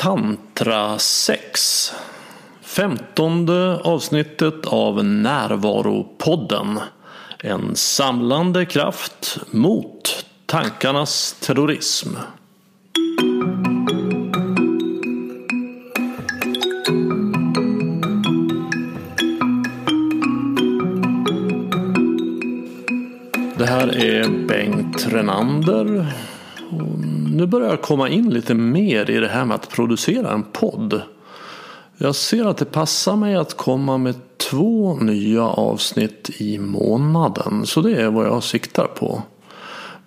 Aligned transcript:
Tantra 0.00 0.98
6. 0.98 1.92
Femtonde 2.62 3.80
avsnittet 3.84 4.66
av 4.66 5.04
Närvaropodden. 5.04 6.80
En 7.38 7.76
samlande 7.76 8.66
kraft 8.66 9.38
mot 9.50 10.24
tankarnas 10.46 11.36
terrorism. 11.40 12.08
Det 23.58 23.66
här 23.66 23.96
är 23.96 24.46
Bengt 24.46 25.06
Renander. 25.08 26.12
Nu 27.38 27.46
börjar 27.46 27.68
jag 27.68 27.82
komma 27.82 28.08
in 28.08 28.30
lite 28.30 28.54
mer 28.54 29.10
i 29.10 29.20
det 29.20 29.28
här 29.28 29.44
med 29.44 29.54
att 29.54 29.68
producera 29.68 30.32
en 30.32 30.42
podd. 30.42 31.02
Jag 31.98 32.14
ser 32.14 32.44
att 32.44 32.56
det 32.56 32.64
passar 32.64 33.16
mig 33.16 33.34
att 33.34 33.56
komma 33.56 33.98
med 33.98 34.14
två 34.36 34.94
nya 34.94 35.42
avsnitt 35.42 36.30
i 36.38 36.58
månaden. 36.58 37.66
Så 37.66 37.80
det 37.80 38.02
är 38.02 38.10
vad 38.10 38.26
jag 38.26 38.42
siktar 38.42 38.86
på. 38.86 39.22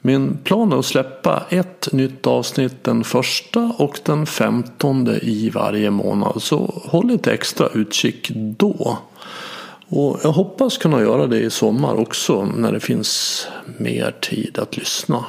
Min 0.01 0.37
plan 0.43 0.71
är 0.71 0.77
att 0.77 0.85
släppa 0.85 1.43
ett 1.49 1.93
nytt 1.93 2.27
avsnitt 2.27 2.83
den 2.83 3.03
första 3.03 3.73
och 3.77 3.99
den 4.05 4.25
femtonde 4.25 5.20
i 5.20 5.49
varje 5.49 5.91
månad. 5.91 6.41
Så 6.41 6.81
håll 6.85 7.07
lite 7.07 7.34
extra 7.34 7.67
utkik 7.67 8.31
då. 8.34 8.98
Och 9.87 10.20
jag 10.23 10.31
hoppas 10.31 10.77
kunna 10.77 11.01
göra 11.01 11.27
det 11.27 11.39
i 11.39 11.49
sommar 11.49 11.99
också 11.99 12.45
när 12.45 12.71
det 12.71 12.79
finns 12.79 13.48
mer 13.77 14.15
tid 14.21 14.59
att 14.59 14.77
lyssna. 14.77 15.25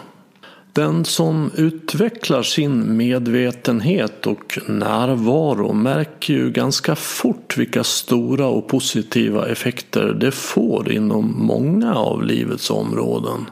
Den 0.75 1.05
som 1.05 1.51
utvecklar 1.57 2.43
sin 2.43 2.97
medvetenhet 2.97 4.27
och 4.27 4.59
närvaro 4.69 5.73
märker 5.73 6.35
ju 6.35 6.51
ganska 6.51 6.97
fort 6.97 7.59
vilka 7.59 7.85
stora 7.85 8.47
och 8.47 8.69
positiva 8.69 9.49
effekter 9.49 10.17
det 10.21 10.31
får 10.31 10.93
inom 10.93 11.35
många 11.47 11.95
av 11.95 12.23
livets 12.23 12.71
områden. 12.71 13.47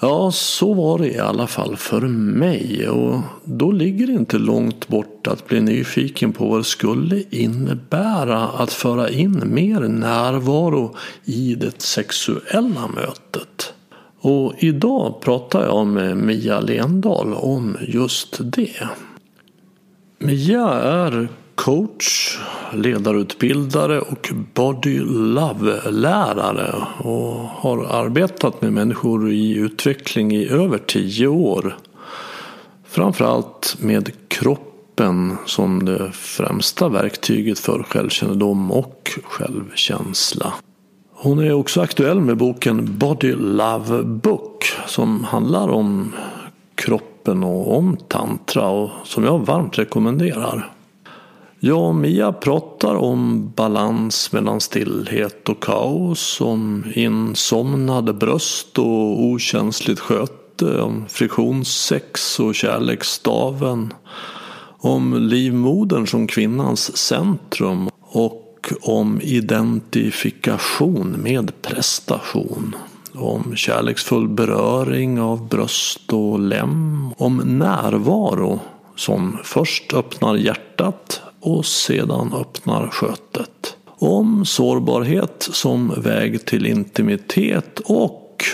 Ja, 0.00 0.30
så 0.32 0.74
var 0.74 0.98
det 0.98 1.08
i 1.08 1.18
alla 1.18 1.46
fall 1.46 1.76
för 1.76 2.00
mig 2.00 2.88
och 2.88 3.20
då 3.44 3.72
ligger 3.72 4.06
det 4.06 4.12
inte 4.12 4.38
långt 4.38 4.88
bort 4.88 5.26
att 5.26 5.48
bli 5.48 5.60
nyfiken 5.60 6.32
på 6.32 6.48
vad 6.48 6.60
det 6.60 6.64
skulle 6.64 7.24
innebära 7.30 8.48
att 8.48 8.72
föra 8.72 9.10
in 9.10 9.42
mer 9.44 9.80
närvaro 9.80 10.96
i 11.24 11.54
det 11.54 11.82
sexuella 11.82 12.88
mötet. 12.94 13.73
Och 14.24 14.54
idag 14.58 15.20
pratar 15.20 15.64
jag 15.64 15.86
med 15.86 16.16
Mia 16.16 16.60
Lendahl 16.60 17.34
om 17.34 17.76
just 17.88 18.40
det. 18.40 18.88
Mia 20.18 20.68
är 20.72 21.28
coach, 21.54 22.38
ledarutbildare 22.72 24.00
och 24.00 24.30
body 24.54 24.98
love-lärare 25.08 26.74
och 26.98 27.34
har 27.34 27.84
arbetat 27.84 28.62
med 28.62 28.72
människor 28.72 29.30
i 29.30 29.54
utveckling 29.54 30.32
i 30.32 30.48
över 30.48 30.78
tio 30.78 31.26
år. 31.26 31.76
Framförallt 32.84 33.76
med 33.80 34.10
kroppen 34.28 35.36
som 35.46 35.84
det 35.84 36.12
främsta 36.12 36.88
verktyget 36.88 37.58
för 37.58 37.82
självkännedom 37.82 38.70
och 38.72 39.10
självkänsla. 39.24 40.52
Hon 41.24 41.38
är 41.38 41.52
också 41.52 41.80
aktuell 41.80 42.20
med 42.20 42.36
boken 42.36 42.98
Body 42.98 43.32
Love 43.32 44.02
Book 44.02 44.64
som 44.86 45.24
handlar 45.24 45.68
om 45.68 46.12
kroppen 46.74 47.44
och 47.44 47.76
om 47.78 47.96
tantra 48.08 48.68
och 48.68 48.90
som 49.04 49.24
jag 49.24 49.46
varmt 49.46 49.78
rekommenderar. 49.78 50.72
Jag 51.60 51.82
och 51.82 51.94
Mia 51.94 52.32
pratar 52.32 52.94
om 52.94 53.52
balans 53.56 54.32
mellan 54.32 54.60
stillhet 54.60 55.48
och 55.48 55.62
kaos, 55.62 56.40
om 56.40 56.84
insomnade 56.94 58.12
bröst 58.12 58.78
och 58.78 59.22
okänsligt 59.24 60.00
sköte, 60.00 60.80
om 60.80 61.04
friktionssex 61.08 62.40
och 62.40 62.54
kärleksstaven, 62.54 63.92
om 64.78 65.14
livmodern 65.14 66.06
som 66.06 66.26
kvinnans 66.26 66.96
centrum 66.96 67.88
och 68.00 68.43
om 68.80 69.20
identifikation 69.22 71.16
med 71.22 71.62
prestation. 71.62 72.76
Om 73.14 73.56
kärleksfull 73.56 74.28
beröring 74.28 75.20
av 75.20 75.48
bröst 75.48 76.12
och 76.12 76.40
lem. 76.40 77.08
Om 77.18 77.36
närvaro 77.36 78.60
som 78.96 79.38
först 79.44 79.94
öppnar 79.94 80.34
hjärtat 80.34 81.20
och 81.40 81.66
sedan 81.66 82.32
öppnar 82.32 82.88
skötet. 82.88 83.76
Om 83.86 84.44
sårbarhet 84.44 85.48
som 85.52 86.02
väg 86.02 86.46
till 86.46 86.66
intimitet 86.66 87.80
och 87.84 88.44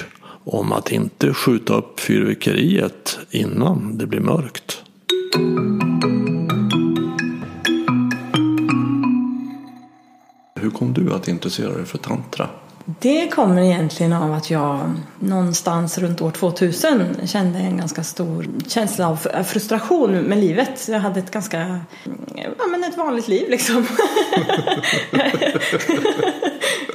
om 0.45 0.73
att 0.73 0.93
inte 0.93 1.35
skjuta 1.35 1.75
upp 1.75 2.01
fyrverkeriet 2.01 3.19
innan 3.31 3.99
det 3.99 4.07
blir 4.07 4.21
mörkt. 4.21 4.83
Hur 10.61 10.71
kom 10.71 10.93
du 10.93 11.13
att 11.13 11.29
intressera 11.29 11.73
dig 11.73 11.85
för 11.85 11.99
tantra? 11.99 12.49
Det 12.85 13.29
kommer 13.29 13.63
egentligen 13.63 14.13
av 14.13 14.33
att 14.33 14.51
jag 14.51 14.93
någonstans 15.19 15.99
runt 15.99 16.21
år 16.21 16.31
2000 16.31 17.27
kände 17.27 17.59
en 17.59 17.77
ganska 17.77 18.05
stor 18.05 18.47
känsla 18.69 19.09
av 19.09 19.17
frustration 19.45 20.13
med 20.13 20.39
livet. 20.39 20.89
Jag 20.89 21.01
hade 21.01 21.21
ett 21.21 21.31
ganska, 21.31 21.81
ja 22.35 22.67
men 22.71 22.85
ett 22.85 22.97
vanligt 22.97 23.29
liv 23.29 23.51
liksom. 23.51 23.87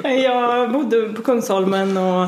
jag 0.23 0.71
bodde 0.71 1.13
på 1.13 1.21
Kungsholmen 1.21 1.97
och 1.97 2.23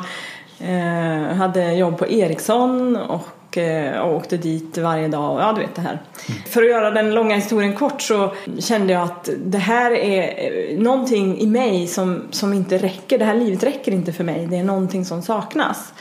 eh, 0.66 1.36
hade 1.36 1.74
jobb 1.74 1.98
på 1.98 2.08
Ericsson 2.08 2.96
och 2.96 3.28
och, 3.58 4.10
och 4.10 4.16
åkte 4.16 4.38
dit 4.38 4.78
varje 4.78 5.08
dag. 5.08 5.42
Ja, 5.42 5.54
du 5.54 5.62
vet 5.62 5.76
det 5.76 5.82
här. 5.82 6.02
Mm. 6.30 6.42
För 6.46 6.64
att 6.64 6.70
göra 6.70 6.92
den 6.92 7.14
långa 7.14 7.36
historien 7.36 7.74
kort 7.76 8.02
så 8.02 8.34
kände 8.60 8.94
jag 8.94 9.02
att 9.02 9.30
det 9.38 9.58
här 9.58 9.92
är 9.92 10.22
eh, 10.22 10.80
någonting 10.80 11.40
i 11.40 11.48
mig 11.48 11.88
som, 11.88 12.22
som 12.32 12.54
inte 12.54 12.78
räcker. 12.78 13.18
Det 13.18 13.26
här 13.26 13.36
livet 13.36 13.64
räcker 13.64 13.92
inte 13.92 14.14
för 14.14 14.24
mig. 14.24 14.48
Det 14.48 14.58
är 14.58 14.64
någonting 14.64 15.06
som 15.06 15.22
saknas. 15.22 15.94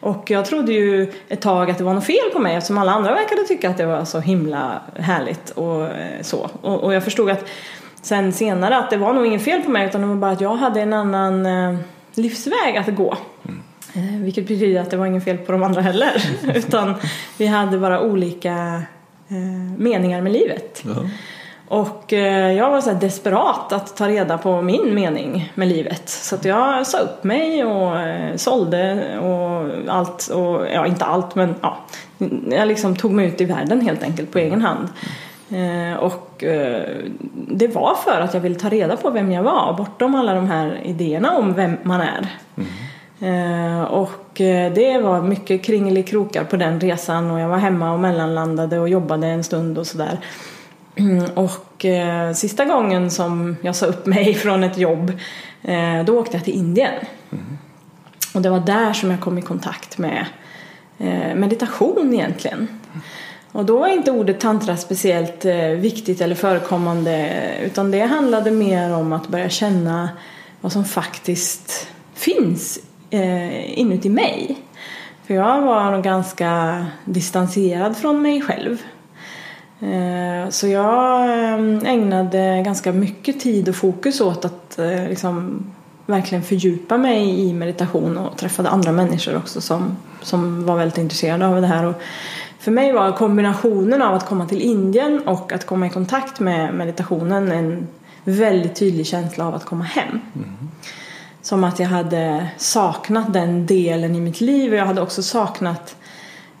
Och 0.00 0.30
jag 0.30 0.44
trodde 0.44 0.72
ju 0.72 1.12
ett 1.28 1.40
tag 1.40 1.70
att 1.70 1.78
det 1.78 1.84
var 1.84 1.94
något 1.94 2.06
fel 2.06 2.30
på 2.32 2.38
mig 2.38 2.56
eftersom 2.56 2.78
alla 2.78 2.92
andra 2.92 3.14
verkade 3.14 3.44
tycka 3.44 3.70
att 3.70 3.76
det 3.76 3.86
var 3.86 4.04
så 4.04 4.20
himla 4.20 4.80
härligt 4.96 5.50
och 5.50 5.86
eh, 5.86 6.22
så. 6.22 6.50
Och, 6.62 6.84
och 6.84 6.94
jag 6.94 7.04
förstod 7.04 7.30
att 7.30 7.44
sen 8.02 8.32
senare 8.32 8.76
att 8.76 8.90
det 8.90 8.96
var 8.96 9.12
nog 9.12 9.26
inget 9.26 9.44
fel 9.44 9.62
på 9.62 9.70
mig 9.70 9.86
utan 9.86 10.00
det 10.00 10.06
var 10.06 10.14
bara 10.14 10.30
att 10.30 10.40
jag 10.40 10.54
hade 10.54 10.80
en 10.80 10.92
annan 10.92 11.46
livsväg 12.14 12.76
att 12.76 12.96
gå. 12.96 13.16
Mm. 13.44 13.62
Eh, 13.94 14.20
vilket 14.20 14.48
betyder 14.48 14.80
att 14.80 14.90
det 14.90 14.96
var 14.96 15.06
inget 15.06 15.24
fel 15.24 15.38
på 15.38 15.52
de 15.52 15.62
andra 15.62 15.80
heller. 15.80 16.22
Utan 16.54 16.94
vi 17.38 17.46
hade 17.46 17.78
bara 17.78 18.00
olika 18.00 18.82
eh, 19.28 19.36
meningar 19.76 20.20
med 20.20 20.32
livet. 20.32 20.82
Ja. 20.86 21.08
Och 21.68 22.12
eh, 22.12 22.52
jag 22.52 22.70
var 22.70 22.80
så 22.80 22.92
desperat 22.92 23.72
att 23.72 23.96
ta 23.96 24.08
reda 24.08 24.38
på 24.38 24.62
min 24.62 24.94
mening 24.94 25.52
med 25.54 25.68
livet. 25.68 26.08
Så 26.08 26.34
att 26.34 26.44
jag 26.44 26.86
sa 26.86 26.98
upp 26.98 27.24
mig 27.24 27.64
och 27.64 27.96
sålde 28.40 29.18
och 29.18 29.70
allt. 29.94 30.28
Och, 30.28 30.66
ja, 30.74 30.86
inte 30.86 31.04
allt 31.04 31.34
men 31.34 31.54
ja. 31.60 31.78
Jag 32.50 32.68
liksom 32.68 32.96
tog 32.96 33.12
mig 33.12 33.26
ut 33.26 33.40
i 33.40 33.44
världen 33.44 33.80
helt 33.80 34.02
enkelt 34.02 34.32
på 34.32 34.38
egen 34.38 34.62
hand. 34.62 34.88
Och 35.98 36.44
det 37.32 37.68
var 37.68 37.94
för 37.94 38.20
att 38.20 38.34
jag 38.34 38.40
ville 38.40 38.54
ta 38.54 38.68
reda 38.68 38.96
på 38.96 39.10
vem 39.10 39.32
jag 39.32 39.42
var 39.42 39.74
bortom 39.76 40.14
alla 40.14 40.34
de 40.34 40.46
här 40.46 40.80
idéerna 40.84 41.36
om 41.36 41.54
vem 41.54 41.76
man 41.82 42.00
är. 42.00 42.26
Mm. 42.56 42.68
Eh, 43.20 43.82
och 43.82 44.40
eh, 44.40 44.72
det 44.72 44.98
var 44.98 45.22
mycket 45.22 45.62
kringelikrokar 45.64 46.44
på 46.44 46.56
den 46.56 46.80
resan 46.80 47.30
och 47.30 47.40
jag 47.40 47.48
var 47.48 47.58
hemma 47.58 47.92
och 47.92 48.00
mellanlandade 48.00 48.78
och 48.78 48.88
jobbade 48.88 49.26
en 49.26 49.44
stund 49.44 49.78
och 49.78 49.86
sådär. 49.86 50.18
Och 51.34 51.84
eh, 51.84 52.32
sista 52.32 52.64
gången 52.64 53.10
som 53.10 53.56
jag 53.62 53.76
sa 53.76 53.86
upp 53.86 54.06
mig 54.06 54.34
från 54.42 54.64
ett 54.64 54.78
jobb 54.78 55.12
då 56.06 56.18
åkte 56.18 56.36
jag 56.36 56.44
till 56.44 56.54
Indien. 56.54 56.94
Mm. 57.32 57.58
Och 58.34 58.42
det 58.42 58.50
var 58.50 58.60
där 58.60 58.92
som 58.92 59.10
jag 59.10 59.20
kom 59.20 59.38
i 59.38 59.42
kontakt 59.42 59.98
med 59.98 60.26
meditation 61.34 62.14
egentligen. 62.14 62.58
Mm. 62.58 63.00
Och 63.52 63.64
då 63.64 63.78
var 63.78 63.88
inte 63.88 64.10
ordet 64.10 64.40
tantra 64.40 64.76
speciellt 64.76 65.44
viktigt 65.76 66.20
eller 66.20 66.34
förekommande 66.34 67.30
utan 67.62 67.90
det 67.90 68.00
handlade 68.00 68.50
mer 68.50 68.94
om 68.94 69.12
att 69.12 69.28
börja 69.28 69.48
känna 69.48 70.08
vad 70.60 70.72
som 70.72 70.84
faktiskt 70.84 71.88
finns 72.14 72.78
eh, 73.10 73.78
inuti 73.78 74.08
mig. 74.08 74.56
För 75.26 75.34
jag 75.34 75.62
var 75.62 75.90
nog 75.90 76.02
ganska 76.02 76.86
distanserad 77.04 77.96
från 77.96 78.22
mig 78.22 78.42
själv. 78.42 78.82
Eh, 79.80 80.50
så 80.50 80.66
jag 80.66 81.24
eh, 81.24 81.92
ägnade 81.92 82.62
ganska 82.64 82.92
mycket 82.92 83.40
tid 83.40 83.68
och 83.68 83.76
fokus 83.76 84.20
åt 84.20 84.44
att 84.44 84.78
eh, 84.78 85.08
liksom 85.08 85.64
verkligen 86.06 86.44
fördjupa 86.44 86.98
mig 86.98 87.40
i 87.40 87.52
meditation 87.52 88.18
och 88.18 88.36
träffade 88.36 88.68
andra 88.68 88.92
människor 88.92 89.36
också 89.36 89.60
som, 89.60 89.96
som 90.22 90.66
var 90.66 90.76
väldigt 90.76 90.98
intresserade 90.98 91.46
av 91.46 91.60
det 91.60 91.66
här. 91.66 91.84
Och 91.84 92.02
för 92.58 92.70
mig 92.70 92.92
var 92.92 93.12
kombinationen 93.12 94.02
av 94.02 94.14
att 94.14 94.26
komma 94.26 94.46
till 94.46 94.60
Indien 94.60 95.20
och 95.28 95.52
att 95.52 95.66
komma 95.66 95.86
i 95.86 95.90
kontakt 95.90 96.40
med 96.40 96.74
meditationen 96.74 97.52
en 97.52 97.86
väldigt 98.24 98.74
tydlig 98.74 99.06
känsla 99.06 99.46
av 99.46 99.54
att 99.54 99.64
komma 99.64 99.84
hem. 99.84 100.20
Mm. 100.34 100.70
Som 101.42 101.64
att 101.64 101.78
jag 101.78 101.88
hade 101.88 102.48
saknat 102.56 103.32
den 103.32 103.66
delen 103.66 104.16
i 104.16 104.20
mitt 104.20 104.40
liv 104.40 104.72
och 104.72 104.78
jag 104.78 104.86
hade 104.86 105.00
också 105.00 105.22
saknat 105.22 105.96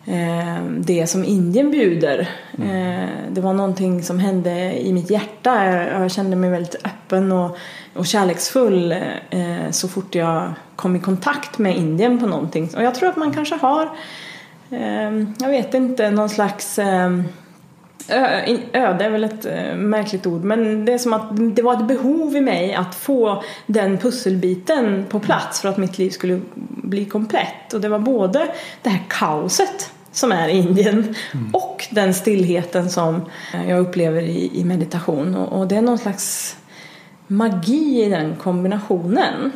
eh, 0.06 0.64
det 0.78 1.06
som 1.06 1.24
Indien 1.24 1.70
bjuder. 1.70 2.28
Eh, 2.52 3.08
det 3.30 3.40
var 3.40 3.52
någonting 3.52 4.02
som 4.02 4.18
hände 4.18 4.80
i 4.80 4.92
mitt 4.92 5.10
hjärta. 5.10 5.64
Jag, 5.64 6.02
jag 6.02 6.10
kände 6.10 6.36
mig 6.36 6.50
väldigt 6.50 6.86
öppen 6.86 7.32
och, 7.32 7.56
och 7.94 8.06
kärleksfull 8.06 8.92
eh, 9.30 9.70
så 9.70 9.88
fort 9.88 10.14
jag 10.14 10.52
kom 10.76 10.96
i 10.96 11.00
kontakt 11.00 11.58
med 11.58 11.76
Indien 11.76 12.18
på 12.18 12.26
någonting. 12.26 12.70
Och 12.76 12.82
jag 12.82 12.94
tror 12.94 13.08
att 13.08 13.16
man 13.16 13.32
kanske 13.32 13.54
har, 13.54 13.90
eh, 14.70 15.10
jag 15.38 15.48
vet 15.48 15.74
inte, 15.74 16.10
någon 16.10 16.28
slags 16.28 16.78
eh, 16.78 17.20
öde 18.72 19.04
är 19.04 19.10
väl 19.10 19.24
ett 19.24 19.46
eh, 19.46 19.74
märkligt 19.74 20.26
ord 20.26 20.44
men 20.44 20.84
det 20.84 20.92
är 20.92 20.98
som 20.98 21.12
att 21.12 21.56
det 21.56 21.62
var 21.62 21.74
ett 21.74 21.88
behov 21.88 22.36
i 22.36 22.40
mig 22.40 22.74
att 22.74 22.94
få 22.94 23.42
den 23.66 23.98
pusselbiten 23.98 25.04
på 25.08 25.20
plats 25.20 25.60
för 25.60 25.68
att 25.68 25.76
mitt 25.76 25.98
liv 25.98 26.10
skulle 26.10 26.40
bli 26.82 27.04
komplett. 27.04 27.74
Och 27.74 27.80
det 27.80 27.88
var 27.88 27.98
både 27.98 28.54
det 28.82 28.90
här 28.90 29.02
kaoset 29.08 29.90
som 30.12 30.32
är 30.32 30.48
Indien 30.48 31.14
och 31.52 31.86
den 31.90 32.14
stillheten 32.14 32.90
som 32.90 33.22
eh, 33.54 33.70
jag 33.70 33.80
upplever 33.80 34.22
i, 34.22 34.50
i 34.60 34.64
meditation. 34.64 35.34
Och, 35.34 35.60
och 35.60 35.68
det 35.68 35.76
är 35.76 35.82
någon 35.82 35.98
slags 35.98 36.56
magi 37.26 38.04
i 38.04 38.08
den 38.08 38.36
kombinationen. 38.36 39.52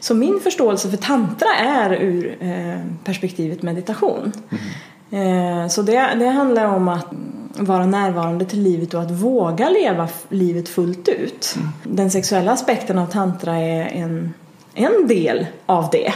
Så 0.00 0.14
min 0.14 0.40
förståelse 0.40 0.90
för 0.90 0.96
tantra 0.96 1.48
är 1.54 1.92
ur 1.92 2.36
eh, 2.40 2.80
perspektivet 3.04 3.62
meditation. 3.62 4.32
Eh, 4.50 4.58
så 5.70 5.82
det, 5.82 6.14
det 6.18 6.28
handlar 6.28 6.64
om 6.64 6.88
att 6.88 7.06
vara 7.58 7.86
närvarande 7.86 8.44
till 8.44 8.62
livet 8.62 8.94
och 8.94 9.02
att 9.02 9.10
våga 9.10 9.68
leva 9.68 10.08
livet 10.28 10.68
fullt 10.68 11.08
ut. 11.08 11.56
Den 11.82 12.10
sexuella 12.10 12.52
aspekten 12.52 12.98
av 12.98 13.06
tantra 13.06 13.56
är 13.56 13.86
en, 13.86 14.34
en 14.74 15.06
del 15.06 15.46
av 15.66 15.88
det. 15.92 16.12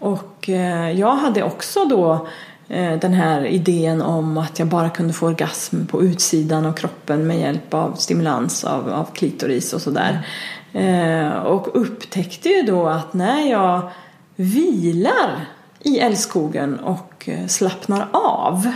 Och 0.00 0.48
eh, 0.48 0.90
jag 0.90 1.16
hade 1.16 1.42
också 1.42 1.84
då 1.84 2.26
eh, 2.68 2.98
den 2.98 3.12
här 3.12 3.46
idén 3.46 4.02
om 4.02 4.38
att 4.38 4.58
jag 4.58 4.68
bara 4.68 4.90
kunde 4.90 5.12
få 5.12 5.26
orgasm 5.26 5.86
på 5.86 6.02
utsidan 6.02 6.66
av 6.66 6.72
kroppen 6.72 7.26
med 7.26 7.40
hjälp 7.40 7.74
av 7.74 7.94
stimulans 7.94 8.64
av, 8.64 8.92
av 8.92 9.04
klitoris 9.14 9.72
och 9.72 9.80
sådär. 9.80 10.26
Eh, 10.72 11.28
och 11.28 11.68
upptäckte 11.80 12.48
ju 12.48 12.62
då 12.62 12.86
att 12.86 13.14
när 13.14 13.50
jag 13.50 13.90
vilar 14.36 15.46
i 15.84 15.98
älskogen 15.98 16.78
och 16.78 17.28
eh, 17.28 17.46
slappnar 17.46 18.08
av 18.12 18.72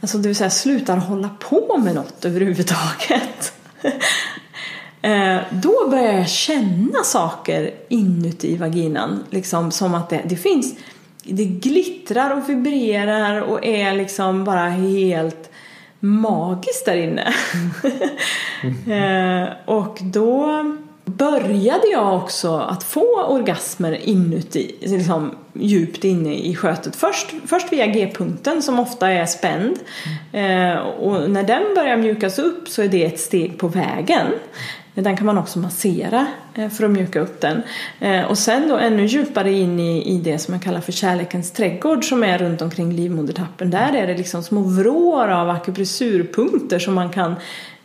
Alltså 0.00 0.18
det 0.18 0.28
vill 0.28 0.36
säga 0.36 0.50
slutar 0.50 0.96
hålla 0.96 1.28
på 1.28 1.78
med 1.78 1.94
något 1.94 2.24
överhuvudtaget. 2.24 3.52
Eh, 5.02 5.40
då 5.50 5.88
börjar 5.90 6.12
jag 6.12 6.28
känna 6.28 7.02
saker 7.04 7.74
inuti 7.88 8.56
vaginan. 8.56 9.24
Liksom 9.30 9.70
som 9.70 9.94
att 9.94 10.10
det, 10.10 10.22
det 10.24 10.36
finns 10.36 10.74
Det 11.22 11.44
glittrar 11.44 12.30
och 12.30 12.48
vibrerar 12.48 13.40
och 13.40 13.64
är 13.64 13.94
liksom 13.94 14.44
bara 14.44 14.68
helt 14.68 15.50
magiskt 16.00 16.84
där 16.84 16.96
inne. 16.96 17.34
Eh, 18.92 19.48
och 19.64 19.98
då 20.00 20.64
började 21.08 21.86
jag 21.92 22.16
också 22.16 22.56
att 22.56 22.82
få 22.82 23.24
orgasmer 23.24 23.92
inuti, 23.92 24.74
liksom 24.80 25.30
djupt 25.52 26.04
inne 26.04 26.34
i 26.34 26.54
skötet. 26.54 26.96
Först, 26.96 27.34
först 27.46 27.72
via 27.72 27.86
G-punkten 27.86 28.62
som 28.62 28.78
ofta 28.78 29.10
är 29.10 29.26
spänd. 29.26 29.78
Eh, 30.32 30.78
och 30.78 31.30
när 31.30 31.42
den 31.42 31.74
börjar 31.74 31.96
mjukas 31.96 32.38
upp 32.38 32.68
så 32.68 32.82
är 32.82 32.88
det 32.88 33.04
ett 33.04 33.20
steg 33.20 33.58
på 33.58 33.68
vägen. 33.68 34.26
Den 34.94 35.16
kan 35.16 35.26
man 35.26 35.38
också 35.38 35.58
massera 35.58 36.26
eh, 36.54 36.68
för 36.68 36.84
att 36.84 36.90
mjuka 36.90 37.20
upp 37.20 37.40
den. 37.40 37.62
Eh, 38.00 38.24
och 38.24 38.38
sen 38.38 38.68
då 38.68 38.76
ännu 38.76 39.06
djupare 39.06 39.52
in 39.52 39.80
i, 39.80 40.14
i 40.14 40.18
det 40.18 40.38
som 40.38 40.54
jag 40.54 40.62
kallar 40.62 40.80
för 40.80 40.92
kärlekens 40.92 41.50
trädgård 41.50 42.04
som 42.04 42.24
är 42.24 42.38
runt 42.38 42.62
omkring 42.62 42.92
livmodertappen. 42.92 43.70
Där 43.70 43.92
är 43.92 44.06
det 44.06 44.16
liksom 44.16 44.42
små 44.42 44.60
vrår 44.60 45.28
av 45.28 45.50
akupressurpunkter 45.50 46.78
som 46.78 46.94
man 46.94 47.10
kan 47.10 47.34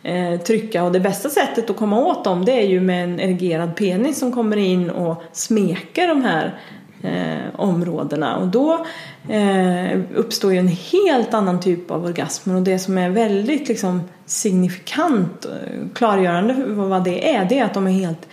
eh, 0.04 0.40
trycka. 0.40 0.84
Och 0.84 0.92
det 0.92 1.00
bästa 1.00 1.28
sättet 1.28 1.70
att 1.70 1.76
komma 1.76 1.98
åt 1.98 2.24
dem 2.24 2.44
det 2.44 2.52
är 2.52 2.66
ju 2.66 2.80
med 2.80 3.04
en 3.04 3.20
erigerad 3.20 3.76
penis 3.76 4.18
som 4.18 4.32
kommer 4.32 4.56
in 4.56 4.90
och 4.90 5.22
smeker 5.32 6.08
de 6.08 6.22
här 6.22 6.58
eh, 7.02 7.60
områdena. 7.60 8.36
Och 8.36 8.48
då 8.48 8.86
eh, 9.28 10.00
uppstår 10.14 10.52
ju 10.52 10.58
en 10.58 10.68
helt 10.68 11.34
annan 11.34 11.60
typ 11.60 11.90
av 11.90 12.04
orgasmer. 12.04 12.54
Och 12.54 12.62
det 12.62 12.78
som 12.78 12.98
är 12.98 13.10
väldigt 13.10 13.68
liksom, 13.68 14.02
signifikant 14.26 15.44
eh, 15.44 15.88
klargörande 15.94 16.54
för 16.54 16.64
vad 16.64 17.04
det 17.04 17.34
är 17.34 17.44
det 17.44 17.58
är 17.58 17.64
att 17.64 17.74
de 17.74 17.86
är 17.86 17.92
helt 17.92 18.28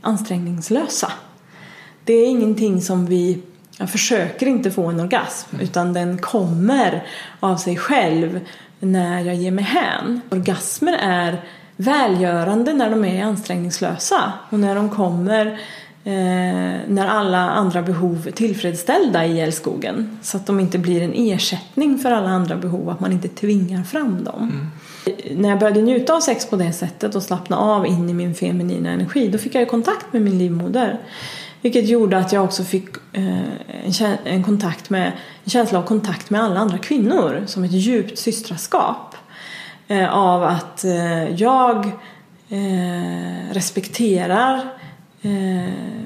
ansträngningslösa. 0.00 1.12
Det 2.04 2.12
är 2.12 2.26
ingenting 2.26 2.80
som 2.80 3.06
vi 3.06 3.42
jag 3.78 3.90
försöker 3.90 4.46
inte 4.46 4.70
få 4.70 4.86
en 4.86 5.00
orgasm 5.00 5.56
utan 5.60 5.92
den 5.92 6.18
kommer 6.18 7.06
av 7.40 7.56
sig 7.56 7.76
själv 7.76 8.40
när 8.84 9.20
jag 9.20 9.34
ger 9.34 9.50
mig 9.50 9.64
hän. 9.64 10.20
Orgasmer 10.30 10.98
är 11.00 11.44
välgörande 11.76 12.72
när 12.72 12.90
de 12.90 13.04
är 13.04 13.24
ansträngningslösa 13.24 14.32
och 14.50 14.58
när 14.58 14.74
de 14.74 14.90
kommer 14.90 15.46
eh, 16.04 16.80
när 16.88 17.06
alla 17.06 17.50
andra 17.50 17.82
behov 17.82 18.26
är 18.26 18.30
tillfredsställda 18.30 19.26
i 19.26 19.40
älskogen 19.40 20.18
så 20.22 20.36
att 20.36 20.46
de 20.46 20.60
inte 20.60 20.78
blir 20.78 21.02
en 21.02 21.12
ersättning 21.14 21.98
för 21.98 22.10
alla 22.10 22.28
andra 22.28 22.56
behov, 22.56 22.90
att 22.90 23.00
man 23.00 23.12
inte 23.12 23.28
tvingar 23.28 23.82
fram 23.82 24.24
dem. 24.24 24.70
När 25.30 25.48
jag 25.48 25.58
började 25.58 25.82
njuta 25.82 26.14
av 26.14 26.20
sex 26.20 26.46
på 26.46 26.56
det 26.56 26.72
sättet 26.72 27.14
och 27.14 27.22
slappna 27.22 27.56
av 27.56 27.86
in 27.86 28.10
i 28.10 28.14
min 28.14 28.34
feminina 28.34 28.90
energi 28.90 29.28
då 29.28 29.38
fick 29.38 29.54
jag 29.54 29.60
ju 29.60 29.66
kontakt 29.66 30.12
med 30.12 30.22
min 30.22 30.38
livmoder. 30.38 30.98
Vilket 31.64 31.88
gjorde 31.88 32.18
att 32.18 32.32
jag 32.32 32.44
också 32.44 32.64
fick 32.64 32.88
eh, 33.12 33.38
en, 33.84 34.16
en, 34.24 34.42
kontakt 34.42 34.90
med, 34.90 35.12
en 35.44 35.50
känsla 35.50 35.78
av 35.78 35.82
kontakt 35.82 36.30
med 36.30 36.42
alla 36.42 36.60
andra 36.60 36.78
kvinnor 36.78 37.42
som 37.46 37.64
ett 37.64 37.72
djupt 37.72 38.18
systraskap. 38.18 39.14
Eh, 39.88 40.14
av 40.14 40.42
att 40.42 40.84
eh, 40.84 41.28
jag 41.34 41.92
respekterar 43.52 44.60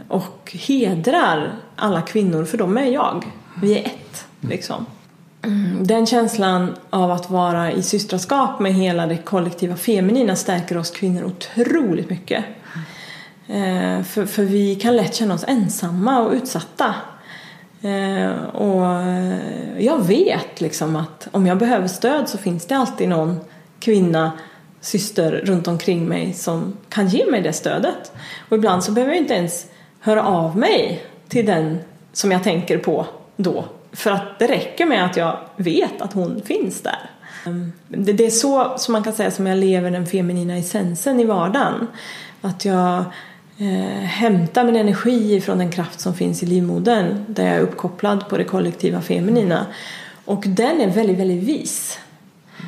och 0.08 0.56
hedrar 0.68 1.52
alla 1.76 2.02
kvinnor 2.02 2.44
för 2.44 2.58
de 2.58 2.78
är 2.78 2.84
jag. 2.84 3.24
Vi 3.62 3.78
är 3.78 3.86
ett 3.86 4.26
liksom. 4.40 4.86
Mm, 5.42 5.86
Den 5.86 6.06
känslan 6.06 6.74
av 6.90 7.10
att 7.10 7.30
vara 7.30 7.72
i 7.72 7.82
systraskap 7.82 8.60
med 8.60 8.74
hela 8.74 9.06
det 9.06 9.16
kollektiva 9.16 9.76
feminina 9.76 10.36
stärker 10.36 10.78
oss 10.78 10.90
kvinnor 10.90 11.24
otroligt 11.24 12.10
mycket. 12.10 12.44
Eh, 13.48 14.02
för, 14.02 14.26
för 14.26 14.42
vi 14.42 14.74
kan 14.74 14.96
lätt 14.96 15.14
känna 15.14 15.34
oss 15.34 15.44
ensamma 15.48 16.20
och 16.20 16.32
utsatta. 16.32 16.94
Eh, 17.82 18.44
och 18.44 18.86
eh, 18.86 19.38
jag 19.78 20.06
vet 20.06 20.60
liksom 20.60 20.96
att 20.96 21.28
om 21.30 21.46
jag 21.46 21.58
behöver 21.58 21.88
stöd 21.88 22.28
så 22.28 22.38
finns 22.38 22.66
det 22.66 22.76
alltid 22.76 23.08
någon 23.08 23.40
kvinna, 23.80 24.32
syster 24.80 25.32
runt 25.44 25.68
omkring 25.68 26.08
mig 26.08 26.32
som 26.32 26.76
kan 26.88 27.08
ge 27.08 27.30
mig 27.30 27.42
det 27.42 27.52
stödet. 27.52 28.12
Och 28.48 28.56
ibland 28.56 28.84
så 28.84 28.92
behöver 28.92 29.12
jag 29.12 29.22
inte 29.22 29.34
ens 29.34 29.66
höra 30.00 30.24
av 30.24 30.56
mig 30.56 31.02
till 31.28 31.46
den 31.46 31.78
som 32.12 32.32
jag 32.32 32.44
tänker 32.44 32.78
på 32.78 33.06
då. 33.36 33.64
För 33.92 34.10
att 34.10 34.38
det 34.38 34.46
räcker 34.46 34.86
med 34.86 35.04
att 35.04 35.16
jag 35.16 35.38
vet 35.56 36.02
att 36.02 36.12
hon 36.12 36.42
finns 36.44 36.82
där. 36.82 37.10
Eh, 37.46 37.52
det 37.88 38.12
det 38.12 38.26
är 38.26 38.30
så 38.30 38.72
som 38.76 38.92
man 38.92 39.02
kan 39.02 39.12
säga 39.12 39.30
som 39.30 39.46
jag 39.46 39.58
lever 39.58 39.90
den 39.90 40.06
feminina 40.06 40.56
essensen 40.56 41.20
i 41.20 41.24
vardagen. 41.24 41.86
Att 42.40 42.64
jag 42.64 43.04
eh, 43.58 44.04
hämta 44.04 44.64
min 44.64 44.76
energi 44.76 45.40
från 45.40 45.58
den 45.58 45.70
kraft 45.70 46.00
som 46.00 46.14
finns 46.14 46.42
i 46.42 46.46
livmodern 46.46 47.24
där 47.28 47.46
jag 47.46 47.56
är 47.56 47.60
uppkopplad 47.60 48.28
på 48.28 48.36
det 48.36 48.44
kollektiva 48.44 49.00
feminina. 49.00 49.66
Och 50.24 50.44
den 50.46 50.80
är 50.80 50.90
väldigt, 50.90 51.18
väldigt 51.18 51.42
vis. 51.42 51.98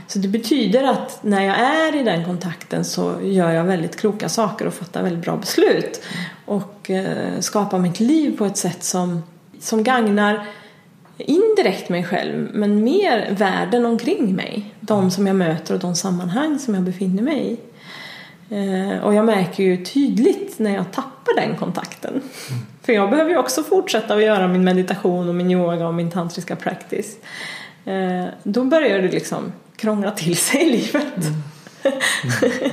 Så 0.06 0.18
det 0.18 0.28
betyder 0.28 0.84
att 0.84 1.18
när 1.22 1.44
jag 1.44 1.58
är 1.58 2.00
i 2.00 2.02
den 2.02 2.24
kontakten 2.24 2.84
så 2.84 3.14
gör 3.22 3.50
jag 3.50 3.64
väldigt 3.64 3.96
kloka 3.96 4.28
saker 4.28 4.66
och 4.66 4.74
fattar 4.74 5.02
väldigt 5.02 5.24
bra 5.24 5.36
beslut. 5.36 6.02
Och 6.44 6.90
eh, 6.90 7.40
skapar 7.40 7.78
mitt 7.78 8.00
liv 8.00 8.38
på 8.38 8.44
ett 8.44 8.56
sätt 8.56 8.84
som, 8.84 9.22
som 9.60 9.82
gagnar 9.82 10.46
indirekt 11.16 11.88
mig 11.88 12.04
själv 12.04 12.50
men 12.52 12.84
mer 12.84 13.34
världen 13.38 13.86
omkring 13.86 14.36
mig. 14.36 14.74
De 14.80 15.10
som 15.10 15.26
jag 15.26 15.36
möter 15.36 15.74
och 15.74 15.80
de 15.80 15.94
sammanhang 15.94 16.58
som 16.58 16.74
jag 16.74 16.82
befinner 16.82 17.22
mig 17.22 17.52
i. 17.52 17.56
Eh, 18.50 19.04
och 19.04 19.14
jag 19.14 19.24
märker 19.24 19.62
ju 19.62 19.84
tydligt 19.84 20.58
när 20.58 20.74
jag 20.74 20.92
tappar 20.92 21.36
den 21.36 21.56
kontakten. 21.56 22.22
För 22.82 22.92
jag 22.92 23.10
behöver 23.10 23.30
ju 23.30 23.36
också 23.36 23.62
fortsätta 23.62 24.14
att 24.14 24.22
göra 24.22 24.48
min 24.48 24.64
meditation 24.64 25.28
och 25.28 25.34
min 25.34 25.50
yoga 25.50 25.86
och 25.86 25.94
min 25.94 26.10
tantriska 26.10 26.56
practice. 26.56 27.16
Eh, 27.84 28.24
då 28.42 28.64
börjar 28.64 28.98
det 28.98 29.08
liksom 29.08 29.52
krångla 29.76 30.10
till 30.10 30.36
sig 30.36 30.62
i 30.62 30.70
livet. 30.70 31.14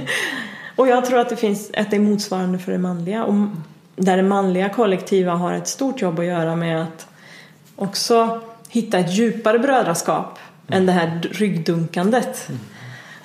och 0.76 0.88
jag 0.88 1.06
tror 1.06 1.20
att 1.20 1.30
det 1.30 1.36
finns 1.36 1.72
att 1.78 1.92
det 1.92 1.98
är 1.98 2.02
motsvarande 2.02 2.60
för 2.60 2.72
det 2.72 2.78
manliga. 2.78 3.24
Och 3.24 3.48
där 3.96 4.18
det 4.18 4.24
manliga 4.24 4.70
kollektiva 4.70 5.32
har 5.32 5.54
ett 5.54 5.68
stort 5.68 6.02
jobb 6.02 6.20
att 6.20 6.26
göra 6.26 6.56
med 6.56 6.82
att 6.82 7.08
också 7.76 8.42
hitta 8.70 9.00
ett 9.00 9.14
djupare 9.14 9.60
brödraskap 9.60 10.40
än 10.68 10.86
det 10.86 10.92
här 10.92 11.30
ryggdunkandet. 11.32 12.50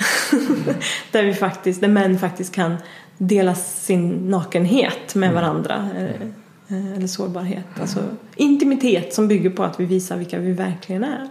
där, 1.12 1.22
vi 1.22 1.34
faktiskt, 1.34 1.80
där 1.80 1.88
män 1.88 2.18
faktiskt 2.18 2.54
kan 2.54 2.76
dela 3.18 3.54
sin 3.54 4.30
nakenhet 4.30 5.14
med 5.14 5.32
varandra. 5.32 5.88
eh, 5.96 6.96
Eller 6.96 7.06
sårbarhet. 7.06 7.80
Alltså 7.80 8.00
intimitet 8.36 9.14
som 9.14 9.28
bygger 9.28 9.50
på 9.50 9.62
att 9.62 9.80
vi 9.80 9.84
visar 9.84 10.16
vilka 10.16 10.38
vi 10.38 10.52
verkligen 10.52 11.04
är. 11.04 11.28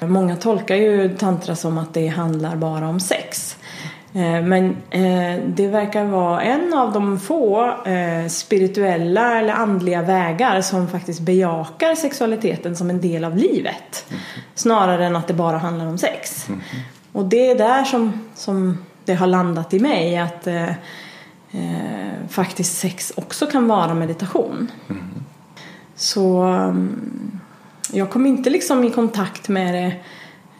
Många 0.00 0.36
tolkar 0.36 0.76
ju 0.76 1.16
tantra 1.16 1.56
som 1.56 1.78
att 1.78 1.94
det 1.94 2.06
handlar 2.08 2.56
bara 2.56 2.88
om 2.88 3.00
sex. 3.00 3.56
Eh, 4.14 4.42
Men 4.42 4.76
eh, 4.90 5.42
det 5.46 5.68
verkar 5.68 6.04
vara 6.04 6.42
en 6.42 6.74
av 6.74 6.92
de 6.92 7.20
få 7.20 7.74
eh, 7.84 8.26
spirituella 8.28 9.38
eller 9.38 9.52
andliga 9.54 10.02
vägar 10.02 10.60
som 10.60 10.88
faktiskt 10.88 11.20
bejakar 11.20 11.94
sexualiteten 11.94 12.76
som 12.76 12.90
en 12.90 13.00
del 13.00 13.24
av 13.24 13.36
livet. 13.36 14.04
Snarare 14.54 15.06
än 15.06 15.16
att 15.16 15.28
det 15.28 15.34
bara 15.34 15.58
handlar 15.58 15.86
om 15.86 15.98
sex. 15.98 16.48
Och 17.12 17.24
det 17.24 17.50
är 17.50 17.58
där 17.58 17.84
som, 17.84 18.12
som 18.34 18.78
det 19.04 19.14
har 19.14 19.26
landat 19.26 19.74
i 19.74 19.80
mig 19.80 20.18
att 20.18 20.46
eh, 20.46 20.68
eh, 21.50 22.28
faktiskt 22.28 22.78
sex 22.78 23.12
också 23.16 23.46
kan 23.46 23.68
vara 23.68 23.94
meditation. 23.94 24.70
Så 25.94 26.42
mm, 26.42 27.40
jag 27.92 28.10
kom 28.10 28.26
inte 28.26 28.50
liksom 28.50 28.84
i 28.84 28.90
kontakt 28.90 29.48
med 29.48 29.74
det 29.74 29.94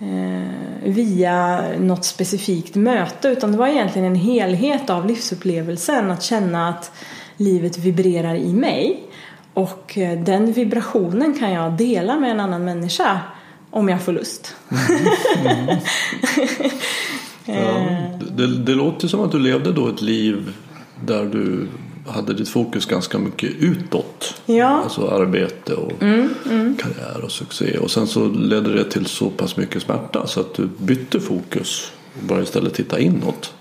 eh, 0.07 0.93
via 0.93 1.65
något 1.79 2.05
specifikt 2.05 2.75
möte 2.75 3.29
utan 3.29 3.53
det 3.53 3.59
var 3.59 3.69
egentligen 3.69 4.07
en 4.09 4.21
helhet 4.21 4.91
av 4.91 5.07
livsupplevelsen 5.07 6.11
att 6.11 6.23
känna 6.23 6.69
att 6.69 6.93
livet 7.37 7.79
vibrerar 7.79 8.35
i 8.35 8.53
mig. 8.53 9.03
Och 9.55 9.99
eh, 9.99 10.21
den 10.21 10.53
vibrationen 10.53 11.39
kan 11.39 11.53
jag 11.53 11.73
dela 11.73 12.17
med 12.17 12.31
en 12.31 12.41
annan 12.41 12.65
människa 12.65 13.21
om 13.71 13.89
jag 13.89 14.03
får 14.03 14.13
lust. 14.13 14.55
Ja, 17.45 17.87
det, 18.37 18.47
det 18.47 18.75
låter 18.75 19.09
som 19.09 19.21
att 19.21 19.33
du 19.33 19.39
levde 19.39 19.73
då 19.73 19.89
ett 19.89 20.03
liv 20.03 20.53
där 21.07 21.25
du 21.25 21.69
hade 22.07 22.35
ditt 22.35 22.49
fokus 22.49 22.87
ganska 22.87 23.19
mycket 23.19 23.51
utåt. 23.51 24.43
Ja. 24.47 24.69
Alltså 24.69 25.09
arbete 25.09 25.75
och 25.75 25.99
karriär 26.79 27.25
och 27.25 27.33
succé. 27.33 27.79
Och 27.79 27.91
sen 27.91 28.07
så 28.07 28.29
ledde 28.29 28.75
det 28.75 28.85
till 28.85 29.07
så 29.07 29.31
pass 29.31 29.57
mycket 29.57 29.83
smärta 29.83 30.27
så 30.27 30.41
att 30.41 30.55
du 30.55 30.69
bytte 30.79 31.21
fokus 31.21 31.93
och 32.21 32.27
började 32.27 32.45
istället 32.45 32.75
titta 32.75 32.99
inåt. 32.99 33.55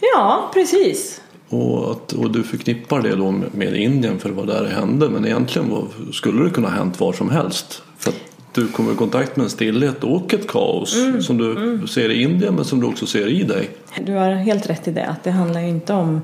Ja, 0.00 0.50
precis. 0.54 1.20
Och, 1.48 1.90
att, 1.90 2.12
och 2.12 2.30
du 2.30 2.42
förknippar 2.42 3.02
det 3.02 3.16
då 3.16 3.30
med, 3.30 3.76
Indien 3.76 4.18
för 4.18 4.28
det 4.28 4.34
var 4.34 4.46
där 4.46 4.62
det 4.62 4.70
hände. 4.70 5.08
Men 5.08 5.26
egentligen 5.26 5.70
var, 5.70 5.86
skulle 6.12 6.44
det 6.44 6.50
kunna 6.50 6.68
ha 6.68 6.76
hänt 6.76 7.00
var 7.00 7.12
som 7.12 7.30
helst. 7.30 7.82
För 7.98 8.12
du 8.54 8.68
kommer 8.68 8.92
i 8.92 8.96
kontakt 8.96 9.36
med 9.36 9.44
en 9.44 9.50
stillhet 9.50 10.04
och 10.04 10.34
ett 10.34 10.48
kaos 10.48 10.96
som 11.26 11.38
du 11.38 11.82
ser 11.86 12.10
i 12.10 12.22
Indien 12.22 12.54
men 12.54 12.64
som 12.64 12.80
du 12.80 12.86
också 12.86 13.06
ser 13.06 13.28
i 13.28 13.42
dig. 13.42 13.70
Du 14.04 14.12
har 14.12 14.30
helt 14.30 14.70
rätt 14.70 14.88
i 14.88 14.90
det 14.90 15.06
att 15.06 15.24
det 15.24 15.30
handlar 15.30 15.60
ju 15.60 15.68
inte 15.68 15.92
om 15.92 16.20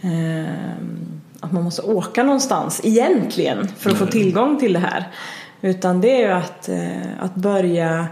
eh, 0.00 0.86
att 1.40 1.52
man 1.52 1.62
måste 1.62 1.82
åka 1.82 2.22
någonstans 2.22 2.80
egentligen 2.84 3.68
för 3.78 3.90
att 3.90 3.96
få 3.96 4.06
tillgång 4.06 4.58
till 4.58 4.72
det 4.72 4.78
här. 4.78 5.04
Utan 5.60 6.00
det 6.00 6.22
är 6.22 6.26
ju 6.26 6.32
att, 6.32 6.68
eh, 6.68 7.24
att 7.24 7.34
börja 7.34 8.06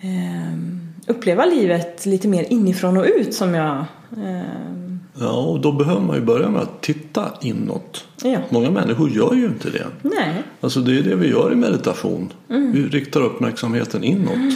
eh, 0.00 0.58
uppleva 1.06 1.44
livet 1.44 2.06
lite 2.06 2.28
mer 2.28 2.46
inifrån 2.48 2.96
och 2.96 3.06
ut 3.16 3.34
som 3.34 3.54
jag 3.54 3.76
eh, 4.16 4.83
Ja, 5.18 5.32
och 5.32 5.60
då 5.60 5.72
behöver 5.72 6.00
man 6.00 6.16
ju 6.16 6.22
börja 6.22 6.50
med 6.50 6.62
att 6.62 6.82
titta 6.82 7.32
inåt. 7.40 8.06
Ja. 8.22 8.38
Många 8.50 8.70
människor 8.70 9.10
gör 9.10 9.34
ju 9.34 9.46
inte 9.46 9.70
det. 9.70 9.86
Nej. 10.02 10.42
Alltså 10.60 10.80
det 10.80 10.98
är 10.98 11.02
det 11.02 11.16
vi 11.16 11.28
gör 11.28 11.52
i 11.52 11.56
meditation. 11.56 12.32
Vi 12.48 12.86
riktar 12.86 13.20
uppmärksamheten 13.20 14.04
inåt. 14.04 14.54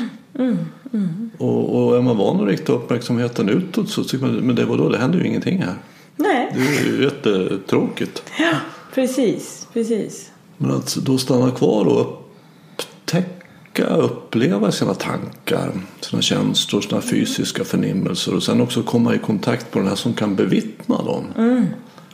Och, 1.38 1.86
och 1.86 1.96
är 1.96 2.02
man 2.02 2.16
van 2.16 2.40
att 2.40 2.48
rikta 2.48 2.72
uppmärksamheten 2.72 3.48
utåt 3.48 3.88
så 3.88 4.04
tycker 4.04 4.26
man 4.26 4.34
men 4.34 4.56
det 4.56 4.64
var 4.64 4.76
då 4.76 4.88
det 4.88 4.98
händer 4.98 5.18
ju 5.18 5.26
ingenting 5.26 5.62
här. 5.62 5.74
Nej. 6.16 6.52
Det 6.54 6.60
är 6.60 6.96
ju 6.96 7.04
jättetråkigt. 7.04 8.22
Ja, 8.38 8.52
precis, 8.94 9.68
precis. 9.72 10.30
Men 10.56 10.70
att 10.70 10.96
då 10.96 11.18
stanna 11.18 11.50
kvar 11.50 11.84
och 11.84 12.30
upptäcka, 12.76 13.37
uppleva 13.84 14.72
sina 14.72 14.94
tankar, 14.94 15.72
sina 16.00 16.22
känslor, 16.22 16.80
sina 16.80 17.00
fysiska 17.00 17.64
förnimmelser 17.64 18.34
och 18.34 18.42
sen 18.42 18.60
också 18.60 18.82
komma 18.82 19.14
i 19.14 19.18
kontakt 19.18 19.74
med 19.74 19.82
den 19.82 19.88
här 19.88 19.96
som 19.96 20.14
kan 20.14 20.36
bevittna 20.36 21.02
dem. 21.02 21.24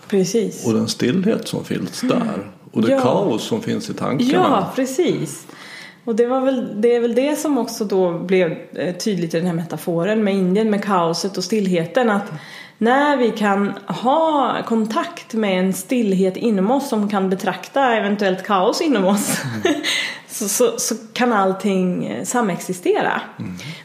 Precis. 0.08 0.66
Och 0.66 0.72
den 0.72 0.88
stillhet 0.88 1.48
som 1.48 1.64
finns 1.64 2.00
där. 2.00 2.50
Och 2.72 2.82
det 2.82 2.90
Ja. 2.92 3.00
kaos 3.00 3.42
som 3.42 3.62
finns 3.62 3.90
i 3.90 3.94
tankarna. 3.94 4.32
Ja, 4.32 4.72
precis. 4.76 5.46
Och 6.04 6.16
det, 6.16 6.26
var 6.26 6.40
väl, 6.40 6.80
det 6.80 6.94
är 6.96 7.00
väl 7.00 7.14
det 7.14 7.38
som 7.38 7.58
också 7.58 7.84
då 7.84 8.18
blev 8.18 8.56
eh, 8.74 8.94
tydligt 8.94 9.34
i 9.34 9.36
den 9.36 9.46
här 9.46 9.54
metaforen 9.54 10.24
med 10.24 10.34
Indien, 10.34 10.70
med 10.70 10.84
kaoset 10.84 11.36
och 11.36 11.44
stillheten. 11.44 12.10
Att 12.10 12.32
när 12.78 13.16
vi 13.16 13.30
kan 13.30 13.72
ha 13.86 14.56
kontakt 14.66 15.34
med 15.34 15.58
en 15.58 15.72
stillhet 15.72 16.36
inom 16.36 16.70
oss 16.70 16.88
som 16.88 17.08
kan 17.08 17.30
betrakta 17.30 17.94
eventuellt 17.96 18.42
kaos 18.42 18.80
inom 18.80 19.04
oss 19.04 19.38
så, 20.34 20.48
så, 20.48 20.78
så 20.78 20.94
kan 21.12 21.32
allting 21.32 22.06
eh, 22.06 22.24
samexistera. 22.24 23.20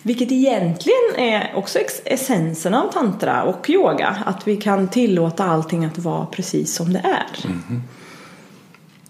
Vilket 0.04 0.32
egentligen 0.32 1.16
är 1.18 1.52
också 1.56 1.80
essensen 2.06 2.74
av 2.74 2.92
tantra 2.92 3.44
och 3.44 3.70
yoga. 3.70 4.18
Att 4.26 4.48
vi 4.48 4.58
kan 4.58 4.88
tillåta 4.88 5.44
allting 5.44 5.86
att 5.86 5.98
vara 5.98 6.26
precis 6.26 6.76
som 6.76 6.94
det 6.94 7.00
är. 7.00 7.52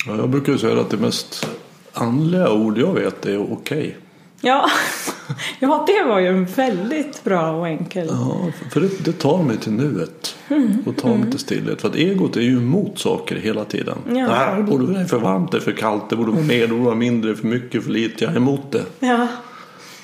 Ja, 0.06 0.16
jag 0.16 0.30
brukar 0.30 0.58
säga 0.58 0.80
att 0.80 0.90
det 0.90 0.98
mest 0.98 1.50
andliga 1.94 2.52
ord 2.52 2.78
jag 2.78 2.94
vet 2.94 3.26
är 3.26 3.54
okej. 3.54 3.98
Ja. 4.42 4.70
ja, 5.60 5.86
det 5.88 6.10
var 6.10 6.20
ju 6.20 6.28
en 6.28 6.46
väldigt 6.46 7.24
bra 7.24 7.52
och 7.52 7.68
enkel. 7.68 8.08
Ja, 8.12 8.38
för 8.72 8.82
det, 8.82 9.06
det 9.06 9.12
tar 9.14 9.44
mig 9.44 9.58
till 9.58 9.72
nuet. 9.72 10.36
Mm. 10.50 10.84
Och 10.86 10.98
tar 10.98 11.16
mig 11.16 11.32
till 11.32 11.40
stillhet. 11.40 11.82
För 11.82 11.88
att 11.88 11.96
egot 11.96 12.38
är 12.38 12.42
ju 12.42 12.58
emot 12.58 13.00
saker 13.00 13.36
hela 13.36 13.66
tiden. 13.66 13.98
Ja. 14.08 14.14
Det 14.14 14.34
här 14.34 14.62
borde 14.62 14.86
vara 14.86 15.06
för 15.06 15.20
varmt, 15.20 15.52
det 15.52 15.58
är 15.58 15.62
för 15.62 15.72
kallt, 15.72 16.10
det 16.10 16.16
borde 16.16 16.32
vara 16.32 16.44
mer, 16.44 16.62
det 16.62 16.68
borde 16.68 16.84
vara 16.84 16.96
mindre, 16.96 17.36
för 17.36 17.48
mycket, 17.48 17.84
för 17.84 17.92
lite. 17.92 18.24
Jag 18.24 18.34
är 18.34 18.38
emot 18.38 18.72
det. 18.72 18.84
Ja, 19.00 19.28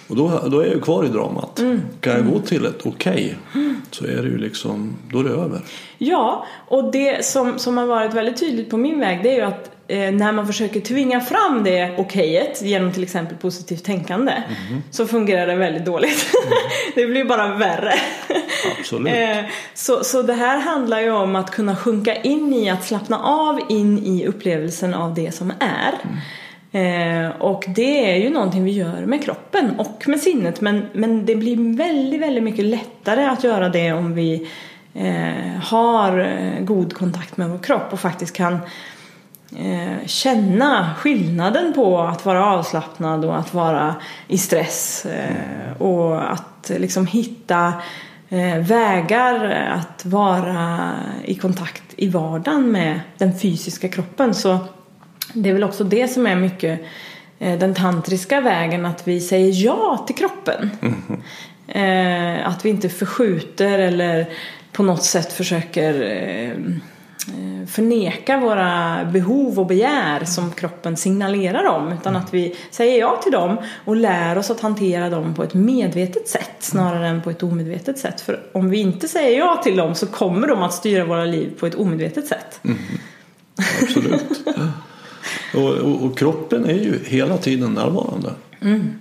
Och 0.08 0.16
då, 0.16 0.42
då 0.48 0.60
är 0.60 0.66
jag 0.66 0.76
ju 0.76 0.82
kvar 0.82 1.06
i 1.06 1.08
dramat. 1.08 1.60
Mm. 1.60 1.82
Kan 2.00 2.14
jag 2.14 2.26
gå 2.34 2.40
till 2.40 2.66
ett 2.66 2.86
okej 2.86 3.38
så 3.92 4.06
är 4.06 4.24
det 4.24 4.30
ju 4.30 4.38
liksom, 4.38 4.96
då 5.12 5.20
är 5.20 5.24
det 5.24 5.30
över. 5.30 5.62
ja 5.98 6.46
och 6.68 6.92
det 6.92 7.26
som, 7.26 7.60
som 7.60 7.78
har 7.78 7.86
varit 7.86 8.14
väldigt 8.14 8.40
tydligt 8.40 8.70
på 8.70 8.78
min 8.78 9.00
väg 9.00 9.24
det 9.24 9.30
är 9.30 9.36
ju 9.36 9.42
att 9.42 9.72
eh, 9.88 10.12
när 10.12 10.32
man 10.32 10.48
försöker 10.48 10.82
tvinga 10.82 11.22
fram 11.22 11.64
det 11.64 11.98
okejet 11.98 12.62
genom 12.62 12.92
till 12.92 13.04
exempel 13.04 13.38
positivt 13.38 13.84
tänkande 13.84 14.34
så 14.92 15.08
fungerar 15.08 15.48
det 15.48 15.56
väldigt 15.56 15.86
dåligt. 15.86 16.26
det 16.96 17.06
blir 17.06 17.26
bara 17.26 17.56
värre. 17.56 17.94
Absolut. 18.80 19.14
Eh, 19.14 19.46
så, 19.74 20.04
så 20.04 20.22
det 20.22 20.34
här 20.34 20.60
handlar 20.60 21.00
ju 21.00 21.12
om 21.12 21.36
att 21.36 21.52
kunna 21.52 21.76
sjunka 21.76 22.16
in 22.16 22.54
i, 22.54 22.70
att 22.70 22.86
slappna 22.86 23.20
av 23.20 23.60
in 23.70 24.06
i 24.06 24.28
upplevelsen 24.28 24.94
av 24.94 25.14
det 25.14 25.32
som 25.32 25.54
är. 25.60 25.94
Eh, 26.76 27.30
och 27.30 27.66
det 27.68 28.12
är 28.12 28.16
ju 28.16 28.30
någonting 28.30 28.64
vi 28.64 28.72
gör 28.72 29.06
med 29.06 29.24
kroppen 29.24 29.80
och 29.80 30.04
med 30.08 30.20
sinnet 30.20 30.62
men, 30.62 30.86
men 30.94 31.26
det 31.26 31.36
blir 31.36 31.78
väldigt, 31.78 32.22
väldigt 32.22 32.44
mycket 32.44 32.66
lättare 32.66 33.26
att 33.26 33.44
göra 33.44 33.70
det 33.70 33.94
om 33.94 34.14
vi 34.14 34.50
eh, 34.94 35.62
har 35.64 36.20
eh, 36.20 36.64
god 36.64 36.94
kontakt 36.94 37.38
med 37.38 37.50
vår 37.50 37.58
kropp 37.58 37.94
och 37.94 38.00
faktiskt 38.00 38.36
kan 38.36 38.60
eh, 39.58 40.08
känna 40.08 40.96
skillnaden 40.98 41.74
på 41.74 42.00
att 42.00 42.26
vara 42.26 42.46
avslappnad 42.46 43.26
och 43.26 43.38
att 43.38 43.54
vara 43.54 43.96
i 44.28 44.38
stress 44.38 45.06
eh, 45.06 45.82
och 45.82 46.32
att 46.32 46.72
liksom 46.78 47.08
hitta 47.08 47.74
eh, 48.30 48.58
vägar 48.58 49.50
att 49.72 50.06
vara 50.06 50.92
i 51.26 51.36
kontakt 51.36 51.84
i 51.96 52.10
vardagen 52.10 52.72
med 52.72 53.00
den 53.18 53.40
fysiska 53.40 53.90
kroppen 53.90 54.34
så 54.34 54.58
det 55.34 55.50
är 55.50 55.54
väl 55.54 55.64
också 55.64 55.84
det 55.84 56.08
som 56.08 56.28
är 56.28 56.36
mycket 56.36 56.82
den 57.40 57.74
tantriska 57.74 58.42
vägen 58.42 58.86
att 58.86 59.08
vi 59.08 59.22
säger 59.22 59.66
ja 59.66 60.04
till 60.08 60.16
kroppen. 60.16 60.70
Eh, 61.68 62.48
att 62.48 62.66
vi 62.66 62.70
inte 62.70 62.90
förskjuter 62.90 63.80
eller 63.80 64.30
på 64.72 64.84
något 64.84 65.04
sätt 65.04 65.34
försöker 65.34 65.94
förneka 67.68 68.40
våra 68.40 69.06
behov 69.06 69.60
och 69.60 69.66
begär 69.66 70.26
som 70.26 70.52
kroppen 70.52 70.98
signalerar 70.98 71.66
om 71.66 71.92
utan 71.92 72.16
att 72.16 72.34
vi 72.34 72.56
säger 72.72 73.00
ja 73.00 73.20
till 73.24 73.32
dem 73.32 73.58
och 73.86 73.96
lär 73.96 74.38
oss 74.38 74.52
att 74.52 74.60
hantera 74.60 75.10
dem 75.10 75.34
på 75.34 75.44
ett 75.44 75.54
medvetet 75.54 76.28
sätt 76.28 76.56
snarare 76.60 77.08
än 77.08 77.22
på 77.22 77.30
ett 77.30 77.44
omedvetet 77.44 78.00
sätt. 78.00 78.22
För 78.22 78.40
om 78.54 78.70
vi 78.70 78.78
inte 78.78 79.08
säger 79.08 79.40
ja 79.40 79.62
till 79.64 79.78
dem 79.78 79.96
så 79.96 80.08
kommer 80.08 80.48
de 80.48 80.64
att 80.64 80.74
styra 80.74 81.06
våra 81.06 81.26
liv 81.26 81.52
på 81.60 81.68
ett 81.68 81.76
omedvetet 81.76 82.28
sätt. 82.28 82.62
Absolut. 83.82 84.48
och, 85.54 85.70
och, 85.70 86.06
och 86.06 86.18
kroppen 86.18 86.66
är 86.66 86.84
ju 86.84 87.00
hela 87.06 87.38
tiden 87.38 87.74
närvarande. 87.74 88.30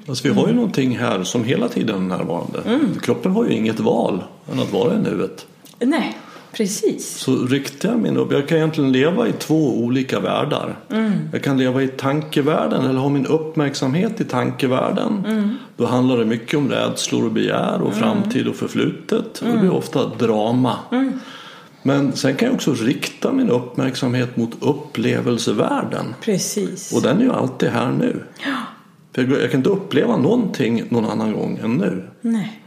Alltså 0.08 0.28
vi 0.28 0.34
har 0.34 0.48
ju 0.48 0.54
någonting 0.54 0.98
här 0.98 1.22
som 1.22 1.44
hela 1.44 1.68
tiden 1.68 1.96
är 1.96 2.16
närvarande. 2.16 2.80
Kroppen 3.02 3.32
har 3.32 3.44
ju 3.44 3.52
inget 3.52 3.80
val 3.80 4.24
än 4.52 4.60
att 4.60 4.72
vara 4.72 4.94
i 4.94 4.98
nuet. 4.98 5.46
Nej, 5.78 6.16
Precis. 6.56 7.18
Så 7.18 7.46
riktar 7.46 7.88
jag 7.88 7.98
min 7.98 8.16
upp, 8.16 8.32
jag 8.32 8.48
kan 8.48 8.58
egentligen 8.58 8.92
leva 8.92 9.28
i 9.28 9.32
två 9.32 9.78
olika 9.78 10.20
världar. 10.20 10.78
Mm. 10.90 11.12
Jag 11.32 11.42
kan 11.42 11.58
leva 11.58 11.82
i 11.82 11.88
tankevärlden 11.88 12.84
eller 12.84 13.00
ha 13.00 13.08
min 13.08 13.26
uppmärksamhet 13.26 14.20
i 14.20 14.24
tankevärlden. 14.24 15.24
Mm. 15.26 15.54
Då 15.76 15.86
handlar 15.86 16.18
det 16.18 16.24
mycket 16.24 16.58
om 16.58 16.70
rädslor 16.70 17.24
och 17.24 17.32
begär 17.32 17.82
och 17.82 17.94
framtid 17.94 18.48
och 18.48 18.56
förflutet. 18.56 19.38
Och 19.38 19.48
det 19.48 19.58
blir 19.58 19.72
ofta 19.72 20.06
drama. 20.06 20.78
Men 21.82 22.12
sen 22.12 22.36
kan 22.36 22.46
jag 22.46 22.54
också 22.54 22.74
rikta 22.74 23.32
min 23.32 23.50
uppmärksamhet 23.50 24.36
mot 24.36 24.50
upplevelsevärlden. 24.60 26.14
Precis. 26.20 26.92
Och 26.92 27.02
den 27.02 27.18
är 27.18 27.22
ju 27.22 27.32
alltid 27.32 27.68
här 27.68 27.90
nu. 27.90 28.22
Ja. 28.44 28.56
För 29.14 29.22
jag 29.22 29.42
jag 29.42 29.50
kan 29.50 29.60
inte 29.60 29.70
uppleva 29.70 30.16
någonting 30.16 30.84
någon 30.88 31.04
annan 31.04 31.32
gång 31.32 31.58
än 31.64 31.74
nu. 31.74 32.08
Nej. 32.20 32.63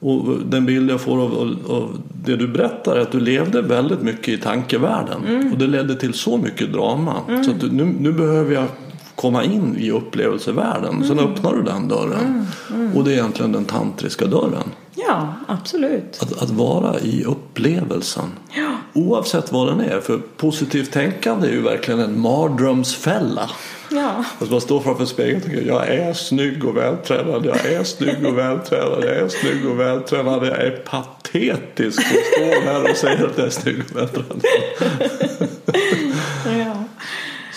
Och 0.00 0.38
den 0.44 0.66
bild 0.66 0.90
jag 0.90 1.00
får 1.00 1.22
av, 1.22 1.34
av, 1.34 1.56
av 1.68 1.98
det 2.24 2.36
du 2.36 2.48
berättar 2.48 2.96
är 2.96 3.00
att 3.00 3.12
du 3.12 3.20
levde 3.20 3.62
väldigt 3.62 4.02
mycket 4.02 4.28
i 4.28 4.38
tankevärlden. 4.38 5.24
Mm. 5.26 5.52
Och 5.52 5.58
det 5.58 5.66
ledde 5.66 5.94
till 5.94 6.14
så 6.14 6.36
mycket 6.36 6.72
drama. 6.72 7.14
Så 7.44 7.50
att 7.50 7.60
du, 7.60 7.70
nu, 7.72 7.94
nu 8.00 8.12
behöver 8.12 8.54
jag 8.54 8.66
komma 9.14 9.44
in 9.44 9.76
i 9.78 9.90
upplevelsevärlden. 9.90 10.94
Mm. 10.94 11.08
Sen 11.08 11.18
öppnar 11.18 11.52
du 11.52 11.62
den 11.62 11.88
dörren. 11.88 12.46
Och 12.94 13.04
det 13.04 13.10
är 13.10 13.14
egentligen 13.14 13.52
den 13.52 13.64
tantriska 13.64 14.26
dörren. 14.26 14.70
Ja, 14.94 15.34
absolut. 15.46 16.18
Att, 16.22 16.42
att 16.42 16.50
vara 16.50 17.00
i 17.00 17.24
upplevelsen. 17.24 18.24
Ja. 18.56 18.70
Oavsett 18.92 19.52
vad 19.52 19.68
den 19.68 19.80
är. 19.80 20.00
För 20.00 20.18
positivt 20.36 20.92
tänkande 20.92 21.48
är 21.48 21.52
ju 21.52 21.62
verkligen 21.62 22.00
en 22.00 22.20
mardrömsfälla. 22.20 23.50
Ja. 23.90 24.24
Alltså 24.38 24.52
man 24.52 24.60
står 24.60 24.80
framför 24.80 25.04
spegeln 25.04 25.36
och 25.36 25.42
tänker 25.42 25.62
jag 25.62 25.88
är 25.88 26.12
snygg 26.12 26.64
och 26.64 26.76
vältränad, 26.76 27.46
jag 27.46 27.66
är 27.66 27.84
snygg 27.84 28.26
och 28.26 28.38
vältränad, 28.38 29.04
jag 29.04 29.16
är 29.16 29.28
snygg 29.28 29.66
och 29.66 29.80
vältränad, 29.80 30.46
jag 30.46 30.56
är 30.58 30.70
patetisk 30.70 31.98
och 31.98 32.24
står 32.34 32.64
här 32.64 32.90
och 32.90 32.96
säger 32.96 33.26
att 33.26 33.38
jag 33.38 33.46
är 33.46 33.50
snygg 33.50 33.82
och 33.90 33.96
vältränad. 33.96 34.44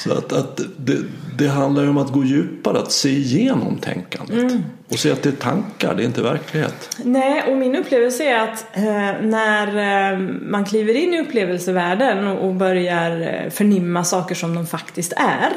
Så 0.04 0.12
att, 0.14 0.34
att 0.34 0.62
det, 0.78 0.98
det 1.38 1.48
handlar 1.48 1.84
ju 1.84 1.90
om 1.90 1.98
att 1.98 2.12
gå 2.12 2.24
djupare, 2.24 2.80
att 2.80 2.92
se 2.92 3.10
igenom 3.10 3.78
tänkandet. 3.78 4.54
Och 4.92 5.00
se 5.00 5.12
att 5.12 5.24
det 5.24 5.30
är 5.30 5.34
tankar, 5.34 5.96
det 5.96 6.04
är 6.04 6.06
inte 6.06 6.22
verklighet. 6.22 6.98
Nej, 7.04 7.44
och 7.48 7.58
min 7.58 7.76
upplevelse 7.76 8.24
är 8.24 8.40
att 8.40 8.78
eh, 8.78 8.84
när 9.22 9.68
eh, 10.14 10.20
man 10.42 10.66
kliver 10.66 10.94
in 10.94 11.14
i 11.14 11.22
upplevelsevärlden 11.22 12.28
och, 12.28 12.48
och 12.48 12.56
börjar 12.56 13.22
eh, 13.22 13.50
förnimma 13.50 14.04
saker 14.04 14.36
som 14.36 14.56
de 14.56 14.68
faktiskt 14.68 15.14
är, 15.14 15.52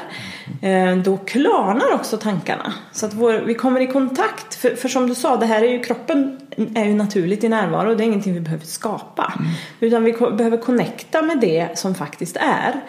eh, 0.62 0.96
då 0.96 1.16
klarnar 1.16 1.94
också 1.94 2.16
tankarna. 2.16 2.74
Så 2.92 3.06
att 3.06 3.14
vår, 3.14 3.32
vi 3.32 3.54
kommer 3.54 3.80
i 3.80 3.86
kontakt, 3.86 4.54
för, 4.54 4.74
för 4.76 4.88
som 4.88 5.08
du 5.08 5.14
sa, 5.14 5.36
det 5.36 5.46
här 5.46 5.62
är 5.62 5.68
ju 5.68 5.82
kroppen 5.82 6.40
är 6.74 6.84
ju 6.84 6.94
naturligt 6.94 7.44
i 7.44 7.48
närvaro, 7.48 7.94
det 7.94 8.02
är 8.02 8.06
ingenting 8.06 8.34
vi 8.34 8.40
behöver 8.40 8.66
skapa. 8.66 9.32
Utan 9.80 10.04
vi 10.04 10.12
behöver 10.12 10.56
connecta 10.56 11.22
med 11.22 11.40
det 11.40 11.78
som 11.78 11.94
faktiskt 11.94 12.36
är. 12.36 12.80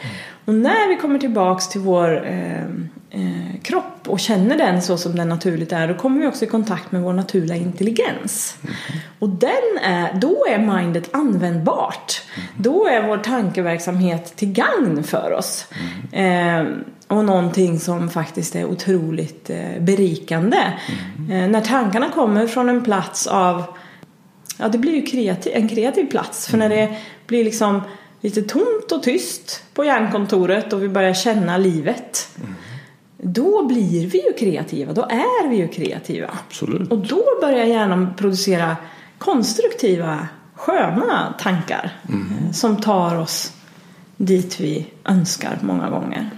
Och 0.46 0.54
när 0.54 0.90
vi 0.90 0.96
kommer 0.96 1.20
tillbaks 1.20 1.70
till 1.70 1.82
vår 1.82 2.28
eh, 2.28 2.64
eh, 3.10 3.62
kropp 3.62 4.08
och 4.08 4.20
känner 4.20 4.58
den 4.58 4.82
så 4.82 4.98
som 4.98 5.16
den 5.16 5.30
naturligt 5.30 5.72
är, 5.72 5.88
då 5.88 5.94
kommer 5.94 6.22
vi 6.22 6.28
också 6.28 6.46
i 6.46 6.48
kontakt 6.48 6.92
med 6.92 7.02
vår 7.02 7.14
naturliga 7.14 7.56
intelligens. 7.56 8.58
Och 9.20 9.30
den 9.30 9.78
är, 9.84 10.14
då 10.14 10.46
är 10.50 10.58
mindet 10.58 11.16
användbart. 11.16 12.22
Då 12.58 12.88
är 12.88 13.08
vår 13.08 13.18
tankeverksamhet 13.18 14.36
till 14.36 14.52
gagn 14.52 15.04
för 15.04 15.32
oss. 15.32 15.68
Eh, 16.12 16.64
och 17.08 17.26
någonting 17.26 17.80
som 17.80 18.10
faktiskt 18.10 18.56
är 18.56 18.66
otroligt 18.66 19.50
eh, 19.50 19.82
berikande. 19.82 20.74
Eh, 21.32 21.48
när 21.48 21.62
tankarna 21.62 22.10
kommer 22.10 22.48
från 22.48 22.70
en 22.70 22.84
plats 22.84 23.28
av 23.28 23.64
Ja, 24.58 24.68
det 24.68 24.78
blir 24.78 24.94
ju 24.94 25.02
kreativ, 25.02 25.52
en 25.56 25.70
kreativ 25.70 26.06
plats. 26.06 26.48
För 26.48 26.58
när 26.58 26.70
det 26.70 26.98
blir 27.28 27.44
liksom 27.44 27.82
lite 28.26 28.42
tomt 28.42 28.92
och 28.92 29.04
tyst 29.04 29.64
på 29.74 29.86
hjärnkontoret 29.86 30.74
och 30.74 30.84
vi 30.84 30.90
börjar 30.90 31.14
känna 31.14 31.58
livet. 31.58 32.30
Då 33.18 33.66
blir 33.66 34.08
vi 34.08 34.26
ju 34.26 34.34
kreativa, 34.34 34.94
då 34.94 35.02
är 35.02 35.50
vi 35.50 35.56
ju 35.56 35.68
kreativa. 35.68 36.30
Absolut. 36.48 36.92
Och 36.92 36.98
då 36.98 37.24
börjar 37.42 37.66
hjärnan 37.66 38.14
producera 38.18 38.76
konstruktiva, 39.18 40.28
sköna 40.56 41.34
tankar. 41.40 41.92
eh, 42.10 42.52
Som 42.52 42.78
tar 42.82 43.20
oss 43.20 43.54
dit 44.18 44.60
vi 44.60 44.88
önskar 45.06 45.60
många 45.62 45.90
gånger. 45.90 46.30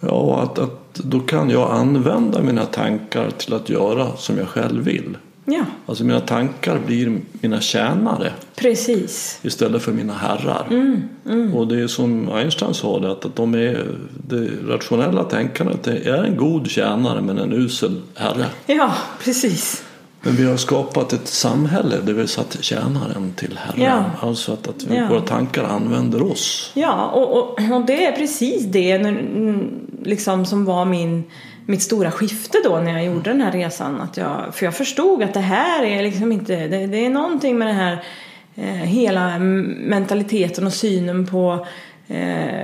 Ja, 0.00 0.42
att, 0.42 0.58
att 0.58 0.94
då 0.94 1.20
kan 1.20 1.50
jag 1.50 1.70
använda 1.70 2.42
mina 2.42 2.64
tankar 2.64 3.30
till 3.30 3.54
att 3.54 3.68
göra 3.68 4.16
som 4.16 4.38
jag 4.38 4.48
själv 4.48 4.84
vill. 4.84 5.16
Ja, 5.46 5.64
Alltså 5.86 6.04
mina 6.04 6.20
tankar 6.20 6.78
blir 6.86 7.20
mina 7.32 7.60
tjänare 7.60 8.32
precis. 8.56 9.38
istället 9.42 9.82
för 9.82 9.92
mina 9.92 10.12
herrar. 10.12 10.66
Mm, 10.70 11.54
Och 11.54 11.68
det 11.68 11.80
är 11.80 11.86
som 11.86 12.28
Einstein 12.32 12.74
sa 12.74 12.98
det, 12.98 13.12
att, 13.12 13.24
att 13.24 13.36
de 13.36 13.54
är, 13.54 13.86
det 14.28 14.48
rationella 14.68 15.24
tänkandet 15.24 15.82
det 15.82 15.98
är 16.08 16.24
en 16.24 16.36
god 16.36 16.70
tjänare 16.70 17.20
men 17.20 17.38
en 17.38 17.52
usel 17.52 18.00
herre. 18.14 18.46
Ja, 18.66 18.92
precis. 19.24 19.84
Men 20.20 20.36
vi 20.36 20.44
har 20.46 20.56
skapat 20.56 21.12
ett 21.12 21.28
samhälle 21.28 21.96
där 22.06 22.12
vi 22.12 22.20
har 22.20 22.26
satt 22.26 22.56
tjänaren 22.60 23.32
till 23.36 23.58
herren. 23.62 23.82
Ja. 24.20 24.28
Alltså 24.28 24.52
att, 24.52 24.68
att 24.68 24.82
vi, 24.84 24.96
Ja. 24.96 25.08
våra 25.08 25.20
tankar 25.20 25.64
använder 25.64 26.22
oss. 26.22 26.70
Ja, 26.74 27.06
och, 27.06 27.32
och, 27.38 27.72
och 27.76 27.86
det 27.86 28.04
är 28.06 28.12
precis 28.12 28.64
det 28.64 28.98
när- 28.98 29.10
mm, 29.10 29.70
liksom, 30.04 30.46
som 30.46 30.64
var 30.64 30.84
min, 30.84 31.24
mitt 31.66 31.82
stora 31.82 32.10
skifte 32.10 32.58
då 32.64 32.78
när 32.78 32.92
jag 32.92 33.04
gjorde 33.04 33.30
den 33.30 33.40
här 33.40 33.52
resan. 33.52 34.00
Att 34.00 34.16
jag, 34.16 34.54
för 34.54 34.64
jag 34.64 34.74
förstod 34.74 35.22
att 35.22 35.34
det 35.34 35.40
här 35.40 35.84
är 35.84 36.02
liksom 36.02 36.32
inte, 36.32 36.66
det, 36.66 36.86
det 36.86 37.06
är 37.06 37.10
någonting 37.10 37.58
med 37.58 37.68
den 37.68 37.76
här 37.76 38.04
eh, 38.54 38.64
hela 38.64 39.38
mentaliteten 39.38 40.66
och 40.66 40.72
synen 40.72 41.26
på 41.26 41.66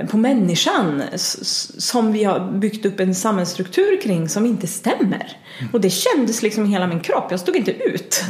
på 0.09 0.17
människan 0.17 1.03
som 1.15 2.13
vi 2.13 2.23
har 2.23 2.51
byggt 2.51 2.85
upp 2.85 2.99
en 2.99 3.15
samhällsstruktur 3.15 4.01
kring 4.01 4.29
som 4.29 4.45
inte 4.45 4.67
stämmer. 4.67 5.37
Och 5.73 5.81
det 5.81 5.89
kändes 5.89 6.41
liksom 6.41 6.65
i 6.65 6.67
hela 6.67 6.87
min 6.87 6.99
kropp, 6.99 7.27
jag 7.29 7.39
stod 7.39 7.55
inte 7.55 7.71
ut. 7.71 8.23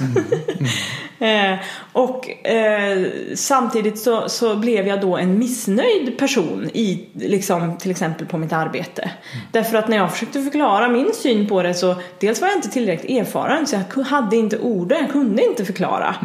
eh, 1.19 1.56
och 1.93 2.47
eh, 2.47 3.08
samtidigt 3.36 4.00
så, 4.00 4.30
så 4.30 4.56
blev 4.56 4.88
jag 4.88 5.02
då 5.02 5.17
en 5.17 5.39
missnöjd 5.39 6.17
person 6.17 6.69
i, 6.74 7.06
liksom, 7.13 7.78
till 7.78 7.91
exempel 7.91 8.28
på 8.28 8.38
mitt 8.38 8.54
arbete. 8.54 9.12
Därför 9.52 9.78
att 9.78 9.88
när 9.88 9.97
jag 9.97 10.12
försökte 10.12 10.43
förklara 10.43 10.89
min 10.89 11.13
syn 11.13 11.47
på 11.47 11.63
det 11.63 11.74
så 11.74 11.95
dels 12.19 12.41
var 12.41 12.47
jag 12.47 12.58
inte 12.58 12.69
tillräckligt 12.69 13.19
erfaren 13.19 13.67
så 13.67 13.76
jag 13.95 14.04
hade 14.04 14.36
inte 14.36 14.60
orden, 14.60 14.97
jag 15.02 15.12
kunde 15.12 15.45
inte 15.45 15.65
förklara. 15.65 16.15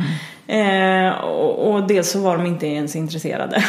Eh, 0.47 1.09
och, 1.09 1.73
och 1.73 1.87
dels 1.87 2.11
så 2.11 2.21
var 2.21 2.37
de 2.37 2.47
inte 2.47 2.67
ens 2.67 2.97
intresserade. 2.97 3.65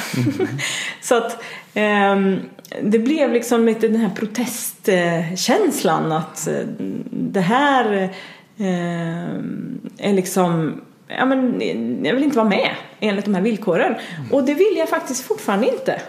så 1.01 1.17
att 1.17 1.43
ehm, 1.73 2.39
det 2.81 2.99
blev 2.99 3.33
liksom 3.33 3.65
lite 3.65 3.87
den 3.87 4.01
här 4.01 4.09
protestkänslan 4.09 6.11
att 6.11 6.47
eh, 6.47 6.65
det 7.11 7.41
här 7.41 8.03
eh, 8.57 9.27
är 9.97 10.13
liksom 10.13 10.81
Ja, 11.09 11.25
men 11.25 11.61
jag 12.03 12.13
vill 12.13 12.23
inte 12.23 12.37
vara 12.37 12.49
med 12.49 12.69
enligt 12.99 13.25
de 13.25 13.35
här 13.35 13.41
villkoren. 13.41 13.95
Och 14.31 14.43
det 14.43 14.53
vill 14.53 14.75
jag 14.77 14.89
faktiskt 14.89 15.23
fortfarande 15.23 15.67
inte. 15.67 15.97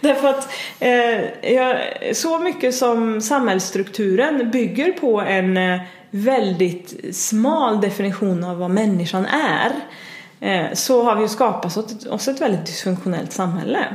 Därför 0.00 0.28
att 0.28 0.52
eh, 0.80 1.52
jag, 1.54 1.78
så 2.12 2.38
mycket 2.38 2.74
som 2.74 3.20
samhällsstrukturen 3.20 4.50
bygger 4.50 4.92
på 4.92 5.20
en 5.20 5.56
eh, 5.56 5.80
väldigt 6.10 7.16
smal 7.16 7.80
definition 7.80 8.44
av 8.44 8.58
vad 8.58 8.70
människan 8.70 9.26
är 9.26 9.72
eh, 10.40 10.72
så 10.74 11.04
har 11.04 11.16
vi 11.16 11.22
ju 11.22 11.28
skapat 11.28 11.76
oss 12.06 12.28
ett, 12.28 12.40
väldigt 12.40 12.66
dysfunktionellt 12.66 13.32
samhälle. 13.32 13.86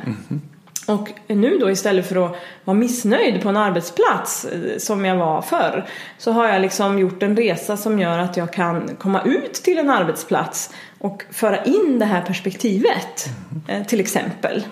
Och 0.88 1.12
nu 1.28 1.58
då 1.58 1.70
istället 1.70 2.10
för 2.10 2.26
att 2.26 2.36
vara 2.64 2.78
missnöjd 2.78 3.42
på 3.42 3.50
en 3.50 3.58
arbetsplats 3.58 4.46
eh, 4.46 4.78
som 4.78 5.06
jag 5.06 5.16
var 5.16 5.42
förr 5.42 5.86
så 6.18 6.32
har 6.32 6.48
jag 6.48 6.62
liksom 6.62 7.00
gjort 7.00 7.24
en 7.24 7.38
resa 7.38 7.78
som 7.78 8.00
gör 8.00 8.20
att 8.20 8.38
jag 8.38 8.54
kan 8.54 8.90
komma 9.00 9.22
ut 9.22 9.54
till 9.54 9.78
en 9.78 9.90
arbetsplats 9.90 10.74
och 11.00 11.24
föra 11.32 11.64
in 11.64 12.00
det 12.00 12.06
här 12.06 12.22
perspektivet 12.22 13.30
eh, 13.68 13.84
till 13.84 14.00
exempel. 14.00 14.64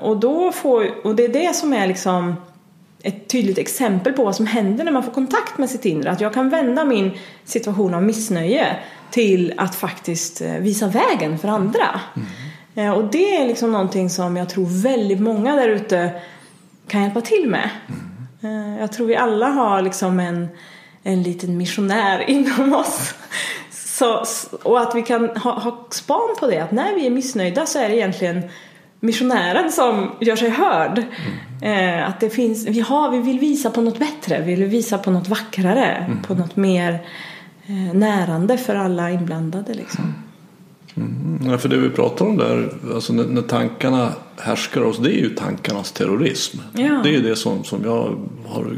Och, 0.00 0.16
då 0.16 0.52
får, 0.52 1.06
och 1.06 1.14
det 1.14 1.24
är 1.24 1.28
det 1.28 1.56
som 1.56 1.72
är 1.72 1.86
liksom 1.86 2.36
ett 3.02 3.28
tydligt 3.28 3.58
exempel 3.58 4.12
på 4.12 4.24
vad 4.24 4.36
som 4.36 4.46
händer 4.46 4.84
när 4.84 4.92
man 4.92 5.02
får 5.02 5.12
kontakt 5.12 5.58
med 5.58 5.70
sitt 5.70 5.84
inre. 5.84 6.10
Att 6.10 6.20
jag 6.20 6.34
kan 6.34 6.50
vända 6.50 6.84
min 6.84 7.10
situation 7.44 7.94
av 7.94 8.02
missnöje 8.02 8.76
till 9.10 9.54
att 9.56 9.74
faktiskt 9.74 10.40
eh, 10.40 10.52
visa 10.52 10.86
vägen 10.88 11.38
för 11.38 11.48
andra. 11.48 12.00
Eh, 12.74 12.90
Och 12.90 13.04
det 13.04 13.36
är 13.36 13.46
liksom 13.46 13.72
någonting 13.72 14.10
som 14.10 14.36
jag 14.36 14.48
tror 14.48 14.66
väldigt 14.82 15.20
många 15.20 15.56
där 15.56 15.68
ute 15.68 16.10
kan 16.88 17.02
hjälpa 17.02 17.20
till 17.20 17.48
med. 17.48 17.70
Eh, 18.42 18.80
Jag 18.80 18.92
tror 18.92 19.06
vi 19.06 19.16
alla 19.16 19.46
har 19.46 19.82
liksom 19.82 20.20
en, 20.20 20.48
en 21.02 21.22
liten 21.22 21.56
missionär 21.56 22.20
inom 22.30 22.74
oss. 22.74 23.14
Så, 23.70 24.24
och 24.62 24.80
att 24.80 24.94
vi 24.94 25.02
kan 25.02 25.28
ha, 25.28 25.52
ha 25.58 25.86
span 25.90 26.36
på 26.40 26.46
det, 26.46 26.58
att 26.58 26.72
när 26.72 26.94
vi 26.94 27.06
är 27.06 27.10
missnöjda 27.10 27.66
så 27.66 27.78
är 27.78 27.88
det 27.88 27.96
egentligen 27.96 28.42
missionären 29.00 29.72
som 29.72 30.10
gör 30.20 30.36
sig 30.36 30.50
hörd. 30.50 31.02
Eh, 31.62 32.08
att 32.08 32.20
det 32.20 32.30
finns, 32.30 32.66
vi, 32.66 32.80
har, 32.80 33.10
vi 33.10 33.18
vill 33.18 33.38
visa 33.38 33.70
på 33.70 33.80
något 33.80 33.98
bättre, 33.98 34.42
vi 34.42 34.54
vill 34.54 34.68
visa 34.68 34.98
på 34.98 35.10
något 35.10 35.28
vackrare, 35.28 36.16
på 36.26 36.34
något 36.34 36.56
mer 36.56 36.92
eh, 37.66 37.94
närande 37.94 38.58
för 38.58 38.74
alla 38.74 39.10
inblandade 39.10 39.74
liksom. 39.74 40.14
Mm, 40.96 41.50
ja, 41.50 41.58
för 41.58 41.68
det 41.68 41.76
vi 41.76 41.90
pratar 41.90 42.26
om 42.26 42.36
där, 42.36 42.72
alltså 42.94 43.12
när, 43.12 43.24
när 43.24 43.42
tankarna 43.42 44.12
härskar 44.40 44.82
oss, 44.82 44.98
det 44.98 45.18
är 45.18 45.20
ju 45.20 45.30
tankarnas 45.30 45.92
terrorism. 45.92 46.58
Ja. 46.72 47.00
Det 47.02 47.08
är 47.08 47.12
ju 47.12 47.22
det 47.22 47.36
som, 47.36 47.64
som 47.64 47.84
jag 47.84 48.16
har 48.48 48.76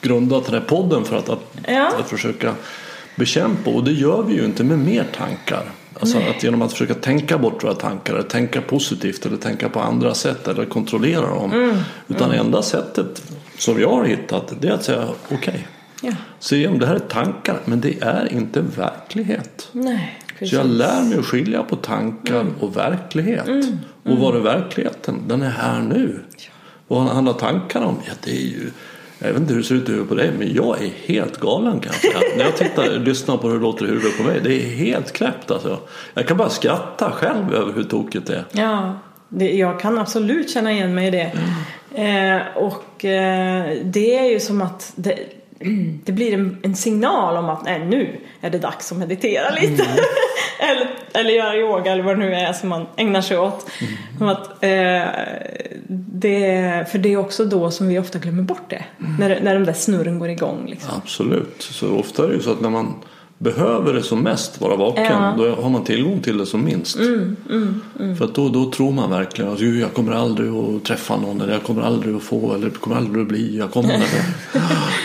grundat 0.00 0.44
den 0.44 0.54
här 0.54 0.60
podden 0.68 1.04
för 1.04 1.16
att, 1.16 1.28
att, 1.28 1.56
Ja. 1.68 1.92
att 2.00 2.08
försöka 2.08 2.52
bekämpa. 3.16 3.70
Och 3.70 3.84
det 3.84 3.92
gör 3.92 4.22
vi 4.22 4.34
ju 4.34 4.44
inte 4.44 4.64
med 4.64 4.78
mer 4.78 5.04
tankar. 5.16 5.64
Alltså 6.00 6.18
att 6.18 6.42
genom 6.42 6.62
att 6.62 6.72
försöka 6.72 6.94
tänka 6.94 7.38
bort 7.38 7.64
våra 7.64 7.74
tankar, 7.74 8.14
eller 8.14 8.22
tänka 8.22 8.60
positivt 8.60 9.26
eller 9.26 9.36
tänka 9.36 9.68
på 9.68 9.80
andra 9.80 10.14
sätt 10.14 10.48
eller 10.48 10.64
kontrollera 10.64 11.26
dem. 11.26 11.52
Mm. 11.52 11.76
Utan 12.08 12.30
enda 12.32 12.62
sättet 12.62 13.22
som 13.58 13.80
jag 13.80 13.90
har 13.90 14.04
hittat 14.04 14.52
det 14.60 14.68
är 14.68 14.72
att 14.72 14.84
säga 14.84 15.08
okej, 15.32 15.66
Ja. 16.02 16.12
se 16.38 16.56
igenom 16.56 16.78
det 16.78 16.86
här 16.86 16.94
är 16.94 16.98
tankar 16.98 17.58
men 17.64 17.80
det 17.80 18.02
är 18.02 18.32
inte 18.32 18.60
verklighet. 18.60 19.68
Nej, 19.72 20.20
Så 20.42 20.54
jag 20.54 20.66
lär 20.66 21.02
mig 21.02 21.18
att 21.18 21.26
skilja 21.26 21.62
på 21.62 21.76
tankar 21.76 22.46
och 22.60 22.76
verklighet. 22.76 23.48
Och 24.02 24.18
vad 24.18 24.36
är 24.36 24.40
verkligheten? 24.40 25.22
Den 25.26 25.42
är 25.42 25.50
här 25.50 25.80
nu. 25.80 26.20
Vad 26.88 27.02
handlar 27.02 27.32
tankar 27.32 27.82
om? 27.82 27.96
Ja, 28.06 28.12
det 28.24 28.30
är 28.30 28.46
ju... 28.46 28.70
Jag 29.18 29.28
vet 29.28 29.36
inte 29.36 29.52
hur 29.52 29.60
det 29.60 29.66
ser 29.66 29.74
ut 29.74 29.88
i 29.88 29.92
huvudet 29.92 30.08
på 30.08 30.14
dig, 30.14 30.30
men 30.38 30.54
jag 30.54 30.82
är 30.82 30.90
helt 31.06 31.40
galen 31.40 31.80
kan 31.80 31.92
jag 31.92 32.12
säga. 32.12 32.36
När 32.36 32.44
jag 32.44 32.56
tittar, 32.56 32.98
lyssnar 32.98 33.36
på 33.36 33.48
hur 33.48 33.54
det 33.54 33.62
låter 33.62 33.84
i 33.84 33.88
huvudet 33.88 34.16
på 34.16 34.22
mig, 34.22 34.40
det 34.44 34.54
är 34.54 34.66
helt 34.66 35.12
knäppt 35.12 35.50
alltså. 35.50 35.78
Jag 36.14 36.28
kan 36.28 36.36
bara 36.36 36.48
skratta 36.48 37.10
själv 37.10 37.54
över 37.54 37.72
hur 37.72 37.84
tokigt 37.84 38.26
det 38.26 38.34
är. 38.34 38.44
Ja, 38.52 38.98
det, 39.28 39.52
jag 39.52 39.80
kan 39.80 39.98
absolut 39.98 40.50
känna 40.50 40.72
igen 40.72 40.94
mig 40.94 41.08
i 41.08 41.10
det. 41.10 41.32
Eh, 42.02 42.56
och 42.56 43.04
eh, 43.04 43.76
det 43.84 44.18
är 44.18 44.30
ju 44.30 44.40
som 44.40 44.62
att 44.62 44.92
det, 44.96 45.18
det 46.04 46.12
blir 46.12 46.34
en, 46.34 46.58
en 46.62 46.76
signal 46.76 47.36
om 47.36 47.48
att 47.48 47.64
nej, 47.64 47.86
nu 47.86 48.20
är 48.40 48.50
det 48.50 48.58
dags 48.58 48.92
att 48.92 48.98
meditera 48.98 49.50
lite. 49.50 49.84
eller, 50.70 50.88
eller 51.12 51.30
göra 51.30 51.56
yoga 51.56 51.92
eller 51.92 52.02
vad 52.02 52.18
det 52.18 52.24
nu 52.26 52.34
är 52.34 52.52
som 52.52 52.68
man 52.68 52.86
ägnar 52.96 53.20
sig 53.20 53.38
åt. 53.38 53.66
Som 54.18 54.28
att, 54.28 54.46
eh, 54.64 55.02
det, 55.88 56.84
för 56.90 56.98
det 56.98 57.12
är 57.12 57.16
också 57.16 57.44
då 57.44 57.70
som 57.70 57.88
vi 57.88 57.98
ofta 57.98 58.18
glömmer 58.18 58.42
bort 58.42 58.70
det. 58.70 58.84
När, 59.18 59.40
när 59.40 59.54
de 59.54 59.64
där 59.64 59.72
snurren 59.72 60.18
går 60.18 60.28
igång. 60.28 60.66
Liksom. 60.70 60.90
Absolut. 60.96 61.56
Så 61.62 61.88
ofta 61.96 62.24
är 62.24 62.28
det 62.28 62.34
ju 62.34 62.42
så 62.42 62.52
att 62.52 62.60
när 62.60 62.70
man 62.70 62.94
behöver 63.38 63.94
det 63.94 64.02
som 64.02 64.20
mest, 64.20 64.60
vara 64.60 64.76
vaken, 64.76 65.04
Ja. 65.04 65.34
då 65.38 65.54
har 65.62 65.70
man 65.70 65.84
tillgång 65.84 66.20
till 66.20 66.38
det 66.38 66.46
som 66.46 66.64
minst. 66.64 66.96
För 68.18 68.24
att 68.24 68.34
då, 68.34 68.48
då 68.48 68.70
tror 68.70 68.92
man 68.92 69.10
verkligen 69.10 69.52
att 69.52 69.60
"Jo, 69.60 69.74
jag 69.74 69.94
kommer 69.94 70.12
aldrig 70.12 70.52
att 70.54 70.84
träffa 70.84 71.16
någon 71.16 71.40
eller 71.40 71.52
jag 71.52 71.62
kommer 71.62 71.82
aldrig 71.82 72.14
att 72.16 72.22
få 72.22 72.54
eller 72.54 72.66
jag 72.66 72.74
kommer 72.80 72.96
aldrig 72.96 73.22
att 73.22 73.28
bli. 73.28 73.58
Jag 73.58 73.70
kommer 73.70 73.94
aldrig. 73.94 74.10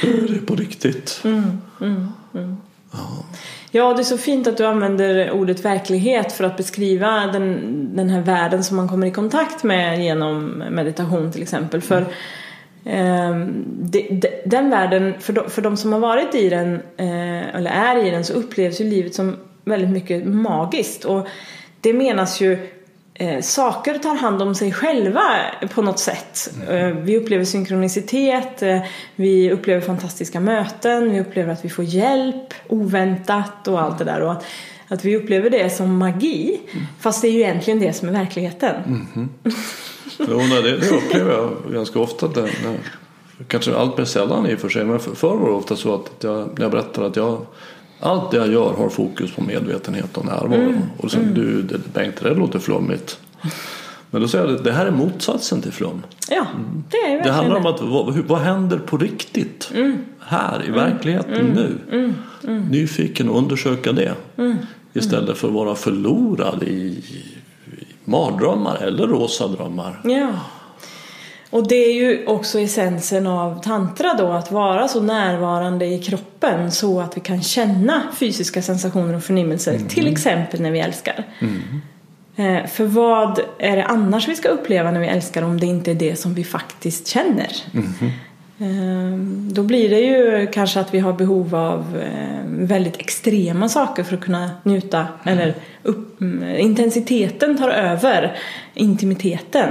det 0.30 0.36
är 0.36 0.46
på 0.46 0.56
riktigt. 0.56 1.22
Ja, 2.92 3.00
Ja, 3.74 3.94
det 3.94 4.02
är 4.02 4.04
så 4.04 4.18
fint 4.18 4.48
att 4.48 4.58
du 4.58 4.66
använder 4.66 5.32
ordet 5.32 5.66
verklighet 5.66 6.32
för 6.32 6.44
att 6.44 6.58
beskriva 6.58 7.28
den, 7.28 7.90
den 7.96 8.10
här 8.10 8.22
världen 8.22 8.64
som 8.64 8.78
man 8.78 8.88
kommer 8.88 9.08
i 9.08 9.12
kontakt 9.12 9.64
med 9.64 10.04
genom 10.04 10.48
meditation 10.50 11.32
till 11.32 11.42
exempel. 11.42 11.82
För 11.82 12.02
eh, 12.86 13.36
de, 13.66 14.08
de, 14.12 14.30
den 14.46 14.70
världen, 14.70 15.14
för 15.20 15.34
de, 15.34 15.50
för 15.50 15.62
de 15.62 15.78
som 15.78 15.94
har 15.94 16.00
varit 16.00 16.36
i 16.36 16.50
den, 16.50 16.74
eh, 16.98 17.56
eller 17.56 17.72
är 17.72 18.06
i 18.06 18.12
den, 18.12 18.24
så 18.24 18.34
upplevs 18.34 18.82
ju 18.82 18.86
livet 18.86 19.16
som 19.16 19.38
väldigt 19.66 19.90
mycket 19.90 20.26
magiskt. 20.26 21.06
Och 21.06 21.28
det 21.82 21.94
menas 21.94 22.42
ju 22.42 22.58
eh, 23.22 23.42
saker 23.42 23.98
tar 23.98 24.16
hand 24.16 24.42
om 24.42 24.56
sig 24.56 24.72
själva 24.74 25.22
på 25.74 25.82
något 25.82 26.00
sätt. 26.00 26.54
Eh, 26.70 26.88
vi 26.88 27.18
upplever 27.18 27.46
synkronicitet, 27.46 28.62
eh, 28.62 28.82
vi 29.16 29.52
upplever 29.52 29.82
fantastiska 29.82 30.40
möten, 30.40 31.12
vi 31.12 31.20
upplever 31.20 31.54
att 31.54 31.66
vi 31.66 31.70
får 31.70 31.86
hjälp 31.86 32.54
oväntat 32.68 33.68
och 33.68 33.82
allt 33.82 33.98
det 33.98 34.04
där. 34.04 34.22
Och 34.22 34.32
att, 34.32 34.46
att 34.88 35.06
vi 35.06 35.18
upplever 35.18 35.50
det 35.50 35.70
som 35.70 35.98
magi, 35.98 36.60
fast 37.00 37.22
det 37.22 37.28
är 37.28 37.32
ju 37.32 37.40
egentligen 37.40 37.80
det 37.80 37.94
som 37.94 38.08
är 38.08 38.12
verkligheten. 38.12 39.08
Jo, 40.30 40.38
nej, 40.38 40.62
det, 40.62 40.78
det 40.78 40.90
upplever 40.90 41.32
jag 41.32 41.74
ganska 41.74 42.00
ofta. 42.00 42.28
Det, 42.28 42.42
när, 42.42 42.78
kanske 43.48 43.76
allt 43.76 43.98
mer 43.98 44.06
sällan 44.06 44.48
i 44.48 44.56
och 44.56 44.60
för 44.60 44.70
sig. 44.70 44.86
Men 44.86 45.00
för- 45.00 45.16
förr 45.16 45.38
var 45.38 45.50
det 45.50 45.56
ofta 45.56 45.76
så 45.76 45.96
att 45.96 46.12
jag, 46.20 46.50
när 46.56 46.62
jag 46.62 46.72
berättar 46.72 47.04
att 47.04 47.16
jag 47.16 47.46
allt 48.02 48.32
det 48.32 48.38
jag 48.38 48.52
gör 48.52 48.74
har 48.74 48.90
fokus 48.90 49.32
på 49.32 49.44
medvetenhet 49.44 50.18
och 50.18 50.26
närvaro. 50.26 50.74
Och 50.98 51.12
så, 51.12 51.18
du, 51.34 51.62
det, 51.62 51.94
Bengt, 51.94 52.16
det 52.24 52.34
låter 52.34 52.60
flummigt. 52.60 53.20
Men 54.12 54.22
då 54.22 54.28
säger 54.28 54.46
jag 54.46 54.56
att 54.56 54.64
det 54.64 54.72
här 54.72 54.86
är 54.86 54.92
motsatsen 54.92 55.62
till 55.62 55.72
flum. 55.72 56.04
Ja, 56.30 56.46
det 56.90 56.98
är 56.98 57.24
Det 57.24 57.32
handlar 57.32 57.56
om 57.56 57.66
att 57.66 57.82
vad, 57.82 58.18
vad 58.18 58.40
händer 58.40 58.78
på 58.78 58.98
riktigt 58.98 59.72
här 60.20 60.66
i 60.68 60.72
verkligheten 60.72 61.46
nu. 61.46 62.14
Nyfiken 62.70 63.30
och 63.30 63.38
undersöka 63.38 63.92
det. 63.92 64.16
Istället 64.94 65.38
för 65.38 65.48
att 65.48 65.54
vara 65.54 65.76
förlorad 65.76 66.64
i, 66.64 66.68
i 66.68 67.26
mardrömmar 68.06 68.76
eller 68.76 69.08
rosa 69.08 69.48
drömmar. 69.48 70.02
Ja. 70.04 70.30
Och 71.52 71.68
det 71.68 71.76
är 71.76 71.94
ju 71.94 72.26
också 72.26 72.60
essensen 72.60 73.28
av 73.28 73.62
tantra 73.64 74.14
då, 74.18 74.32
att 74.32 74.52
vara 74.52 74.88
så 74.88 75.02
närvarande 75.02 75.86
i 75.86 76.00
kroppen 76.00 76.72
så 76.72 77.00
att 77.02 77.18
vi 77.18 77.22
kan 77.22 77.42
känna 77.42 78.02
fysiska 78.20 78.62
sensationer 78.62 79.16
och 79.16 79.24
förnimmelser, 79.24 79.80
till 79.90 80.08
exempel 80.08 80.62
när 80.62 80.72
vi 80.72 80.80
älskar. 80.80 81.24
Eh, 82.36 82.66
För 82.68 82.86
vad 82.86 83.40
är 83.60 83.76
det 83.76 83.84
annars 83.86 84.28
vi 84.28 84.36
ska 84.36 84.50
uppleva 84.50 84.92
när 84.92 85.00
vi 85.00 85.08
älskar 85.08 85.42
om 85.42 85.60
det 85.60 85.66
inte 85.66 85.92
är 85.92 85.96
det 85.96 86.16
som 86.16 86.34
vi 86.34 86.44
faktiskt 86.44 87.08
känner? 87.08 87.48
Eh, 88.60 89.18
Då 89.52 89.64
blir 89.64 89.90
det 89.90 90.00
ju 90.00 90.48
kanske 90.48 90.80
att 90.80 90.94
vi 90.94 91.00
har 91.00 91.14
behov 91.14 91.56
av 91.56 92.02
eh, 92.02 92.46
väldigt 92.48 92.98
extrema 92.98 93.70
saker 93.70 94.04
för 94.04 94.16
att 94.16 94.22
kunna 94.24 94.50
njuta. 94.64 95.08
Eller 95.24 95.54
upp, 95.84 96.22
mm, 96.22 96.58
intensiteten 96.60 97.58
tar 97.58 97.70
över 97.70 98.38
intimiteten. 98.74 99.70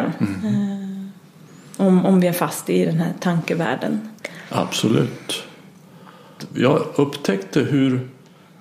Om, 1.80 2.06
om 2.06 2.20
vi 2.20 2.26
är 2.26 2.32
fast 2.32 2.70
i 2.70 2.84
den 2.84 3.00
här 3.00 3.12
tankevärlden. 3.20 4.08
Absolut. 4.48 5.42
Jag 6.54 6.82
upptäckte 6.96 7.60
hur 7.60 8.08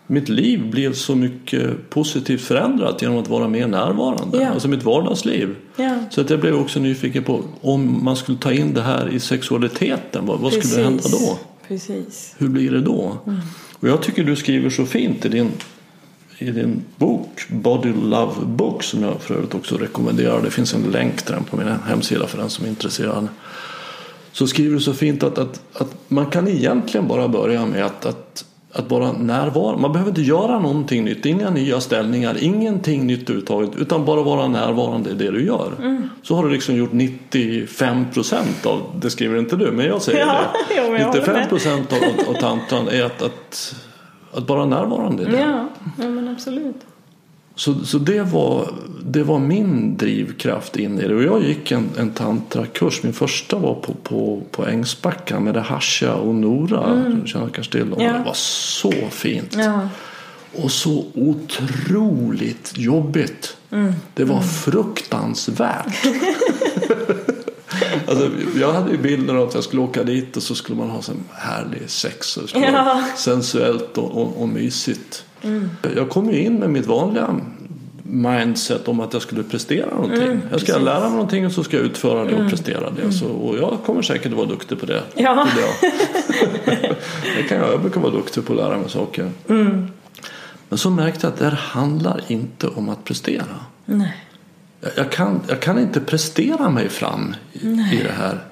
mitt 0.07 0.29
liv 0.29 0.69
blev 0.71 0.93
så 0.93 1.15
mycket 1.15 1.89
positivt 1.89 2.41
förändrat 2.41 3.01
genom 3.01 3.17
att 3.17 3.27
vara 3.27 3.47
mer 3.47 3.67
närvarande. 3.67 4.41
Ja. 4.41 4.49
Alltså 4.49 4.67
mitt 4.67 4.83
vardagsliv. 4.83 5.55
Ja. 5.75 5.99
Så 6.09 6.21
att 6.21 6.29
jag 6.29 6.39
blev 6.39 6.55
också 6.55 6.79
nyfiken 6.79 7.23
på 7.23 7.43
om 7.61 8.03
man 8.03 8.15
skulle 8.15 8.37
ta 8.37 8.51
in 8.51 8.73
det 8.73 8.81
här 8.81 9.09
i 9.09 9.19
sexualiteten. 9.19 10.25
Vad, 10.25 10.39
vad 10.39 10.53
skulle 10.53 10.83
hända 10.83 11.03
då? 11.03 11.37
Precis. 11.67 12.35
Hur 12.37 12.47
blir 12.47 12.71
det 12.71 12.81
då? 12.81 13.17
Och 13.79 13.87
jag 13.87 14.01
tycker 14.01 14.23
du 14.23 14.35
skriver 14.35 14.69
så 14.69 14.85
fint 14.85 15.25
i 15.25 15.29
din, 15.29 15.51
i 16.41 16.51
din 16.51 16.83
bok 16.95 17.29
Body 17.49 17.93
Love 17.93 18.33
Book 18.45 18.83
som 18.83 19.03
jag 19.03 19.21
för 19.21 19.35
övrigt 19.35 19.55
också 19.55 19.77
rekommenderar. 19.77 20.41
Det 20.41 20.51
finns 20.51 20.73
en 20.73 20.81
länk 20.91 21.21
till 21.21 21.33
den 21.33 21.43
på 21.43 21.57
min 21.57 21.67
hemsida 21.87 22.27
för 22.27 22.37
den 22.37 22.49
som 22.49 22.65
är 22.65 22.69
intresserad. 22.69 23.27
Så 24.31 24.47
skriver 24.47 24.73
du 24.75 24.81
så 24.81 24.93
fint 24.93 25.23
att, 25.23 25.37
att, 25.37 25.61
att 25.73 25.95
man 26.07 26.25
kan 26.25 26.47
egentligen 26.47 27.07
bara 27.07 27.27
börja 27.27 27.65
med 27.65 27.85
att, 27.85 28.05
att, 28.05 28.45
att 28.71 28.89
vara 28.91 29.11
närvarande. 29.11 29.81
Man 29.81 29.91
behöver 29.91 30.11
inte 30.11 30.21
göra 30.21 30.59
någonting 30.59 31.03
nytt, 31.05 31.25
inga 31.25 31.49
nya 31.49 31.81
ställningar, 31.81 32.37
ingenting 32.43 33.07
nytt 33.07 33.21
överhuvudtaget. 33.21 33.69
Utan 33.77 34.05
bara 34.05 34.21
vara 34.23 34.47
närvarande 34.47 35.09
i 35.09 35.13
det 35.13 35.31
du 35.31 35.45
gör. 35.45 35.99
Så 36.23 36.35
har 36.35 36.43
du 36.43 36.49
liksom 36.49 36.75
gjort 36.75 36.91
95 36.93 38.05
procent 38.13 38.65
av, 38.65 38.81
det 39.01 39.09
skriver 39.09 39.39
inte 39.39 39.55
du, 39.55 39.71
men 39.71 39.85
jag 39.85 40.01
säger 40.01 40.19
Ja, 40.19 40.39
det. 40.69 40.75
jo, 40.77 40.91
men 40.91 41.01
jag 41.01 41.07
håller 41.07 41.19
95 41.19 41.33
med. 41.35 41.49
procent 41.49 41.93
av, 41.93 42.35
av 42.35 42.39
tantran 42.39 42.87
är 42.87 43.03
att, 43.03 43.21
att, 43.21 43.75
att 44.33 44.49
vara 44.49 44.65
närvarande 44.65 45.23
i 45.23 45.25
det. 45.25 45.39
Ja, 45.39 45.69
ja 45.97 46.09
men 46.09 46.27
absolut. 46.27 46.75
Så, 47.59 47.85
så 47.85 47.97
det, 47.97 48.21
var, 48.21 48.73
det 49.03 49.23
var 49.23 49.39
min 49.39 49.97
drivkraft 49.97 50.75
in 50.75 50.99
i 50.99 51.07
det. 51.07 51.15
Och 51.15 51.23
jag 51.23 51.43
gick 51.43 51.71
en, 51.71 51.89
en 51.97 52.11
tantrakurs. 52.11 53.03
Min 53.03 53.13
första 53.13 53.57
var 53.57 53.75
på, 53.75 53.93
på, 53.93 54.41
på 54.51 54.67
Ängsbacka 54.67 55.39
med 55.39 55.53
det 55.53 55.61
Hasha 55.61 56.13
och 56.13 56.35
Nora. 56.35 56.85
Mm. 56.85 57.27
känner 57.27 57.49
kanske 57.49 57.71
till 57.71 57.89
dem. 57.89 58.01
Ja. 58.01 58.13
Det 58.13 58.23
var 58.25 58.33
så 58.33 58.91
fint. 59.09 59.55
Ja. 59.57 59.89
Och 60.55 60.71
så 60.71 61.05
otroligt 61.13 62.73
jobbigt. 62.77 63.57
Mm. 63.71 63.93
Det 64.13 64.23
var 64.23 64.41
fruktansvärt. 64.41 66.05
alltså, 68.07 68.29
jag 68.59 68.73
hade 68.73 68.91
ju 68.91 68.97
bilden 68.97 69.37
av 69.37 69.47
att 69.47 69.53
jag 69.53 69.63
skulle 69.63 69.81
åka 69.81 70.03
dit 70.03 70.37
och 70.37 70.43
så 70.43 70.55
skulle 70.55 70.77
man 70.77 70.89
ha 70.89 71.01
så 71.01 71.11
härlig 71.33 71.89
sex. 71.89 72.37
Och 72.37 72.43
det 72.53 72.59
Ja. 72.59 73.03
sensuellt 73.17 73.97
och, 73.97 74.21
och, 74.21 74.41
och 74.41 74.49
mysigt. 74.49 75.25
Jag 75.95 76.09
kom 76.09 76.31
ju 76.31 76.43
in 76.43 76.55
med 76.55 76.69
mitt 76.69 76.85
vanliga 76.85 77.35
mindset 78.03 78.87
om 78.87 78.99
att 78.99 79.13
jag 79.13 79.21
skulle 79.21 79.43
prestera 79.43 79.89
någonting. 79.95 80.41
jag 80.51 80.61
ska 80.61 80.73
precis. 80.73 80.85
lära 80.85 80.99
mig 80.99 81.11
någonting 81.11 81.45
och 81.45 81.51
så 81.51 81.63
ska 81.63 81.77
jag 81.77 81.85
utföra 81.85 82.25
det 82.25 82.35
och 82.43 82.49
prestera 82.49 82.89
det. 82.89 83.11
Så, 83.11 83.25
och 83.25 83.57
jag 83.57 83.77
kommer 83.85 84.01
säkert 84.01 84.31
att 84.31 84.37
vara 84.37 84.47
duktig 84.47 84.79
på 84.79 84.85
det. 84.85 85.03
Ja. 85.15 85.47
jag. 85.57 85.91
det 87.37 87.43
kan 87.49 87.57
jag. 87.57 87.71
Jag 87.73 87.81
brukar 87.81 88.01
vara 88.01 88.11
duktig 88.11 88.45
på 88.45 88.53
att 88.53 88.59
lära 88.59 88.77
mig 88.77 88.89
saker. 88.89 89.31
Men 90.69 90.77
så 90.77 90.89
märkte 90.89 91.25
jag 91.25 91.33
att 91.33 91.39
det 91.39 91.45
här 91.45 91.51
handlar 91.61 92.21
inte 92.27 92.67
om 92.67 92.89
att 92.89 93.03
prestera. 93.03 93.43
Nej. 93.85 94.17
Jag, 94.81 94.91
jag, 94.95 95.11
kan, 95.11 95.41
jag 95.47 95.59
kan 95.61 95.79
inte 95.79 95.99
prestera 96.01 96.69
mig 96.69 96.89
fram 96.89 97.35
i, 97.53 97.67
i 97.67 98.01
det 98.03 98.13
här. 98.17 98.43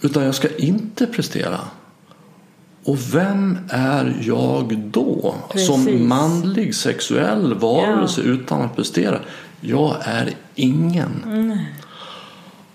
Utan 0.00 0.24
jag 0.24 0.34
ska 0.34 0.48
inte 0.56 1.06
prestera. 1.06 1.60
Och 2.84 3.14
vem 3.14 3.58
är 3.68 4.16
jag 4.22 4.78
då? 4.78 5.34
Precis. 5.52 5.66
Som 5.66 6.08
manlig 6.08 6.74
sexuell 6.74 7.54
varelse 7.54 8.20
utan 8.20 8.62
att 8.62 8.76
prestera. 8.76 9.18
Jag 9.60 9.96
är 10.00 10.34
ingen. 10.54 11.22
Mm. 11.26 11.58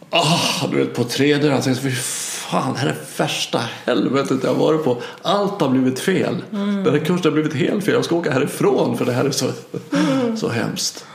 Ah, 0.10 0.67
du 0.72 0.78
vet 0.78 0.96
på 0.96 1.04
tredje 1.04 1.52
jag 1.52 1.63
tänkte 1.63 1.84
fy 1.84 1.91
fan 1.91 2.74
det 2.74 2.80
här 2.80 2.88
är 2.88 2.96
värsta 3.17 3.62
helvetet 3.86 4.43
jag 4.43 4.54
varit 4.54 4.84
på. 4.84 5.02
Allt 5.22 5.62
har 5.62 5.69
blivit 5.69 6.00
fel. 6.00 6.43
Mm. 6.52 6.84
Den 6.84 6.93
här 6.93 7.00
kursen 7.00 7.24
har 7.24 7.32
blivit 7.32 7.54
helt 7.54 7.86
fel. 7.86 7.93
Jag 7.93 8.06
ska 8.06 8.15
åka 8.15 8.32
härifrån 8.32 8.98
för 8.98 9.06
det 9.06 9.12
här 9.12 9.26
är 9.26 9.32
så, 9.32 9.46
Mm. 9.93 10.38
så 10.38 10.50
hemskt. 10.50 11.06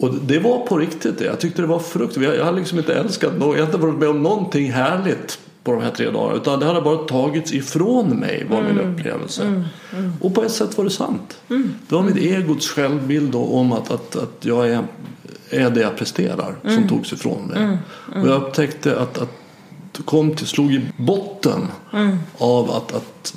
Och 0.00 0.14
det 0.14 0.38
var 0.38 0.66
på 0.66 0.78
riktigt 0.78 1.18
det. 1.18 1.24
Jag 1.24 1.40
tyckte 1.40 1.62
det 1.62 1.68
var 1.68 1.78
fruktansvärt. 1.78 2.36
Jag 2.36 2.44
har 2.44 2.52
liksom 2.52 2.78
inte 2.78 2.94
älskat 2.94 3.38
något. 3.38 3.56
Jag 3.56 3.62
har 3.64 3.66
inte 3.66 3.78
varit 3.86 3.98
med 3.98 4.08
om 4.08 4.22
någonting 4.22 4.72
härligt 4.72 5.38
på 5.64 5.72
de 5.72 5.82
här 5.82 5.90
tre 5.90 6.10
dagarna. 6.10 6.36
Utan 6.36 6.60
det 6.60 6.66
hade 6.66 6.80
bara 6.80 6.96
tagits 6.96 7.52
ifrån 7.52 8.08
mig 8.08 8.46
var 8.50 8.62
min 8.62 8.78
upplevelse. 8.80 9.64
Och 10.20 10.34
på 10.34 10.42
ett 10.42 10.52
sätt 10.52 10.76
var 10.78 10.84
det 10.84 10.90
sant. 10.90 11.40
Det 11.88 11.94
var 11.94 12.02
mitt 12.02 12.16
egots 12.16 12.68
självbild 12.68 13.34
om 13.34 13.72
att, 13.72 13.90
att, 13.90 14.16
att 14.16 14.44
jag 14.44 14.68
är, 14.68 14.82
är 15.50 15.70
det 15.70 15.80
jag 15.80 15.96
presterar 15.96 16.54
som 16.62 16.88
togs 16.88 17.12
ifrån 17.12 17.46
mig. 17.46 17.78
Och 18.22 18.28
jag 18.28 18.42
upptäckte 18.42 19.00
att, 19.00 19.18
att 19.18 19.30
kom 20.04 20.34
till, 20.34 20.46
slog 20.46 20.72
i 20.72 20.80
botten 20.96 21.60
av 22.38 22.70
att, 22.70 22.94
att, 22.94 23.34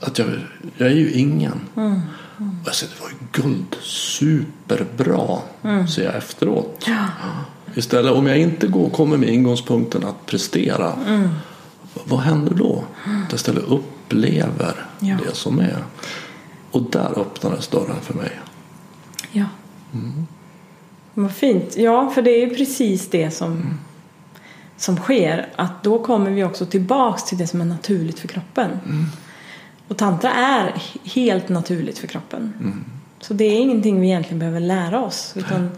att 0.00 0.18
jag, 0.18 0.28
jag 0.76 0.88
är 0.88 0.94
ju 0.94 1.12
ingen. 1.12 1.60
Och 2.38 2.66
jag 2.66 2.74
säger, 2.74 2.92
det 2.94 3.02
var 3.02 3.10
ju 3.10 3.16
guld, 3.42 3.76
superbra, 3.82 5.38
säger 5.88 6.08
jag 6.08 6.16
efteråt. 6.16 6.86
Istället 7.74 8.12
om 8.12 8.26
jag 8.26 8.38
inte 8.38 8.66
går, 8.66 8.90
kommer 8.90 9.16
med 9.16 9.28
ingångspunkten 9.28 10.04
att 10.04 10.26
prestera, 10.26 10.92
vad 12.04 12.20
händer 12.20 12.54
då? 12.54 12.84
Att 13.04 13.30
jag 13.30 13.34
istället 13.36 13.64
upplever 13.64 14.86
Ja. 15.00 15.16
det 15.24 15.34
som 15.36 15.58
är. 15.60 15.84
Och 16.70 16.82
där 16.82 17.18
öppnades 17.18 17.68
dörren 17.68 18.00
för 18.02 18.14
mig. 18.14 18.40
Ja. 19.32 19.44
Vad 21.14 21.32
fint. 21.32 21.76
Ja, 21.76 22.10
för 22.10 22.22
det 22.22 22.30
är 22.30 22.48
ju 22.48 22.54
precis 22.54 23.10
det 23.10 23.30
som, 23.30 23.78
som 24.76 24.96
sker. 24.96 25.48
Att 25.56 25.82
då 25.82 25.98
kommer 26.04 26.30
vi 26.30 26.44
också 26.44 26.66
tillbaks 26.66 27.24
till 27.24 27.38
det 27.38 27.46
som 27.46 27.60
är 27.60 27.64
naturligt 27.64 28.18
för 28.18 28.28
kroppen. 28.28 28.70
Och 29.88 29.96
tantra 29.96 30.32
är 30.32 30.74
helt 31.04 31.48
naturligt 31.48 31.98
för 31.98 32.06
kroppen. 32.06 32.52
Så 33.20 33.34
det 33.34 33.44
är 33.44 33.60
ingenting 33.60 34.00
vi 34.00 34.06
egentligen 34.06 34.38
behöver 34.38 34.60
lära 34.60 35.04
oss. 35.04 35.34
Utan 35.36 35.70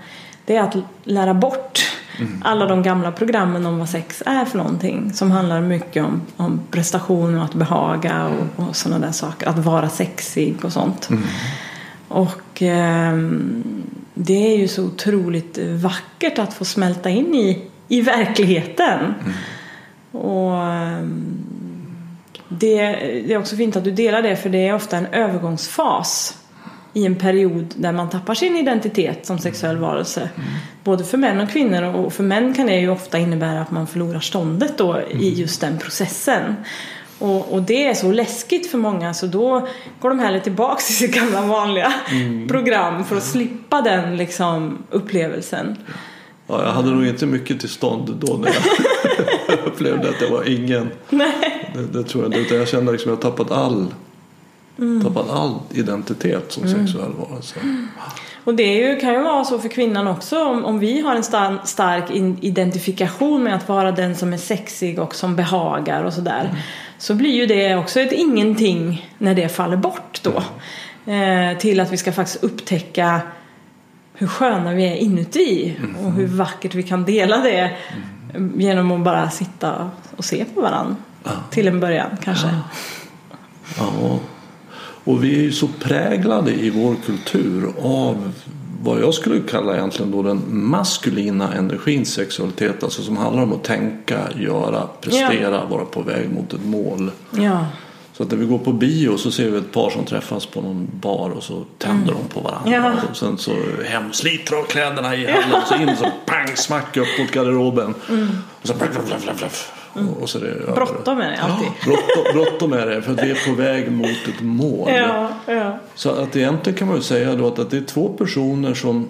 det 0.44 0.56
är 0.56 0.62
att 0.62 0.76
lära 1.04 1.34
bort 1.34 1.80
alla 2.42 2.66
de 2.66 2.82
gamla 2.82 3.12
programmen 3.12 3.66
om 3.66 3.78
vad 3.78 3.88
sex 3.88 4.22
är 4.26 4.44
för 4.44 4.58
någonting. 4.58 5.12
Som 5.12 5.30
handlar 5.30 5.60
mycket 5.60 6.04
om, 6.04 6.22
om 6.36 6.60
prestation 6.70 7.38
och 7.38 7.44
att 7.44 7.54
behaga 7.54 8.26
och, 8.26 8.64
och 8.64 8.76
sådana 8.76 9.06
där 9.06 9.12
saker. 9.12 9.46
Att 9.48 9.58
vara 9.58 9.88
sexig 9.88 10.64
och 10.64 10.72
sånt. 10.72 11.08
Och 12.08 12.62
eh, 12.62 13.16
det 14.14 14.54
är 14.54 14.58
ju 14.58 14.68
så 14.68 14.84
otroligt 14.84 15.58
vackert 15.58 16.38
att 16.38 16.54
få 16.54 16.64
smälta 16.64 17.10
in 17.10 17.34
i, 17.34 17.62
i 17.88 18.00
verkligheten. 18.00 19.14
Och 20.12 20.56
ehm, 20.56 21.44
det, 22.48 22.76
det 23.26 23.32
är 23.32 23.38
också 23.38 23.56
fint 23.56 23.76
att 23.76 23.84
du 23.84 23.90
delar 23.90 24.22
det 24.22 24.36
för 24.36 24.48
det 24.50 24.68
är 24.68 24.74
ofta 24.74 24.96
en 24.96 25.06
övergångsfas 25.06 26.38
i 26.92 27.06
en 27.06 27.16
period 27.16 27.74
där 27.76 27.92
man 27.92 28.10
tappar 28.10 28.34
sin 28.34 28.56
identitet 28.56 29.26
som 29.26 29.38
sexuell 29.38 29.76
varelse. 29.76 30.30
Både 30.84 31.04
för 31.04 31.18
män 31.18 31.40
och 31.40 31.50
kvinnor 31.50 31.82
och 31.82 32.12
för 32.12 32.22
män 32.22 32.54
kan 32.54 32.66
det 32.66 32.76
ju 32.76 32.90
ofta 32.90 33.18
innebära 33.18 33.60
att 33.60 33.70
man 33.70 33.86
förlorar 33.86 34.20
ståndet 34.20 34.78
då 34.78 35.00
i 35.10 35.34
just 35.34 35.60
den 35.60 35.78
processen. 35.78 36.54
Och, 37.18 37.52
och 37.52 37.62
det 37.62 37.86
är 37.86 37.94
så 37.94 38.12
läskigt 38.12 38.70
för 38.70 38.78
många 38.78 39.14
så 39.14 39.26
då 39.26 39.68
går 40.00 40.08
de 40.08 40.18
hellre 40.18 40.40
tillbaks 40.40 40.86
till 40.86 40.96
sitt 40.96 41.14
gamla 41.14 41.42
vanliga 41.42 41.92
program 42.48 43.04
för 43.04 43.16
att 43.16 43.24
slippa 43.24 43.80
den 43.80 44.16
liksom 44.16 44.78
upplevelsen. 44.90 45.76
Ja, 46.46 46.64
jag 46.64 46.72
hade 46.72 46.90
nog 46.90 47.06
inte 47.06 47.26
mycket 47.26 47.60
till 47.60 47.68
stånd 47.68 48.16
då 48.20 48.36
när 48.36 48.50
jag 49.48 49.58
upplevde 49.66 50.08
att 50.08 50.20
jag 50.20 50.30
var 50.30 50.48
ingen. 50.48 50.90
Nej. 51.10 51.57
Det, 51.74 51.98
det 51.98 52.04
tror 52.04 52.24
jag 52.24 52.42
inte. 52.42 52.54
Jag 52.54 52.68
kände 52.68 52.92
liksom 52.92 53.12
att 53.12 53.24
jag 53.24 53.32
tappat 53.32 53.58
all, 53.58 53.94
tappat 55.02 55.30
all 55.30 55.54
identitet 55.70 56.52
som 56.52 56.68
sexuell 56.68 57.12
varelse. 57.12 57.60
Och 58.44 58.54
det 58.54 58.62
är 58.62 58.88
ju, 58.88 59.00
kan 59.00 59.12
ju 59.12 59.22
vara 59.22 59.44
så 59.44 59.58
för 59.58 59.68
kvinnan 59.68 60.06
också 60.06 60.44
om, 60.44 60.64
om 60.64 60.78
vi 60.78 61.00
har 61.00 61.16
en 61.16 61.22
star, 61.22 61.58
stark 61.64 62.10
in, 62.10 62.38
identifikation 62.40 63.42
med 63.42 63.54
att 63.54 63.68
vara 63.68 63.92
den 63.92 64.16
som 64.16 64.32
är 64.32 64.36
sexig 64.36 64.98
och 64.98 65.14
som 65.14 65.36
behagar 65.36 66.04
och 66.04 66.12
sådär. 66.12 66.56
Så 66.98 67.14
blir 67.14 67.30
ju 67.30 67.46
det 67.46 67.76
också 67.76 68.00
ett 68.00 68.12
ingenting 68.12 69.10
när 69.18 69.34
det 69.34 69.48
faller 69.48 69.76
bort 69.76 70.20
då. 70.22 70.42
Eh, 71.12 71.58
till 71.58 71.80
att 71.80 71.92
vi 71.92 71.96
ska 71.96 72.12
faktiskt 72.12 72.44
upptäcka 72.44 73.20
hur 74.14 74.26
sköna 74.26 74.72
vi 74.72 74.86
är 74.86 74.94
inuti 74.94 75.76
och 76.04 76.12
hur 76.12 76.26
vackert 76.26 76.74
vi 76.74 76.82
kan 76.82 77.04
dela 77.04 77.38
det 77.38 77.76
genom 78.56 78.92
att 78.92 79.00
bara 79.00 79.30
sitta 79.30 79.90
och 80.16 80.24
se 80.24 80.44
på 80.54 80.60
varandra. 80.60 80.96
Till 81.50 81.68
en 81.68 81.80
början 81.80 82.10
kanske. 82.24 82.48
Ja. 83.78 84.18
Och 85.04 85.24
vi 85.24 85.38
är 85.38 85.42
ju 85.42 85.52
så 85.52 85.68
präglade 85.80 86.52
i 86.52 86.70
vår 86.70 86.96
kultur 87.06 87.72
av 87.82 88.32
vad 88.82 89.00
jag 89.00 89.14
skulle 89.14 89.40
kalla 89.40 89.76
egentligen 89.76 90.10
då 90.10 90.22
den 90.22 90.42
maskulina 90.48 91.54
energins 91.54 92.12
sexualitet. 92.12 92.82
Alltså 92.82 93.02
som 93.02 93.16
handlar 93.16 93.42
om 93.42 93.52
att 93.52 93.64
tänka, 93.64 94.18
göra, 94.36 94.88
prestera, 95.00 95.64
vara 95.64 95.84
på 95.84 96.02
väg 96.02 96.32
mot 96.32 96.52
ett 96.52 96.64
mål. 96.64 97.10
Ja. 97.30 97.66
Så 98.12 98.22
att 98.22 98.30
när 98.30 98.38
vi 98.38 98.46
går 98.46 98.58
på 98.58 98.72
bio 98.72 99.16
så 99.16 99.30
ser 99.30 99.50
vi 99.50 99.58
ett 99.58 99.72
par 99.72 99.90
som 99.90 100.04
träffas 100.04 100.46
på 100.46 100.60
någon 100.60 100.88
bar 100.92 101.30
och 101.30 101.42
så 101.42 101.64
tänder 101.78 102.12
de 102.12 102.34
på 102.34 102.40
varandra. 102.40 102.70
Ja. 102.70 102.92
Och 103.10 103.16
sen 103.16 103.38
så 103.38 103.56
hem, 103.84 104.12
sliter 104.12 104.56
av 104.56 104.64
kläderna 104.64 105.16
i 105.16 105.26
hallen 105.26 105.52
och 105.52 105.68
så 105.68 105.74
in 105.74 105.96
så 105.96 106.10
pang 106.26 106.56
smack 106.56 106.96
upp 106.96 107.18
mot 107.18 107.30
garderoben. 107.30 107.94
Och 108.62 108.66
så 108.66 108.74
blaff, 108.74 109.06
blaff, 109.06 109.24
blaff, 109.24 109.38
blaff. 109.38 109.72
Och- 109.92 110.22
Och 110.22 110.28
så 110.28 110.38
är 110.38 110.42
det 110.42 110.48
över. 110.48 110.74
Bråttom 110.74 111.18
är 111.20 111.30
det 111.30 111.36
alltid. 111.38 111.68
Ja, 111.68 111.84
bråttom, 111.86 112.32
bråttom 112.32 112.72
är 112.72 112.86
det 112.86 113.02
för 113.02 113.12
att 113.12 113.22
vi 113.22 113.30
är 113.30 113.48
på 113.48 113.54
väg 113.62 113.92
mot 113.92 114.08
ett 114.28 114.40
mål. 114.40 114.90
Ja, 114.92 115.28
ja. 115.46 115.78
Så 115.94 116.10
att 116.10 116.36
egentligen 116.36 116.78
kan 116.78 116.88
man 116.88 116.96
ju 116.96 117.02
säga 117.02 117.34
då 117.34 117.46
att, 117.46 117.58
att 117.58 117.70
det 117.70 117.76
är 117.76 117.82
två 117.82 118.08
personer 118.08 118.74
som 118.74 119.08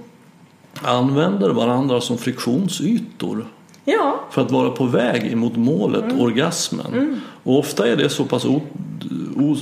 använder 0.83 1.51
varandra 1.51 2.01
som 2.01 2.19
friktionsytor 2.19 3.47
Ja, 3.85 4.21
för 4.31 4.43
att 4.43 4.51
vara 4.51 4.71
på 4.71 4.85
väg 4.85 5.33
emot 5.33 5.57
målet, 5.57 6.05
orgasmen. 6.21 7.21
Och 7.45 7.59
ofta 7.59 7.89
är 7.89 7.97
det 7.97 8.09
så 8.09 8.25
pass 8.25 8.45
o, 8.45 8.61
o, 9.37 9.57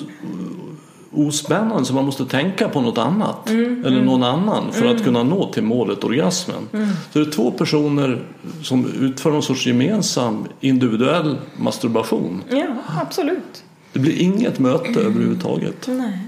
ospännande 1.16 1.84
så 1.84 1.94
man 1.94 2.04
måste 2.04 2.26
tänka 2.26 2.68
på 2.68 2.80
något 2.80 2.98
annat 2.98 3.50
eller 3.50 4.02
någon 4.02 4.22
annan 4.22 4.72
för 4.72 4.86
att 4.86 5.04
kunna 5.04 5.22
nå 5.22 5.52
till 5.52 5.62
målet, 5.62 6.04
orgasmen. 6.04 6.68
Så 7.12 7.18
det 7.18 7.26
är 7.26 7.30
två 7.30 7.50
personer 7.50 8.22
som 8.62 8.92
utför 9.00 9.30
någon 9.30 9.42
sorts 9.42 9.66
gemensam 9.66 10.44
individuell 10.60 11.36
masturbation. 11.56 12.42
ja 12.50 12.66
absolut. 13.00 13.64
Det 13.92 13.98
blir 13.98 14.20
inget 14.22 14.58
möte 14.58 15.00
överhuvudtaget. 15.00 15.86
Nej. 15.86 16.18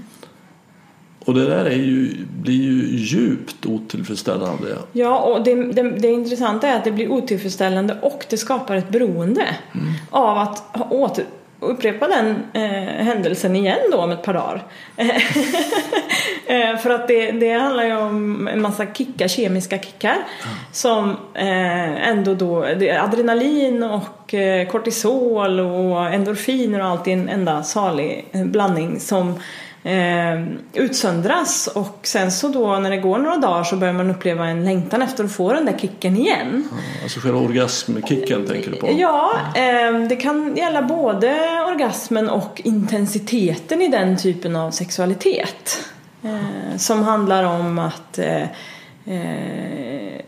Och 1.25 1.33
det 1.33 1.45
där 1.45 1.65
är 1.65 1.75
ju, 1.75 2.25
blir 2.41 2.61
ju 2.61 2.97
djupt 2.97 3.65
otillfredsställande. 3.65 4.77
Ja, 4.91 5.19
och 5.19 5.43
det, 5.43 5.55
det, 5.55 5.89
det 5.89 6.07
intressanta 6.07 6.67
är 6.67 6.77
att 6.77 6.83
det 6.83 6.91
blir 6.91 7.11
otillfredsställande 7.11 7.97
och 8.01 8.25
det 8.29 8.37
skapar 8.37 8.75
ett 8.75 8.89
beroende 8.89 9.47
av 10.09 10.37
att 10.37 10.91
åter, 10.91 11.25
upprepa 11.59 12.07
den 12.07 12.43
eh, 12.53 13.05
händelsen 13.05 13.55
igen 13.55 13.79
då 13.91 13.97
om 13.97 14.11
ett 14.11 14.23
par 14.23 14.33
dagar. 14.33 14.63
eh, 16.47 16.77
för 16.77 16.89
att 16.89 17.07
det, 17.07 17.31
det 17.31 17.53
handlar 17.53 17.83
ju 17.83 17.97
om 17.97 18.47
en 18.47 18.61
massa 18.61 18.85
kickar, 18.85 19.27
kemiska 19.27 19.79
kickar 19.79 20.17
som 20.71 21.17
eh, 21.33 22.09
ändå 22.09 22.33
då, 22.33 22.61
det 22.61 22.91
adrenalin 22.91 23.83
och 23.83 24.33
eh, 24.33 24.67
kortisol 24.67 25.59
och 25.59 26.05
endorfiner 26.05 26.79
och 26.79 26.85
allt 26.85 27.07
i 27.07 27.11
en 27.11 27.29
enda 27.29 27.63
salig 27.63 28.27
eh, 28.31 28.45
blandning 28.45 28.99
som 28.99 29.39
eh, 29.83 30.43
utsöndras 30.73 31.67
och 31.67 31.99
sen 32.03 32.31
så 32.31 32.47
då 32.47 32.79
när 32.79 32.89
det 32.89 32.97
går 32.97 33.17
några 33.17 33.37
dagar 33.37 33.63
så 33.63 33.75
börjar 33.75 33.93
man 33.93 34.09
uppleva 34.09 34.47
en 34.47 34.65
längtan 34.65 35.01
efter 35.01 35.23
att 35.23 35.31
få 35.31 35.53
den 35.53 35.65
där 35.65 35.77
kicken 35.77 36.17
igen. 36.17 36.67
Alltså 37.03 37.19
själva 37.19 37.39
orgasmkicken 37.39 38.45
tänker 38.47 38.71
du 38.71 38.77
på? 38.77 38.89
Ja, 38.97 39.31
eh, 39.55 40.07
det 40.09 40.15
kan 40.15 40.55
gälla 40.55 40.81
både 40.81 41.35
orgasmen 41.67 42.29
och 42.29 42.61
intensiteten 42.63 43.81
i 43.81 43.87
den 43.87 44.17
typen 44.17 44.55
av 44.55 44.71
sexualitet. 44.71 45.89
Eh, 46.23 46.77
som 46.77 47.03
handlar 47.03 47.43
om 47.43 47.79
att 47.79 48.19
eh, 48.19 48.43
eh, 49.05 50.19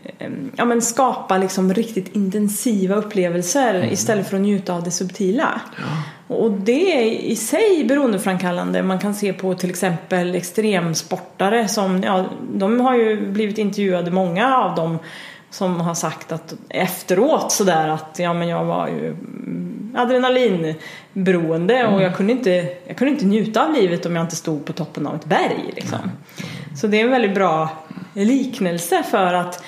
ja, 0.56 0.64
men 0.64 0.82
skapa 0.82 1.38
liksom 1.38 1.74
riktigt 1.74 2.16
intensiva 2.16 2.94
upplevelser 2.94 3.92
istället 3.92 4.28
för 4.28 4.36
att 4.36 4.42
njuta 4.42 4.74
av 4.74 4.82
det 4.82 4.90
subtila. 4.90 5.60
Och 6.32 6.50
det 6.50 6.96
är 6.98 7.10
i 7.10 7.36
sig 7.36 7.84
beroendeframkallande. 7.84 8.82
Man 8.82 8.98
kan 8.98 9.14
se 9.14 9.32
på 9.32 9.54
till 9.54 9.70
exempel 9.70 10.34
extremsportare 10.34 11.68
som, 11.68 12.02
ja, 12.02 12.24
de 12.52 12.80
har 12.80 12.96
ju 12.96 13.30
blivit 13.30 13.58
intervjuade, 13.58 14.10
många 14.10 14.56
av 14.56 14.74
dem 14.74 14.98
som 15.50 15.80
har 15.80 15.94
sagt 15.94 16.32
att 16.32 16.54
efteråt 16.68 17.52
sådär 17.52 17.88
att 17.88 18.16
ja 18.18 18.34
men 18.34 18.48
jag 18.48 18.64
var 18.64 18.88
ju 18.88 19.16
adrenalinberoende 19.96 21.86
och 21.86 22.02
jag 22.02 22.16
kunde, 22.16 22.32
inte, 22.32 22.68
jag 22.86 22.96
kunde 22.96 23.12
inte 23.12 23.26
njuta 23.26 23.66
av 23.66 23.74
livet 23.74 24.06
om 24.06 24.16
jag 24.16 24.24
inte 24.24 24.36
stod 24.36 24.64
på 24.64 24.72
toppen 24.72 25.06
av 25.06 25.14
ett 25.14 25.24
berg. 25.24 25.72
Liksom. 25.76 25.98
Så 26.76 26.86
det 26.86 27.00
är 27.00 27.04
en 27.04 27.10
väldigt 27.10 27.34
bra 27.34 27.68
liknelse 28.14 29.02
för 29.02 29.34
att 29.34 29.64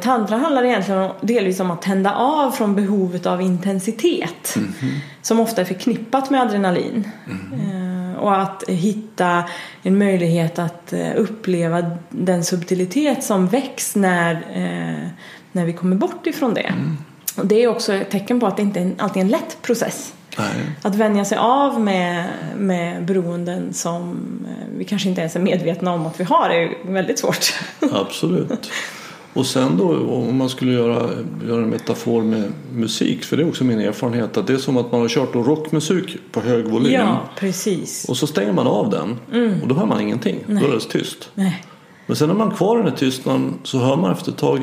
tantra 0.00 0.36
handlar 0.36 0.64
egentligen 0.64 1.10
delvis 1.20 1.60
om 1.60 1.70
att 1.70 1.82
tända 1.82 2.14
av 2.14 2.50
från 2.50 2.74
behovet 2.74 3.26
av 3.26 3.42
intensitet 3.42 4.56
mm 4.56 4.72
-hmm. 4.80 4.98
som 5.22 5.40
ofta 5.40 5.60
är 5.60 5.64
förknippat 5.64 6.30
med 6.30 6.42
adrenalin. 6.42 7.08
Mm 7.26 7.40
-hmm. 7.52 8.14
eh, 8.14 8.22
och 8.22 8.42
att 8.42 8.64
hitta 8.68 9.44
en 9.82 9.98
möjlighet 9.98 10.58
att 10.58 10.92
eh, 10.92 11.10
uppleva 11.16 11.90
den 12.10 12.44
subtilitet 12.44 13.24
som 13.24 13.46
väcks 13.46 13.96
när, 13.96 14.34
eh, 14.34 15.08
när 15.52 15.64
vi 15.64 15.72
kommer 15.72 15.96
bort 15.96 16.26
ifrån 16.26 16.54
det. 16.54 16.60
Mm. 16.60 16.96
Och 17.36 17.46
det 17.46 17.62
är 17.62 17.68
också 17.68 17.94
ett 17.94 18.10
tecken 18.10 18.40
på 18.40 18.46
att 18.46 18.56
det 18.56 18.62
inte 18.62 18.90
alltid 18.98 19.20
är 19.20 19.24
en 19.24 19.30
lätt 19.30 19.62
process. 19.62 20.12
Nej. 20.38 20.46
Att 20.82 20.94
vänja 20.94 21.24
sig 21.24 21.38
av 21.38 21.80
med, 21.80 22.28
med 22.56 23.04
beroenden 23.04 23.74
som 23.74 24.18
eh, 24.48 24.78
vi 24.78 24.84
kanske 24.84 25.08
inte 25.08 25.20
ens 25.20 25.36
är 25.36 25.40
medvetna 25.40 25.92
om 25.92 26.06
att 26.06 26.20
vi 26.20 26.24
har 26.24 26.50
är 26.50 26.92
väldigt 26.92 27.18
svårt. 27.18 27.54
Absolut. 27.92 28.70
Och 29.36 29.46
sen 29.46 29.76
då 29.76 29.96
om 30.10 30.36
man 30.36 30.48
skulle 30.48 30.72
göra, 30.72 31.10
göra 31.48 31.62
en 31.62 31.70
metafor 31.70 32.22
med 32.22 32.52
musik, 32.72 33.24
för 33.24 33.36
det 33.36 33.42
är 33.42 33.48
också 33.48 33.64
min 33.64 33.80
erfarenhet 33.80 34.36
att 34.36 34.46
det 34.46 34.52
är 34.52 34.58
som 34.58 34.76
att 34.76 34.92
man 34.92 35.00
har 35.00 35.08
kört 35.08 35.34
rockmusik 35.34 36.16
på 36.32 36.40
hög 36.40 36.64
volym. 36.64 36.92
Ja, 36.92 37.20
precis. 37.38 38.08
Och 38.08 38.16
så 38.16 38.26
stänger 38.26 38.52
man 38.52 38.66
av 38.66 38.90
den 38.90 39.16
mm. 39.32 39.62
och 39.62 39.68
då 39.68 39.74
hör 39.74 39.86
man 39.86 40.00
ingenting. 40.00 40.44
Nej. 40.46 40.62
Då 40.62 40.70
är 40.70 40.74
det 40.74 40.80
tyst. 40.80 41.30
Nej. 41.34 41.64
Men 42.06 42.16
sen 42.16 42.28
när 42.28 42.34
man 42.34 42.50
kvar 42.50 42.76
den 42.76 42.88
här 42.88 42.96
tystnaden 42.96 43.54
så 43.62 43.78
hör 43.78 43.96
man 43.96 44.12
efter 44.12 44.32
ett 44.32 44.38
tag 44.38 44.60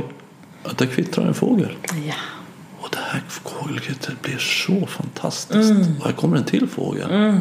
att 0.64 0.78
det 0.78 0.88
kvittrar 0.88 1.26
en 1.26 1.34
fågel. 1.34 1.78
Ja. 2.08 2.14
Och 2.80 2.90
det 2.92 2.98
här 3.02 3.24
fågelkvittret 3.28 4.22
blir 4.22 4.38
så 4.38 4.88
fantastiskt. 4.88 5.72
Mm. 5.72 5.88
Och 6.00 6.06
här 6.06 6.14
kommer 6.14 6.38
en 6.38 6.44
till 6.44 6.68
fågel. 6.68 7.12
Mm. 7.12 7.40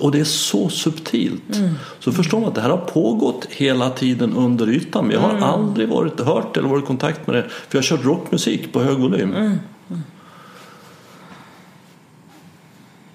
Och 0.00 0.12
det 0.12 0.20
är 0.20 0.24
så 0.24 0.68
subtilt. 0.68 1.56
Mm. 1.56 1.74
Så 2.00 2.12
förstår 2.12 2.40
man 2.40 2.48
att 2.48 2.54
det 2.54 2.60
här 2.60 2.70
har 2.70 2.76
pågått 2.76 3.46
hela 3.50 3.90
tiden 3.90 4.32
under 4.32 4.68
ytan. 4.68 5.06
Men 5.06 5.14
jag 5.14 5.20
har 5.20 5.30
mm. 5.30 5.42
aldrig 5.42 5.88
varit 5.88 6.20
hört 6.20 6.56
eller 6.56 6.68
varit 6.68 6.84
i 6.84 6.86
kontakt 6.86 7.26
med 7.26 7.36
det. 7.36 7.42
För 7.42 7.78
jag 7.78 7.78
har 7.78 7.82
kört 7.82 8.04
rockmusik 8.04 8.72
på 8.72 8.82
hög 8.82 8.98
volym. 8.98 9.34
Mm. 9.34 9.58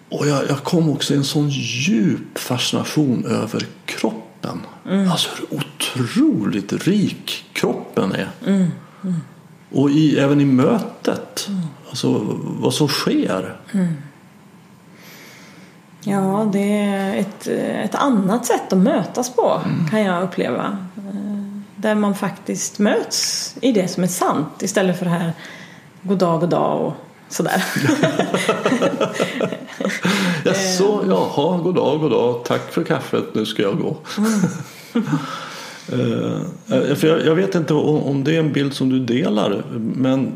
Och 0.09 0.27
jag, 0.27 0.49
jag, 0.49 0.63
kom 0.63 0.89
också 0.89 1.13
i 1.13 1.17
en 1.17 1.23
sån 1.23 1.49
djup 1.49 2.37
fascination 2.37 3.25
över 3.25 3.65
kroppen. 3.85 4.61
Mm. 4.89 5.11
Alltså 5.11 5.29
hur 5.35 5.57
otroligt 5.59 6.87
rik 6.87 7.45
kroppen 7.53 8.11
är. 8.11 8.29
Mm. 8.45 8.67
Mm. 9.03 9.15
Och 9.71 9.89
i, 9.89 10.19
även 10.19 10.41
i 10.41 10.45
mötet. 10.45 11.49
Alltså 11.89 12.21
vad 12.43 12.73
som 12.73 12.87
sker. 12.87 13.57
Ja, 16.07 16.49
det 16.51 16.77
är 16.77 17.15
ett, 17.15 17.47
ett 17.85 17.95
annat 17.95 18.45
sätt 18.45 18.73
att 18.73 18.79
mötas 18.79 19.35
på 19.35 19.61
mm. 19.65 19.87
kan 19.87 20.01
jag 20.01 20.23
uppleva. 20.23 20.77
Eh, 20.97 21.13
där 21.75 21.95
man 21.95 22.15
faktiskt 22.15 22.79
möts 22.79 23.55
i 23.61 23.71
det 23.71 23.87
som 23.87 24.03
är 24.03 24.07
sant 24.07 24.61
istället 24.61 24.99
för 24.99 25.05
det 25.05 25.11
här 25.11 25.33
god 26.01 26.17
dag, 26.17 26.39
god 26.39 26.49
dag 26.49 26.81
och 26.81 26.93
sådär. 27.29 27.63
ja, 30.45 30.53
så, 30.53 31.03
jaha, 31.07 31.57
god 31.57 31.75
dag, 31.75 31.99
god 31.99 32.11
dag, 32.11 32.45
tack 32.45 32.71
för 32.71 32.83
kaffet, 32.83 33.35
nu 33.35 33.45
ska 33.45 33.61
jag 33.61 33.79
gå. 33.79 33.97
Mm. 34.17 34.39
för 36.95 37.25
jag, 37.25 37.35
vet 37.35 37.55
inte 37.55 37.73
om 37.73 38.23
det 38.23 38.35
är 38.35 38.39
en 38.39 38.53
bild 38.53 38.73
som 38.73 38.89
du 38.89 38.99
delar 38.99 39.63
men 39.95 40.31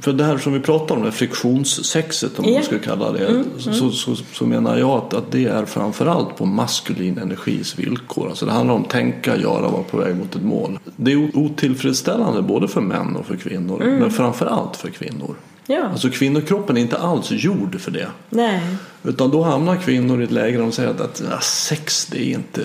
för 0.00 0.12
det 0.12 0.24
här 0.24 0.38
som 0.38 0.52
vi 0.52 0.60
pratar 0.60 0.96
om, 0.96 1.02
det 1.02 1.12
friktionssexet 1.12 2.38
om 2.38 2.44
yeah. 2.44 2.54
man 2.54 2.64
ska 2.64 2.78
kalla 2.78 3.12
det, 3.12 3.26
mm, 3.26 3.44
så, 3.58 3.70
mm. 3.70 3.92
Så, 3.92 4.16
så, 4.32 4.46
menar 4.46 4.78
jag 4.78 4.90
att, 4.90 5.14
att 5.14 5.32
det 5.32 5.44
är 5.44 5.64
framförallt 5.64 6.36
på 6.36 6.46
maskulin 6.46 7.18
energis 7.18 7.78
villkor. 7.78 8.28
Alltså 8.28 8.46
det 8.46 8.52
handlar 8.52 8.74
om 8.74 8.84
tänka, 8.84 9.36
göra, 9.36 9.68
vara 9.68 9.82
på 9.82 9.96
väg 9.96 10.16
mot 10.16 10.34
ett 10.34 10.42
mål. 10.42 10.78
Det 10.96 11.12
är 11.12 11.36
otillfredsställande 11.36 12.42
både 12.42 12.68
för 12.68 12.80
män 12.80 13.16
och 13.16 13.26
för 13.26 13.36
kvinnor, 13.36 13.82
mm. 13.82 13.98
men 13.98 14.10
framförallt 14.10 14.76
för 14.76 14.90
kvinnor. 14.90 15.34
Ja. 15.66 15.84
Alltså 15.84 16.10
kvinnokroppen 16.10 16.76
är 16.76 16.80
inte 16.80 16.98
alls 16.98 17.30
gjord 17.30 17.80
för 17.80 17.90
det. 17.90 18.08
Nej. 18.30 18.60
Utan 19.02 19.30
då 19.30 19.42
hamnar 19.42 19.76
kvinnor 19.76 20.20
i 20.20 20.24
ett 20.24 20.30
läge 20.30 20.56
där 20.56 20.62
de 20.62 20.72
säger 20.72 20.90
att, 20.90 21.00
att 21.00 21.44
sex 21.44 22.06
det 22.06 22.18
är, 22.18 22.34
inte, 22.34 22.62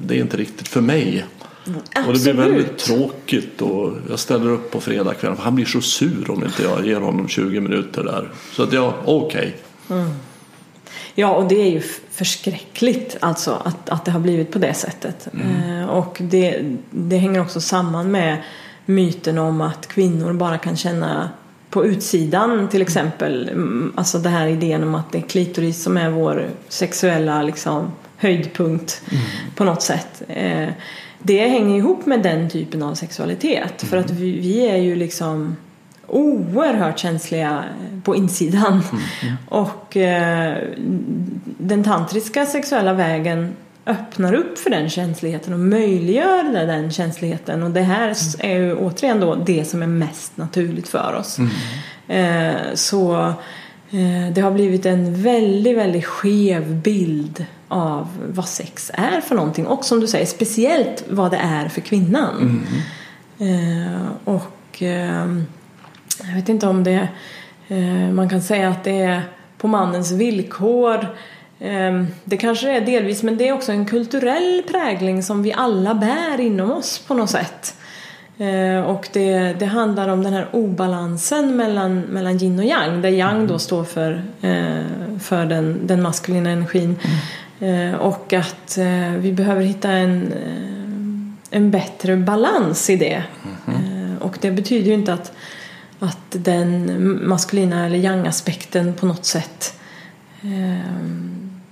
det 0.00 0.14
är 0.14 0.20
inte 0.20 0.36
riktigt 0.36 0.68
för 0.68 0.80
mig. 0.80 1.24
Absolut. 1.66 2.06
Och 2.06 2.14
det 2.14 2.20
blir 2.22 2.32
väldigt 2.32 2.78
tråkigt 2.78 3.62
och 3.62 3.92
jag 4.10 4.18
ställer 4.18 4.50
upp 4.50 4.70
på 4.70 4.80
fredagskvällen 4.80 5.36
för 5.36 5.44
han 5.44 5.54
blir 5.54 5.64
så 5.64 5.80
sur 5.80 6.30
om 6.30 6.44
inte 6.44 6.62
jag 6.62 6.86
ger 6.86 7.00
honom 7.00 7.28
20 7.28 7.60
minuter 7.60 8.04
där. 8.04 8.30
Så 8.52 8.62
att 8.62 8.72
jag, 8.72 8.94
okej. 9.04 9.56
Okay. 9.86 9.98
Mm. 9.98 10.10
Ja, 11.14 11.34
och 11.34 11.48
det 11.48 11.54
är 11.54 11.70
ju 11.70 11.82
förskräckligt 12.10 13.16
alltså 13.20 13.62
att, 13.64 13.88
att 13.88 14.04
det 14.04 14.10
har 14.10 14.20
blivit 14.20 14.52
på 14.52 14.58
det 14.58 14.74
sättet. 14.74 15.28
Mm. 15.34 15.80
Eh, 15.80 15.88
och 15.88 16.18
det, 16.20 16.76
det 16.90 17.16
hänger 17.16 17.40
också 17.40 17.60
samman 17.60 18.10
med 18.10 18.42
myten 18.86 19.38
om 19.38 19.60
att 19.60 19.88
kvinnor 19.88 20.32
bara 20.32 20.58
kan 20.58 20.76
känna 20.76 21.30
på 21.70 21.86
utsidan 21.86 22.68
till 22.68 22.82
exempel. 22.82 23.48
Mm, 23.48 23.92
alltså 23.96 24.18
det 24.18 24.28
här 24.28 24.46
idén 24.46 24.82
om 24.82 24.94
att 24.94 25.12
det 25.12 25.18
är 25.18 25.22
klitoris 25.22 25.82
som 25.82 25.96
är 25.96 26.10
vår 26.10 26.48
sexuella 26.68 27.42
liksom, 27.42 27.92
höjdpunkt 28.16 29.02
mm. 29.10 29.24
på 29.54 29.64
något 29.64 29.82
sätt. 29.82 30.22
Eh, 30.28 30.68
det 31.26 31.48
hänger 31.48 31.76
ihop 31.76 32.06
med 32.06 32.22
den 32.22 32.50
typen 32.50 32.82
av 32.82 32.94
sexualitet. 32.94 33.82
Mm. 33.82 33.90
För 33.90 33.96
att 33.96 34.10
vi, 34.10 34.40
vi, 34.40 34.68
är 34.68 34.76
ju 34.76 34.96
liksom 34.96 35.56
oerhört 36.06 36.98
känsliga 36.98 37.64
på 38.04 38.16
insidan. 38.16 38.82
Mm. 39.22 39.34
Och 39.48 39.96
eh, 39.96 40.58
den 41.58 41.84
tantriska 41.84 42.46
sexuella 42.46 42.92
vägen 42.92 43.56
öppnar 43.86 44.34
upp 44.34 44.58
för 44.58 44.70
den 44.70 44.90
känsligheten 44.90 45.52
och 45.52 45.60
möjliggör 45.60 46.66
den 46.66 46.90
känsligheten. 46.90 47.62
Och 47.62 47.70
det 47.70 47.80
här 47.80 48.02
mm. 48.02 48.16
är 48.52 48.58
ju 48.58 48.76
återigen 48.76 49.20
då 49.20 49.34
det 49.34 49.64
som 49.64 49.82
är 49.82 49.86
mest 49.86 50.36
naturligt 50.36 50.88
för 50.88 51.14
oss. 51.14 51.38
Mm. 51.38 51.50
Eh, 52.08 52.74
så 52.74 53.26
eh, 53.90 54.32
det 54.34 54.40
har 54.40 54.50
blivit 54.50 54.86
en 54.86 55.22
väldigt, 55.22 55.76
väldigt 55.76 56.04
skev 56.04 56.74
bild 56.74 57.44
av 57.68 58.08
vad 58.28 58.48
sex 58.48 58.90
är 58.94 59.20
för 59.20 59.34
någonting 59.34 59.66
och 59.66 59.84
som 59.84 60.00
du 60.00 60.06
säger 60.06 60.26
speciellt 60.26 61.04
vad 61.10 61.30
det 61.30 61.36
är 61.36 61.68
för 61.68 61.80
kvinnan. 61.80 62.64
Mm. 63.38 63.94
Eh, 63.94 64.02
och 64.24 64.82
eh, 64.82 65.26
jag 66.24 66.34
vet 66.34 66.48
inte 66.48 66.66
om 66.66 66.84
det 66.84 67.08
eh, 67.68 68.12
man 68.12 68.28
kan 68.28 68.42
säga 68.42 68.68
att 68.68 68.84
det 68.84 69.02
är 69.02 69.22
på 69.58 69.68
mannens 69.68 70.12
villkor. 70.12 71.06
Eh, 71.58 72.04
det 72.24 72.36
kanske 72.36 72.70
är 72.70 72.80
delvis 72.80 73.22
men 73.22 73.36
det 73.36 73.48
är 73.48 73.52
också 73.52 73.72
en 73.72 73.86
kulturell 73.86 74.62
prägling 74.70 75.22
som 75.22 75.42
vi 75.42 75.52
alla 75.52 75.94
bär 75.94 76.40
inom 76.40 76.70
oss 76.70 76.98
på 76.98 77.14
något 77.14 77.30
sätt. 77.30 77.76
Eh, 78.38 78.80
och 78.80 79.08
det, 79.12 79.52
det, 79.58 79.66
handlar 79.66 80.08
om 80.08 80.22
den 80.22 80.32
här 80.32 80.48
obalansen 80.52 81.56
mellan, 81.56 82.00
mellan 82.00 82.38
yin 82.42 82.58
och 82.58 82.64
yang 82.64 83.02
där 83.02 83.08
yang 83.08 83.38
då 83.38 83.54
mm. 83.54 83.58
står 83.58 83.84
för, 83.84 84.22
eh, 84.40 85.18
för 85.20 85.46
den, 85.46 85.86
den 85.86 86.02
maskulina 86.02 86.50
energin. 86.50 86.96
Mm. 87.58 87.94
Eh, 87.94 88.00
och 88.00 88.32
att 88.32 88.78
eh, 88.78 89.10
vi 89.10 89.32
behöver 89.32 89.62
hitta 89.62 89.90
en, 89.90 90.32
eh, 90.32 91.56
en 91.58 91.70
bättre 91.70 92.16
balans 92.16 92.90
i 92.90 92.96
det. 92.96 93.22
Mm-hmm. 93.66 94.18
Och 94.18 94.38
det 94.40 94.50
betyder 94.50 94.86
ju 94.86 94.94
inte 94.94 95.12
att, 95.12 95.32
att 95.98 96.26
den 96.30 97.28
maskulina 97.28 97.86
eller 97.86 97.98
yang-aspekten 97.98 98.94
på 98.94 99.06
något 99.06 99.24
sätt 99.24 99.80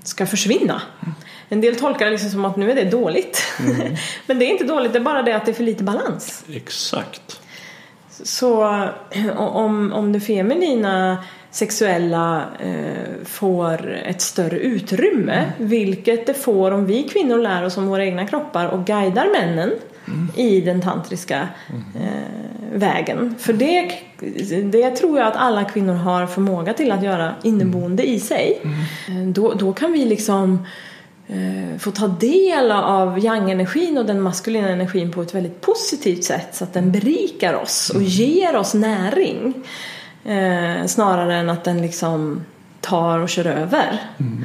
ska 0.03 0.27
försvinna. 0.27 0.83
Mm. 1.03 1.15
En 1.49 1.61
del 1.61 1.77
tolkar 1.77 2.05
det 2.05 2.11
liksom 2.11 2.31
som 2.31 2.45
att 2.45 2.57
nu 2.57 2.71
är 2.71 2.75
det 2.75 2.85
dåligt. 2.85 3.43
Mm. 3.61 3.97
Men 4.27 4.39
det 4.39 4.45
är 4.45 4.51
inte 4.51 4.65
dåligt, 4.65 4.93
det 4.93 4.99
är 4.99 5.03
bara 5.03 5.23
det 5.23 5.37
att 5.37 5.47
det 5.47 5.53
är 5.53 5.55
för 5.55 5.65
lite 5.65 5.85
balans. 5.85 6.45
Exakt. 6.53 7.42
Så 8.23 8.65
om, 9.37 9.93
om 9.93 10.13
det 10.13 10.21
feminina 10.21 11.19
sexuella 11.53 12.45
eh, 12.61 13.25
får 13.25 13.93
ett 13.93 14.21
större 14.21 14.59
utrymme. 14.59 15.33
Mm. 15.33 15.69
Vilket 15.69 16.27
det 16.27 16.35
får 16.35 16.71
om 16.71 16.87
vi 16.87 17.03
kvinnor 17.03 17.39
lär 17.39 17.65
oss 17.65 17.77
om 17.77 17.87
våra 17.87 18.05
egna 18.05 18.27
kroppar 18.27 18.67
och 18.67 18.85
guidar 18.87 19.27
männen 19.33 19.71
mm. 20.07 20.29
i 20.37 20.61
den 20.61 20.81
tantriska 20.81 21.49
mm. 21.69 21.83
eh, 22.07 22.79
vägen. 22.79 23.35
För 23.39 23.53
det, 23.53 23.93
det 24.63 24.91
tror 24.91 25.19
jag 25.19 25.29
att 25.29 25.37
alla 25.37 25.65
kvinnor 25.65 25.95
har 25.95 26.27
förmåga 26.27 26.73
till 26.73 26.93
att 26.93 27.03
göra 27.03 27.35
inneboende 27.43 28.09
i 28.09 28.21
sig. 28.21 28.61
Mm. 28.63 29.23
Eh, 29.23 29.33
då, 29.33 29.55
då 29.55 29.73
kan 29.73 29.93
vi 29.93 30.05
liksom 30.05 30.67
eh, 31.27 31.79
få 31.79 31.91
ta 31.91 32.07
del 32.09 32.73
av 32.73 33.19
yang-energin 33.19 33.99
och 33.99 34.07
den 34.07 34.21
maskulina 34.21 34.69
energin 34.69 35.13
på 35.13 35.23
ett 35.23 35.35
väldigt 35.35 35.61
positivt 35.61 36.25
sätt 36.25 36.49
så 36.53 36.65
att 36.65 36.73
den 36.73 36.93
berikar 36.93 37.55
oss 37.55 37.91
och 37.91 37.97
mm. 37.97 38.09
ger 38.09 38.57
oss 38.57 38.75
näring. 38.75 39.55
Eh, 40.25 40.87
snarare 40.87 41.37
än 41.37 41.51
att 41.51 41.65
den 41.65 41.83
liksom 41.83 42.45
tar 42.81 43.19
och 43.19 43.29
kör 43.29 43.47
över. 43.47 43.99
Mm. 44.21 44.43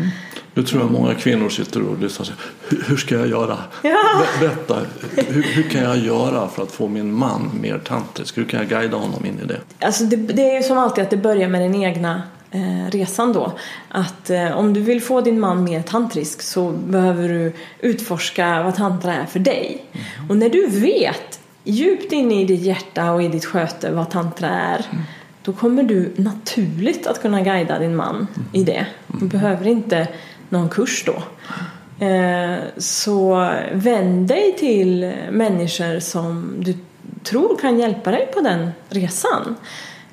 Nu 0.54 0.64
tror 0.64 0.82
jag 0.82 0.92
många 0.92 1.14
kvinnor 1.14 1.50
sitter 1.50 1.82
och 1.82 2.00
lyssnar 2.00 2.22
och 2.22 2.28
säger 2.28 2.42
hur, 2.70 2.84
hur 2.90 2.98
ska 2.98 3.16
jag 3.16 3.28
göra? 3.28 3.58
Ja. 3.82 4.24
Berätta, 4.40 4.80
hur, 5.28 5.44
hur, 5.44 5.64
kan 5.64 5.84
jag 5.84 5.98
göra 5.98 6.48
för 6.48 6.64
att 6.64 6.72
få 6.72 6.88
min 6.88 7.14
man 7.14 7.52
mer 7.62 7.80
tantrisk? 7.80 8.38
Hur 8.38 8.46
kan 8.46 8.60
jag 8.60 8.70
guida 8.70 8.98
honom 8.98 9.26
in 9.26 9.40
i 9.44 9.46
det? 9.46 9.60
Alltså 9.86 10.04
det, 10.04 10.16
det 10.16 10.52
är 10.52 10.58
ju 10.58 10.64
som 10.64 10.78
alltid 10.78 11.04
att 11.04 11.10
det 11.10 11.18
börjar 11.18 11.50
med 11.50 11.62
den 11.62 11.76
egna 11.76 12.24
eh, 12.52 12.92
resan 12.92 13.34
då. 13.34 13.52
Att 13.90 14.30
eh, 14.30 14.58
om 14.58 14.74
du 14.74 14.82
vill 14.82 15.02
få 15.02 15.22
din 15.22 15.40
man 15.40 15.64
mer 15.64 15.82
tantrisk 15.82 16.42
så 16.42 16.72
behöver 16.72 17.30
du 17.30 17.54
utforska 17.80 18.64
vad 18.64 18.76
tantra 18.76 19.14
är 19.14 19.26
för 19.26 19.40
dig. 19.40 19.84
Mm. 19.92 20.30
Och 20.30 20.38
när 20.38 20.50
du 20.50 20.68
vet 20.68 21.40
djupt 21.64 22.12
inne 22.12 22.42
i 22.42 22.46
ditt 22.46 22.62
hjärta 22.62 23.12
och 23.12 23.24
i 23.24 23.28
ditt 23.28 23.46
sköte 23.46 23.92
vad 23.92 24.10
tantra 24.10 24.50
är 24.50 24.86
Mm. 24.92 25.04
då 25.44 25.54
kommer 25.54 25.84
du 25.84 26.14
naturligt 26.16 27.08
att 27.08 27.22
kunna 27.22 27.42
guida 27.42 27.80
din 27.80 27.96
man 27.96 28.16
Mm. 28.16 28.28
i 28.54 28.64
det. 28.64 28.86
Du 29.08 29.26
behöver 29.26 29.68
inte 29.68 30.08
någon 30.50 30.70
kurs 30.70 31.04
då. 31.06 31.24
Eh, 32.06 32.58
Så 32.78 33.50
vänd 33.74 34.28
dig 34.28 34.56
till 34.60 35.14
människor 35.32 36.00
som 36.00 36.54
du 36.60 36.74
tror 37.24 37.58
kan 37.58 37.80
hjälpa 37.80 38.12
dig 38.12 38.30
på 38.34 38.42
den 38.42 38.70
resan. 38.90 39.56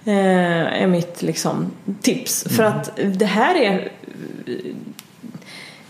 Eh, 0.04 0.82
Är 0.82 0.86
mitt 0.86 1.22
liksom 1.22 1.70
tips. 2.02 2.44
För 2.56 2.62
att 2.62 2.98
det 3.14 3.26
här 3.26 3.54
är 3.54 3.92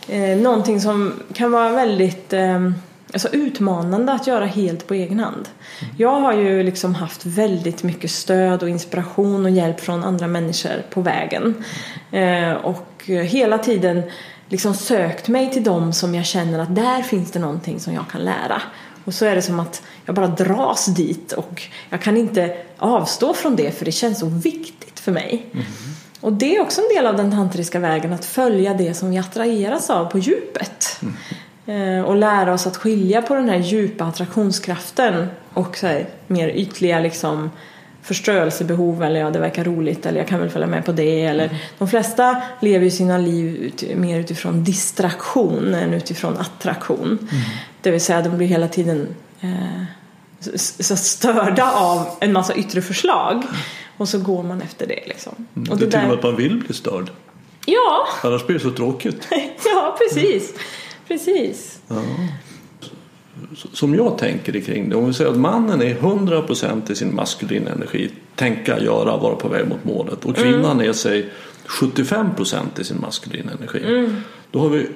eh, 0.09 0.39
någonting 0.39 0.81
som 0.81 1.13
kan 1.35 1.53
vara 1.53 1.71
väldigt 1.71 2.33
eh, 2.33 2.71
alltså 3.13 3.29
utmanande 3.29 4.13
att 4.13 4.27
göra 4.27 4.47
helt 4.47 4.87
på 4.87 4.95
egen 4.95 5.21
hand. 5.21 5.49
Jag 5.97 6.21
har 6.21 6.33
ju 6.33 6.63
liksom 6.63 6.95
haft 6.95 7.27
väldigt 7.27 7.83
mycket 7.83 8.11
stöd 8.11 8.63
och 8.63 8.69
inspiration 8.69 9.45
och 9.45 9.51
hjälp 9.51 9.81
från 9.81 10.05
andra 10.05 10.27
människor 10.27 10.83
på 10.91 11.01
vägen. 11.01 11.65
Eh, 12.11 12.53
och 12.53 13.05
hela 13.07 13.59
tiden 13.59 14.03
liksom 14.49 14.75
sökt 14.75 15.29
mig 15.29 15.51
till 15.53 15.65
dem 15.65 15.93
som 15.93 16.15
jag 16.15 16.25
känner 16.25 16.59
att 16.59 16.75
där 16.75 17.03
finns 17.03 17.31
det 17.31 17.39
någonting 17.39 17.81
som 17.81 17.95
jag 17.95 18.09
kan 18.09 18.21
lära. 18.21 18.63
Och 19.05 19.15
så 19.15 19.25
är 19.27 19.35
det 19.35 19.43
som 19.43 19.61
att 19.61 19.83
jag 20.07 20.15
bara 20.15 20.27
dras 20.27 20.87
dit 20.87 21.33
och 21.33 21.63
jag 21.91 22.03
kan 22.03 22.17
inte 22.17 22.57
avstå 22.79 23.35
från 23.35 23.57
det 23.57 23.71
för 23.79 23.85
det 23.85 23.93
känns 23.93 24.19
så 24.19 24.27
viktigt 24.27 25.01
för 25.01 25.13
mig. 25.13 25.47
Och 26.21 26.33
det 26.33 26.57
är 26.57 26.61
också 26.63 26.81
en 26.81 26.97
del 26.97 27.07
av 27.07 27.17
den 27.17 27.31
tantriska 27.31 27.79
vägen, 27.79 28.13
att 28.13 28.25
följa 28.25 28.75
det 28.75 28.95
som 28.95 29.11
vi 29.11 29.19
attraheras 29.19 29.91
av 29.91 30.05
på 30.05 30.19
djupet. 30.19 31.01
Eh, 31.67 32.01
Och 32.05 32.17
lära 32.17 32.55
oss 32.55 32.67
att 32.67 32.77
skilja 32.77 33.23
på 33.23 33.35
den 33.35 33.49
här 33.49 33.59
djupa 33.59 34.05
attraktionskraften 34.05 35.27
och 35.55 35.77
så 35.77 35.87
här, 35.87 36.07
mer 36.27 36.49
ytliga 36.49 37.01
liksom 37.01 37.51
förstörelsebehov 38.05 39.03
eller 39.03 39.21
ja 39.21 39.31
det 39.31 39.39
verkar 39.39 39.65
roligt 39.65 40.07
eller 40.07 40.19
jag 40.19 40.29
kan 40.29 40.41
väl 40.41 40.51
följa 40.51 40.67
med 40.67 40.85
på 40.85 40.93
det 40.93 41.25
eller 41.25 41.63
de 41.79 41.89
flesta 41.89 42.43
lever 42.61 42.85
ju 42.85 42.91
sina 42.91 43.19
liv 43.19 43.57
ut, 43.57 43.97
mer 43.97 44.21
utifrån 44.21 44.65
distraktion 44.65 45.75
än 45.75 45.95
utifrån 45.95 46.37
attraktion. 46.37 47.29
Det 47.81 47.91
vill 47.91 48.01
säga 48.01 48.23
de 48.23 48.37
blir 48.37 48.47
hela 48.47 48.69
tiden 48.69 49.09
eh, 49.41 49.83
så 50.81 50.97
störda 50.97 51.73
av 51.73 52.07
en 52.21 52.33
massa 52.33 52.55
yttre 52.55 52.83
förslag 52.83 53.43
och 53.97 54.09
så 54.09 54.19
går 54.19 54.43
man 54.43 54.63
efter 54.63 54.87
det 54.87 55.03
liksom. 55.07 55.47
Mm. 55.57 55.73
Och 55.73 55.79
det 55.79 55.85
är 55.87 55.91
till 55.91 56.01
och 56.01 56.09
med 56.09 56.17
att 56.19 56.23
man 56.23 56.37
vill 56.37 56.59
bli 56.59 56.75
störd. 56.75 57.11
Ja, 57.67 58.09
Annars 58.23 58.47
blir 58.47 58.59
det 58.59 58.63
så 58.63 58.71
tråkigt. 58.71 59.29
ja 59.65 59.99
precis. 59.99 60.53
Precis. 61.09 61.79
Som 63.73 63.95
jag 63.95 64.19
tänker 64.19 64.61
kring 64.61 64.89
det. 64.89 64.97
Om 64.97 65.07
vi 65.07 65.15
säger 65.15 65.31
att 65.31 65.37
mannen 65.37 65.83
är 65.83 65.95
100% 65.95 66.91
i 66.93 66.95
sin 66.95 67.15
maskulina 67.15 67.71
energi. 67.71 68.11
Tänka, 68.37 68.81
göra, 68.81 69.17
vara 69.17 69.35
på 69.37 69.49
väg 69.49 69.69
mot 69.69 69.85
målet. 69.85 70.25
Och 70.25 70.37
kvinnan 70.37 70.81
är 70.81 70.93
sig 70.93 71.31
75% 71.67 72.81
i 72.81 72.85
sin 72.85 73.01
maskulina 73.01 73.53
energi. 73.53 74.09
Då 74.51 74.59
har 74.59 74.69
vi 74.69 74.87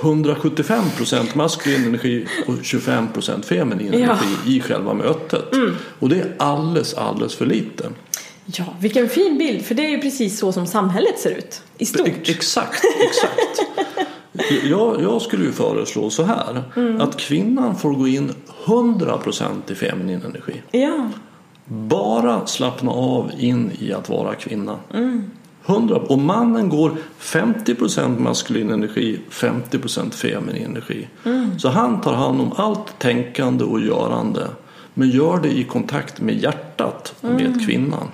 175% 0.00 1.26
maskulin 1.36 1.84
energi 1.84 2.26
och 2.46 2.54
25% 2.54 3.42
feminin 3.42 3.92
Ja. 3.92 3.98
energi 3.98 4.56
i 4.56 4.60
själva 4.60 4.94
mötet. 4.94 5.44
Och 5.98 6.08
det 6.08 6.16
är 6.16 6.34
alldeles, 6.38 6.94
alldeles 6.94 7.34
för 7.34 7.46
lite. 7.46 7.88
Ja, 8.46 8.64
vilken 8.80 9.08
fin 9.08 9.38
bild. 9.38 9.64
För 9.64 9.74
det 9.74 9.84
är 9.84 9.90
ju 9.90 9.98
precis 9.98 10.38
så 10.38 10.52
som 10.52 10.66
samhället 10.66 11.18
ser 11.18 11.30
ut. 11.30 11.62
I 11.78 11.86
stort. 11.86 12.06
Ex- 12.08 12.28
Exakt, 12.30 12.84
exakt. 13.00 13.60
Jag, 14.64 15.02
jag 15.02 15.22
skulle 15.22 15.44
ju 15.44 15.52
föreslå 15.52 16.10
så 16.10 16.22
här. 16.22 16.62
Att 16.98 17.16
kvinnan 17.16 17.76
får 17.76 17.90
gå 17.90 18.08
in 18.08 18.32
100% 18.64 19.72
i 19.72 19.74
feminin 19.74 20.22
energi. 20.22 20.62
Ja. 20.70 21.08
Bara 21.64 22.46
slappna 22.46 22.90
av 22.90 23.30
in 23.38 23.70
i 23.78 23.92
att 23.92 24.08
vara 24.08 24.34
kvinna. 24.34 24.78
100. 25.66 25.96
Och 25.96 26.18
mannen 26.18 26.68
går 26.68 26.96
50% 27.20 28.18
maskulin 28.18 28.70
energi, 28.70 29.20
50% 29.30 30.10
feminin 30.10 30.64
energi. 30.64 31.08
Så 31.58 31.68
han 31.68 32.00
tar 32.00 32.14
hand 32.14 32.40
om 32.40 32.52
allt 32.56 32.98
tänkande 32.98 33.64
och 33.64 33.80
görande. 33.80 34.46
Men 34.94 35.10
gör 35.10 35.38
det 35.38 35.58
i 35.58 35.64
kontakt 35.64 36.20
med 36.20 36.42
hjärtat 36.42 37.14
med 37.20 37.66
kvinnan. 37.66 38.08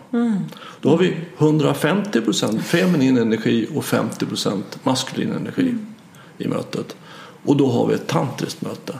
Då 0.80 0.88
har 0.88 0.98
vi 0.98 1.16
150% 1.38 2.58
feminin 2.58 3.18
energi 3.18 3.66
och 3.74 3.84
50% 3.84 4.62
maskulin 4.82 5.32
energi 5.32 5.74
i 6.38 6.48
mötet. 6.48 6.96
Och 7.44 7.56
då 7.56 7.66
har 7.70 7.86
vi 7.86 7.94
ett 7.94 8.06
tantriskt 8.06 8.62
möte. 8.62 8.92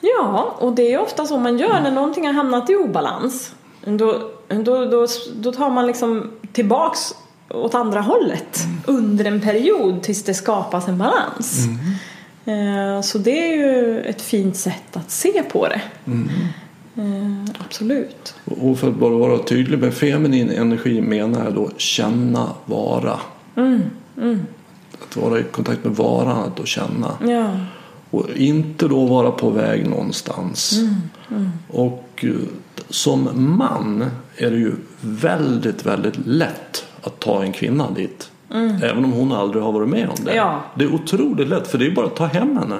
ja, 0.00 0.56
och 0.58 0.72
det 0.72 0.92
är 0.92 1.00
ofta 1.00 1.26
så 1.26 1.38
man 1.38 1.58
gör 1.58 1.80
när 1.80 1.90
någonting 1.90 2.26
har 2.26 2.32
hamnat 2.32 2.70
i 2.70 2.76
obalans. 2.76 3.54
Då, 3.84 4.30
då, 4.48 4.84
då, 4.84 5.06
då 5.36 5.52
tar 5.52 5.70
man 5.70 5.86
liksom 5.86 6.30
tillbaks 6.52 7.14
åt 7.50 7.74
andra 7.74 8.00
hållet 8.00 8.58
under 8.86 9.24
en 9.24 9.40
period 9.40 10.02
tills 10.02 10.22
det 10.22 10.34
skapas 10.34 10.88
en 10.88 10.98
balans. 10.98 11.66
Eh, 12.44 13.00
Så 13.02 13.18
det 13.18 13.48
är 13.52 13.56
ju 13.56 14.00
ett 14.00 14.22
fint 14.22 14.56
sätt 14.56 14.96
att 14.96 15.10
se 15.10 15.42
på 15.42 15.68
det. 15.68 15.80
Eh, 16.96 17.54
Absolut. 17.66 18.34
Och 18.44 18.78
för 18.78 18.88
att 18.88 18.94
bara 18.94 19.14
vara 19.14 19.38
tydlig 19.38 19.78
med 19.78 19.94
feminin 19.94 20.50
energi 20.50 21.00
menar 21.00 21.44
jag 21.44 21.54
då 21.54 21.70
känna, 21.76 22.48
vara. 22.64 23.20
Vara 25.16 25.38
i 25.40 25.42
kontakt 25.42 25.84
med 25.84 25.96
varandet 25.96 26.60
och 26.60 26.66
känna. 26.66 27.10
Ja. 27.26 27.50
Och 28.10 28.26
inte 28.36 28.88
då 28.88 29.06
vara 29.06 29.30
på 29.30 29.50
väg 29.50 29.88
någonstans. 29.88 30.80
Och 31.68 32.08
eh, 32.24 32.30
som 32.88 33.28
man 33.58 34.04
är 34.36 34.50
det 34.50 34.56
ju 34.56 34.72
väldigt, 35.00 35.86
väldigt 35.86 36.26
lätt 36.26 36.84
att 37.02 37.20
ta 37.20 37.42
en 37.42 37.52
kvinna 37.52 37.90
dit. 37.90 38.30
Även 38.82 39.04
om 39.04 39.12
hon 39.12 39.32
aldrig 39.32 39.62
har 39.62 39.72
varit 39.72 39.88
med 39.88 40.08
om 40.08 40.24
det. 40.24 40.34
Ja. 40.34 40.60
Det 40.74 40.84
är 40.84 40.94
otroligt 40.94 41.48
lätt 41.48 41.68
för 41.68 41.78
det 41.78 41.86
är 41.86 41.90
bara 41.90 42.06
att 42.06 42.16
ta 42.16 42.26
hem 42.26 42.56
henne. 42.58 42.78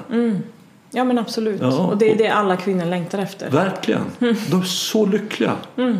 ja, 0.91 1.03
men 1.03 1.17
absolut. 1.17 1.61
Ja, 1.61 1.77
och 1.77 1.97
det 1.97 2.05
är 2.07 2.11
och- 2.11 2.17
det 2.17 2.27
alla 2.29 2.57
kvinnor 2.57 2.85
längtar 2.85 3.19
efter. 3.19 3.49
Verkligen. 3.51 4.01
De 4.19 4.61
är 4.61 4.65
så 4.65 5.05
lyckliga. 5.05 5.51
Ja. 5.75 5.83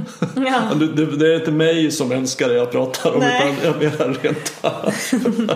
Det, 0.79 0.87
det, 0.87 1.05
det 1.17 1.33
är 1.33 1.39
inte 1.39 1.51
mig 1.51 1.91
som 1.91 2.11
älskar 2.11 2.49
det 2.49 2.55
jag 2.55 2.71
pratar 2.71 3.13
om 3.13 3.19
Nej. 3.19 3.55
utan 3.61 3.81
jag 3.81 3.91
menar 3.91 4.17
rent, 4.21 4.53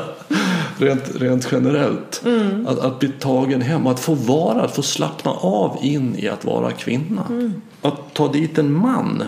rent, 0.81 1.15
rent 1.15 1.47
generellt. 1.51 2.21
Mm. 2.25 2.67
Att, 2.67 2.79
att 2.79 2.99
bli 2.99 3.09
tagen 3.19 3.61
hem, 3.61 3.87
att 3.87 3.99
få 3.99 4.13
vara, 4.13 4.61
att 4.61 4.75
få 4.75 4.81
slappna 4.81 5.31
av 5.31 5.77
in 5.81 6.15
i 6.17 6.27
att 6.27 6.45
vara 6.45 6.71
kvinna. 6.71 7.25
Mm. 7.29 7.61
Att 7.81 8.13
ta 8.13 8.31
dit 8.31 8.57
en 8.57 8.73
man 8.73 9.23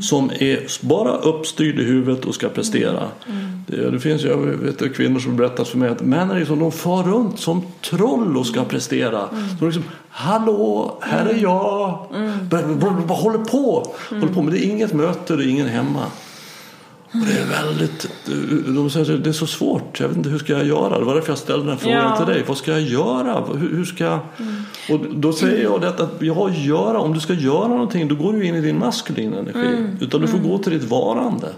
som 0.00 0.30
är 0.30 0.86
bara 0.86 1.16
uppstyrd 1.16 1.78
i 1.78 1.84
huvudet 1.84 2.24
och 2.24 2.34
ska 2.34 2.48
prestera. 2.48 3.08
Mm. 3.28 3.64
Det, 3.66 3.90
det 3.90 4.00
finns 4.00 4.22
jag 4.22 4.36
vet, 4.36 4.96
kvinnor 4.96 5.20
som 5.20 5.36
berättat 5.36 5.68
för 5.68 5.78
mig 5.78 5.88
att 5.88 6.00
män 6.00 6.30
är 6.30 6.38
liksom, 6.38 6.58
de 6.58 6.72
far 6.72 7.02
runt 7.02 7.40
som 7.40 7.62
troll 7.90 8.36
och 8.36 8.46
ska 8.46 8.64
prestera. 8.64 9.28
Mm. 9.28 9.58
Så 9.58 9.64
liksom, 9.64 9.84
Hallå, 10.08 10.98
här 11.00 11.26
är 11.26 11.38
jag. 11.42 12.06
Vad, 12.50 12.64
vad, 12.64 12.92
vad 12.92 13.18
håller 13.18 13.38
på? 13.38 13.94
Mm. 14.10 14.22
Håller 14.22 14.34
på? 14.34 14.42
Men 14.42 14.54
det 14.54 14.66
är 14.66 14.70
inget 14.70 14.92
möte, 14.92 15.36
det 15.36 15.44
är 15.44 15.48
ingen 15.48 15.68
hemma. 15.68 16.04
Och 17.12 17.26
det 17.26 17.40
är 17.40 17.46
väldigt, 17.46 18.10
de 18.74 18.90
säger 18.90 19.14
att 19.14 19.24
det 19.24 19.30
är 19.30 19.32
så 19.32 19.46
svårt. 19.46 20.00
Jag 20.00 20.08
vet 20.08 20.16
inte 20.16 20.28
hur 20.30 20.38
ska 20.38 20.52
jag 20.52 20.66
göra. 20.66 20.98
Det 20.98 21.04
var 21.04 21.14
därför 21.14 21.30
jag 21.30 21.38
ställde 21.38 21.66
den 21.66 21.78
frågan 21.78 21.98
Ja. 21.98 22.16
till 22.16 22.34
dig. 22.34 22.44
Vad 22.46 22.56
ska 22.56 22.70
jag 22.70 22.80
göra? 22.80 23.44
Hur, 23.54 23.76
hur 23.76 23.84
ska 23.84 24.04
jag... 24.04 24.18
Och 24.90 25.00
då 25.14 25.32
säger 25.32 25.62
jag 25.62 25.80
det 25.80 25.88
att 25.88 26.12
ja, 26.20 26.50
göra. 26.50 27.00
Om 27.00 27.14
du 27.14 27.20
ska 27.20 27.32
göra 27.32 27.68
någonting 27.68 28.08
då 28.08 28.14
går 28.14 28.32
du 28.32 28.46
in 28.46 28.54
i 28.54 28.60
din 28.60 28.78
maskulina 28.78 29.38
energi. 29.38 29.86
Utan 30.00 30.20
du 30.20 30.26
får 30.26 30.38
gå 30.38 30.58
till 30.58 30.72
ditt 30.72 30.90
varande. 30.90 31.48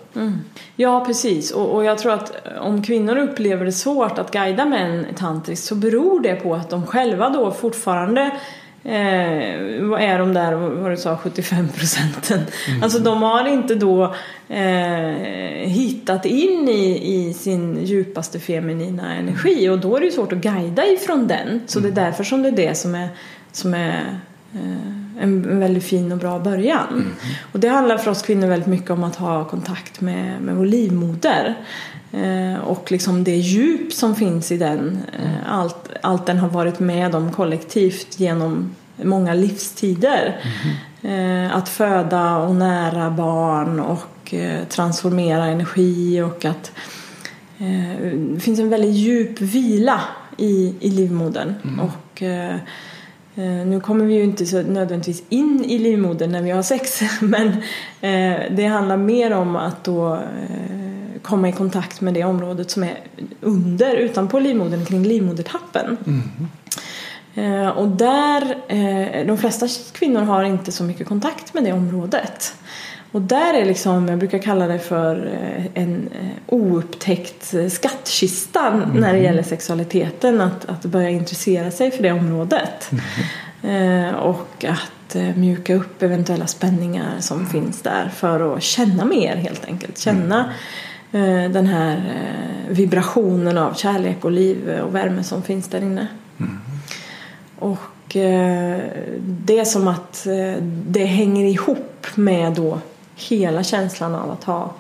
Ja, 0.76 1.05
precis. 1.07 1.51
Och, 1.51 1.74
och 1.74 1.84
jag 1.84 1.98
tror 1.98 2.12
att 2.12 2.32
om 2.61 2.82
kvinnor 2.82 3.16
upplever 3.16 3.64
det 3.64 3.72
svårt 3.72 4.18
att 4.18 4.32
guida 4.32 4.64
män 4.64 5.07
tantriskt 5.16 5.66
så 5.66 5.74
beror 5.74 6.20
det 6.20 6.34
på 6.34 6.55
att 6.55 6.70
de 6.70 6.86
själva 6.86 7.30
då 7.30 7.51
fortfarande 7.51 8.30
eh, 8.85 9.83
vad 9.83 10.03
är 10.03 10.18
de 10.18 10.35
där, 10.35 10.53
vad 10.55 10.91
du 10.91 10.97
sa, 10.97 11.16
75 11.16 11.68
procenten? 11.68 12.41
Alltså 12.83 12.99
de 12.99 13.22
har 13.22 13.49
inte 13.49 13.74
då 13.74 14.14
eh, 14.49 15.68
hittat 15.68 16.26
in 16.26 16.68
i, 16.68 17.01
i 17.14 17.35
sin 17.35 17.85
djupaste 17.85 18.41
feminina 18.41 19.14
energi 19.14 19.68
och 19.68 19.78
då 19.78 19.97
är 19.97 20.01
det 20.01 20.07
ju 20.07 20.12
svårt 20.12 20.33
att 20.33 20.39
guida 20.39 20.87
ifrån 20.87 21.26
den. 21.26 21.61
Så 21.66 21.81
det 21.81 21.89
är 21.89 21.93
därför 21.93 22.24
som 22.24 22.43
det 22.43 22.49
är 22.49 22.53
det 22.53 22.74
som 22.74 22.95
är, 22.95 23.09
som 23.53 23.74
är 23.74 24.20
eh, 24.55 24.99
en 25.21 25.61
väldigt 25.61 25.85
fin 25.85 26.13
och 26.13 26.19
bra 26.19 26.39
början. 26.39 27.15
Och 27.53 27.61
det 27.61 27.69
handlar 27.69 27.99
för 27.99 28.11
oss 28.11 28.23
kvinnor 28.23 28.47
väldigt 28.47 28.69
mycket 28.69 28.91
om 28.91 29.05
att 29.05 29.17
ha 29.17 29.45
kontakt 29.45 30.01
med, 30.01 30.43
med 30.43 30.57
vår 30.57 30.67
livmoder. 30.67 31.55
Eh, 32.13 32.61
och 32.65 32.93
liksom 32.93 33.25
det 33.25 33.37
djup 33.37 33.93
som 33.93 34.17
finns 34.17 34.53
i 34.53 34.57
den. 34.57 34.99
Eh, 35.13 35.53
allt, 35.53 35.89
allt 36.03 36.27
den 36.27 36.39
har 36.39 36.49
varit 36.49 36.81
med 36.81 37.15
om 37.15 37.33
kollektivt 37.33 38.21
genom 38.21 38.75
många 38.97 39.35
livstider. 39.35 40.41
Eh, 41.03 41.57
att 41.57 41.69
föda 41.69 42.37
och 42.37 42.55
nära 42.55 43.11
barn 43.11 43.81
och 43.81 44.35
eh, 44.35 44.65
transformera 44.69 45.45
energi 45.45 46.23
och 46.23 46.45
att 46.45 46.73
eh, 47.59 48.07
det 48.35 48.41
finns 48.41 48.61
en 48.61 48.71
väldigt 48.71 48.95
djup 48.95 49.41
vila 49.41 50.01
i, 50.37 50.75
i 50.81 50.91
livmodern. 50.91 51.55
Mm. 51.65 51.81
Och, 51.81 52.23
eh, 52.23 52.57
nu 53.35 53.81
kommer 53.81 54.05
vi 54.05 54.14
ju 54.14 54.22
inte 54.22 54.47
så 54.47 54.62
nödvändigtvis 54.62 55.22
in 55.28 55.64
i 55.64 55.78
livmodern 55.78 56.33
när 56.33 56.43
vi 56.43 56.51
har 56.51 56.62
sex 56.62 57.01
men 57.20 57.49
eh, 58.01 58.41
det 58.51 58.66
handlar 58.66 58.97
mer 58.97 59.33
om 59.33 59.57
att 59.57 59.85
då 59.85 60.14
eh, 60.14 61.20
komma 61.22 61.49
i 61.49 61.53
kontakt 61.53 62.01
med 62.01 62.14
det 62.14 62.24
området 62.24 62.70
som 62.70 62.83
är 62.83 62.99
under, 63.41 63.95
utanpå 63.97 64.39
livmodern, 64.39 64.85
kring 64.85 65.03
livmodertappen. 65.03 65.97
Eh, 67.35 67.68
och 67.68 67.89
där, 67.89 68.57
eh, 68.68 69.26
de 69.26 69.39
flesta 69.39 69.68
kvinnor 69.93 70.20
har 70.20 70.45
inte 70.45 70.72
så 70.72 70.85
mycket 70.85 71.09
kontakt 71.09 71.55
med 71.55 71.64
det 71.64 71.72
området. 71.72 72.55
Och 73.13 73.23
där 73.23 73.55
är 73.55 73.65
liksom, 73.65 74.09
jag 74.09 74.19
brukar 74.19 74.39
kalla 74.39 74.67
det 74.67 74.79
för 74.79 75.27
eh, 75.27 75.83
en 75.83 76.09
eh, 76.13 76.29
oupptäckt 76.47 77.55
eh, 77.55 77.69
skattkista 77.69 78.83
när 78.95 79.13
det 79.13 79.19
gäller 79.19 79.43
sexualiteten. 79.43 80.41
Att, 80.41 80.65
att 80.69 80.85
börja 80.85 81.11
intressera 81.11 81.71
sig 81.71 81.91
för 81.91 82.03
det 82.03 82.13
området. 82.13 82.91
Eh, 83.63 84.15
och 84.15 84.65
att 84.65 85.17
mjuka 85.37 85.75
upp 85.75 86.03
eventuella 86.03 86.47
spänningar 86.47 87.21
som 87.21 87.47
finns 87.47 87.83
där 87.83 88.09
för 88.09 88.57
att 88.57 88.63
känna 88.63 89.05
mer 89.05 89.37
helt 89.37 89.65
enkelt. 89.65 89.99
Känna 89.99 90.53
eh, 91.13 91.51
den 91.51 91.67
här 91.67 92.03
vibrationen 92.69 93.59
av 93.59 93.75
kärlek 93.75 94.25
och 94.25 94.31
liv 94.31 94.81
och 94.81 94.95
värme 94.95 95.25
som 95.25 95.43
finns 95.43 95.69
där 95.69 95.81
inne. 95.81 96.07
Och 97.59 98.17
eh, 98.17 98.81
det 99.21 99.59
är 99.59 99.65
som 99.65 99.89
att 99.89 100.27
det 100.87 101.05
hänger 101.05 101.45
ihop 101.45 102.07
med 102.15 102.53
då 102.53 102.79
hela 103.23 103.62
känslan 103.62 104.14
av 104.14 104.31
att 104.31 104.45
ha 104.45 104.75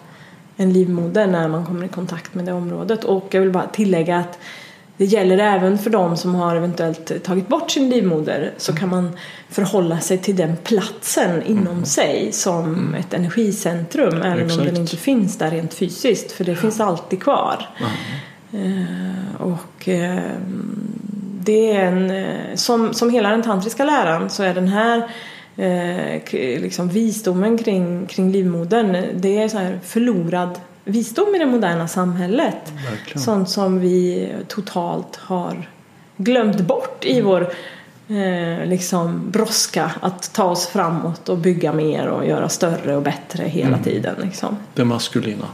en 0.56 0.72
livmoder 0.72 1.26
när 1.26 1.48
man 1.48 1.66
kommer 1.66 1.84
i 1.84 1.88
kontakt 1.88 2.34
med 2.34 2.44
det 2.44 2.52
området. 2.52 3.04
Och 3.04 3.26
jag 3.30 3.40
vill 3.40 3.50
bara 3.50 3.66
tillägga 3.66 4.18
att 4.18 4.38
det 5.00 5.04
gäller 5.04 5.38
även 5.38 5.78
för 5.78 5.90
de 5.90 6.16
som 6.16 6.34
har 6.34 6.56
eventuellt 6.56 7.24
tagit 7.24 7.48
bort 7.48 7.70
sin 7.70 7.90
livmoder 7.90 8.52
så 8.56 8.72
kan 8.72 8.88
man 8.88 9.16
förhålla 9.48 10.00
sig 10.00 10.18
till 10.18 10.36
den 10.36 10.56
platsen 10.56 11.42
inom 11.42 11.84
sig 11.84 12.32
som 12.32 12.94
ett 12.94 13.14
energicentrum 13.14 14.22
även 14.22 14.32
om 14.32 14.46
Exakt. 14.46 14.64
den 14.64 14.76
inte 14.76 14.96
finns 14.96 15.38
där 15.38 15.50
rent 15.50 15.74
fysiskt 15.74 16.32
för 16.32 16.44
det 16.44 16.56
finns 16.56 16.80
alltid 16.80 17.22
kvar. 17.22 17.66
Eh, 18.52 19.40
och 19.40 19.88
eh, 19.88 20.32
det 21.40 21.72
är 21.72 21.84
en, 21.84 22.10
eh, 22.10 22.54
som, 22.54 22.94
som 22.94 23.10
hela 23.10 23.30
den 23.30 23.42
tantriska 23.42 23.84
läran 23.84 24.30
så 24.30 24.42
är 24.42 24.54
den 24.54 24.68
här 24.68 25.10
eh, 25.60 26.60
liksom 26.60 26.88
visdomen 26.88 27.58
kring, 27.58 28.06
kring 28.06 28.32
livmodern 28.32 29.06
det 29.14 29.38
är 29.38 29.48
så 29.48 29.58
här 29.58 29.80
förlorad 29.84 30.60
visdom 30.84 31.34
i 31.34 31.38
det 31.38 31.46
moderna 31.46 31.88
samhället. 31.88 32.72
Verkligen. 32.90 33.20
Sånt 33.20 33.50
som 33.50 33.80
vi 33.80 34.28
totalt 34.48 35.16
har 35.16 35.68
glömt 36.16 36.60
bort 36.60 37.04
i 37.04 37.20
vår 37.20 37.52
eh, 38.08 38.66
liksom 38.66 39.30
brådska 39.30 39.90
att 40.00 40.32
ta 40.32 40.44
oss 40.44 40.66
framåt 40.66 41.28
och 41.28 41.38
bygga 41.38 41.72
mer 41.72 42.06
och 42.06 42.26
göra 42.26 42.48
större 42.48 42.96
och 42.96 43.02
bättre 43.02 43.44
hela 43.44 43.78
tiden. 43.78 44.14
Liksom. 44.22 44.56
Det 44.74 44.84
maskulina. 44.84 45.46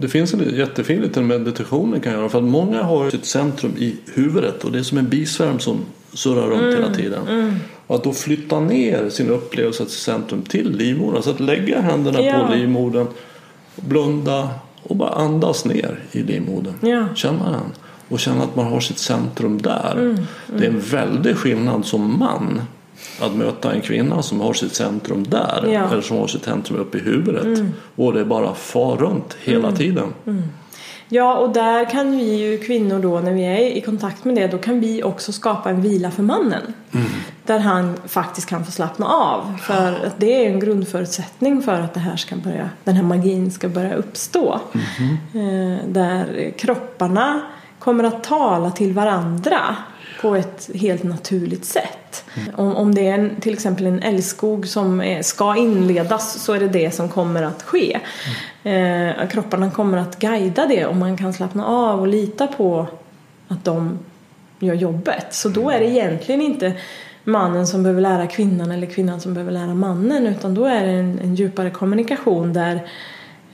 Det 0.00 0.08
finns 0.08 0.34
en 0.34 0.56
jättefin 0.56 1.00
liten 1.02 1.26
meditation 1.26 1.90
man 1.90 2.00
kan 2.00 2.12
göra 2.12 2.28
för 2.28 2.38
att 2.38 2.44
många 2.44 2.82
har 2.82 3.10
sitt 3.10 3.24
centrum 3.24 3.72
i 3.78 3.96
huvudet 4.14 4.64
och 4.64 4.72
det 4.72 4.78
är 4.78 4.82
som 4.82 4.98
en 4.98 5.08
bisvärm 5.08 5.58
som 5.58 5.78
surrar 6.12 6.46
runt 6.46 6.74
hela 6.74 6.94
tiden. 6.94 7.58
Och 7.86 7.96
att 7.96 8.04
då 8.04 8.12
flytta 8.12 8.60
ner 8.60 9.10
sin 9.10 9.30
upplevelse 9.30 9.84
till 9.84 9.94
centrum 9.94 10.42
till 10.42 10.76
livmodern. 10.76 11.22
Så 11.22 11.30
att 11.30 11.40
lägga 11.40 11.80
händerna 11.80 12.20
Ja. 12.20 12.46
på 12.48 12.54
livmodern, 12.54 13.06
blunda 13.76 14.48
och 14.82 14.96
bara 14.96 15.10
andas 15.10 15.64
ner 15.64 15.98
i 16.12 16.22
livmodern. 16.22 16.74
Ja. 16.80 17.06
Känna 17.14 17.50
den. 17.50 17.72
Och 18.08 18.20
känna 18.20 18.42
att 18.44 18.56
man 18.56 18.66
har 18.66 18.80
sitt 18.80 18.98
centrum 18.98 19.62
där. 19.62 20.16
Det 20.46 20.64
är 20.64 20.68
en 20.70 20.80
väldig 20.80 21.36
skillnad 21.36 21.86
som 21.86 22.18
man 22.18 22.60
att 23.20 23.34
möta 23.34 23.72
en 23.72 23.80
kvinna 23.80 24.22
som 24.22 24.40
har 24.40 24.52
sitt 24.52 24.74
centrum 24.74 25.24
där 25.28 25.68
Ja. 25.72 25.90
eller 25.92 26.00
som 26.02 26.16
har 26.18 26.26
sitt 26.26 26.44
centrum 26.44 26.78
uppe 26.78 26.98
i 26.98 27.00
huvudet 27.00 27.58
och 27.96 28.12
det 28.12 28.24
bara 28.24 28.54
far 28.54 28.96
runt 28.96 29.36
hela 29.44 29.72
tiden. 29.72 30.12
Ja, 31.08 31.34
och 31.36 31.52
där 31.52 31.90
kan 31.90 32.10
vi 32.10 32.24
ju 32.36 32.58
kvinnor 32.58 32.98
då 33.02 33.20
när 33.20 33.32
vi 33.32 33.44
är 33.44 33.58
i 33.76 33.80
kontakt 33.80 34.24
med 34.24 34.34
det, 34.34 34.46
då 34.46 34.58
kan 34.58 34.80
vi 34.80 35.02
också 35.02 35.32
skapa 35.32 35.70
en 35.70 35.82
vila 35.82 36.10
för 36.10 36.22
mannen. 36.22 36.62
Där 37.46 37.58
han 37.58 37.96
faktiskt 38.06 38.48
kan 38.48 38.64
få 38.64 38.70
slappna 38.72 39.06
av. 39.06 39.56
För 39.62 40.06
att 40.06 40.14
det 40.20 40.44
är 40.46 40.50
en 40.50 40.60
grundförutsättning 40.60 41.62
för 41.62 41.80
att 41.80 41.94
det 41.94 42.00
här 42.00 42.16
ska 42.16 42.36
börja, 42.36 42.68
den 42.84 42.94
här 42.96 43.02
magin 43.02 43.50
ska 43.50 43.68
börja 43.68 43.94
uppstå. 43.94 44.60
Eh, 45.34 45.86
där 45.88 46.50
kropparna 46.58 47.40
kommer 47.78 48.04
att 48.04 48.24
tala 48.24 48.70
till 48.70 48.92
varandra 48.92 49.76
på 50.22 50.36
ett 50.36 50.70
helt 50.74 51.02
naturligt 51.02 51.64
sätt. 51.64 52.24
Om, 52.54 52.76
om 52.76 52.94
det 52.94 53.08
är 53.08 53.14
en, 53.14 53.40
till 53.40 53.52
exempel 53.52 53.86
en 53.86 54.02
älskog 54.02 54.68
som 54.68 55.00
är, 55.00 55.22
ska 55.22 55.56
inledas 55.56 56.42
så 56.42 56.52
är 56.52 56.60
det 56.60 56.68
det 56.68 56.90
som 56.90 57.08
kommer 57.08 57.42
att 57.42 57.62
ske. 57.62 58.00
Eh, 58.62 59.28
kropparna 59.28 59.70
kommer 59.70 59.98
att 59.98 60.18
guida 60.18 60.66
det 60.66 60.86
och 60.86 60.96
man 60.96 61.16
kan 61.16 61.32
slappna 61.32 61.66
av 61.66 62.00
och 62.00 62.06
lita 62.06 62.46
på 62.46 62.86
att 63.48 63.64
de 63.64 63.98
gör 64.58 64.74
jobbet. 64.74 65.26
Så 65.30 65.48
då 65.48 65.70
är 65.70 65.78
det 65.80 65.86
egentligen 65.86 66.42
inte 66.42 66.72
mannen 67.24 67.66
som 67.66 67.82
behöver 67.82 68.00
lära 68.00 68.26
kvinnan 68.26 68.70
eller 68.70 68.86
kvinnan 68.86 69.20
som 69.20 69.34
behöver 69.34 69.52
lära 69.52 69.74
mannen 69.74 70.26
utan 70.26 70.54
då 70.54 70.64
är 70.64 70.86
det 70.86 70.92
en, 70.92 71.18
en 71.18 71.34
djupare 71.34 71.70
kommunikation 71.70 72.52
där 72.52 72.74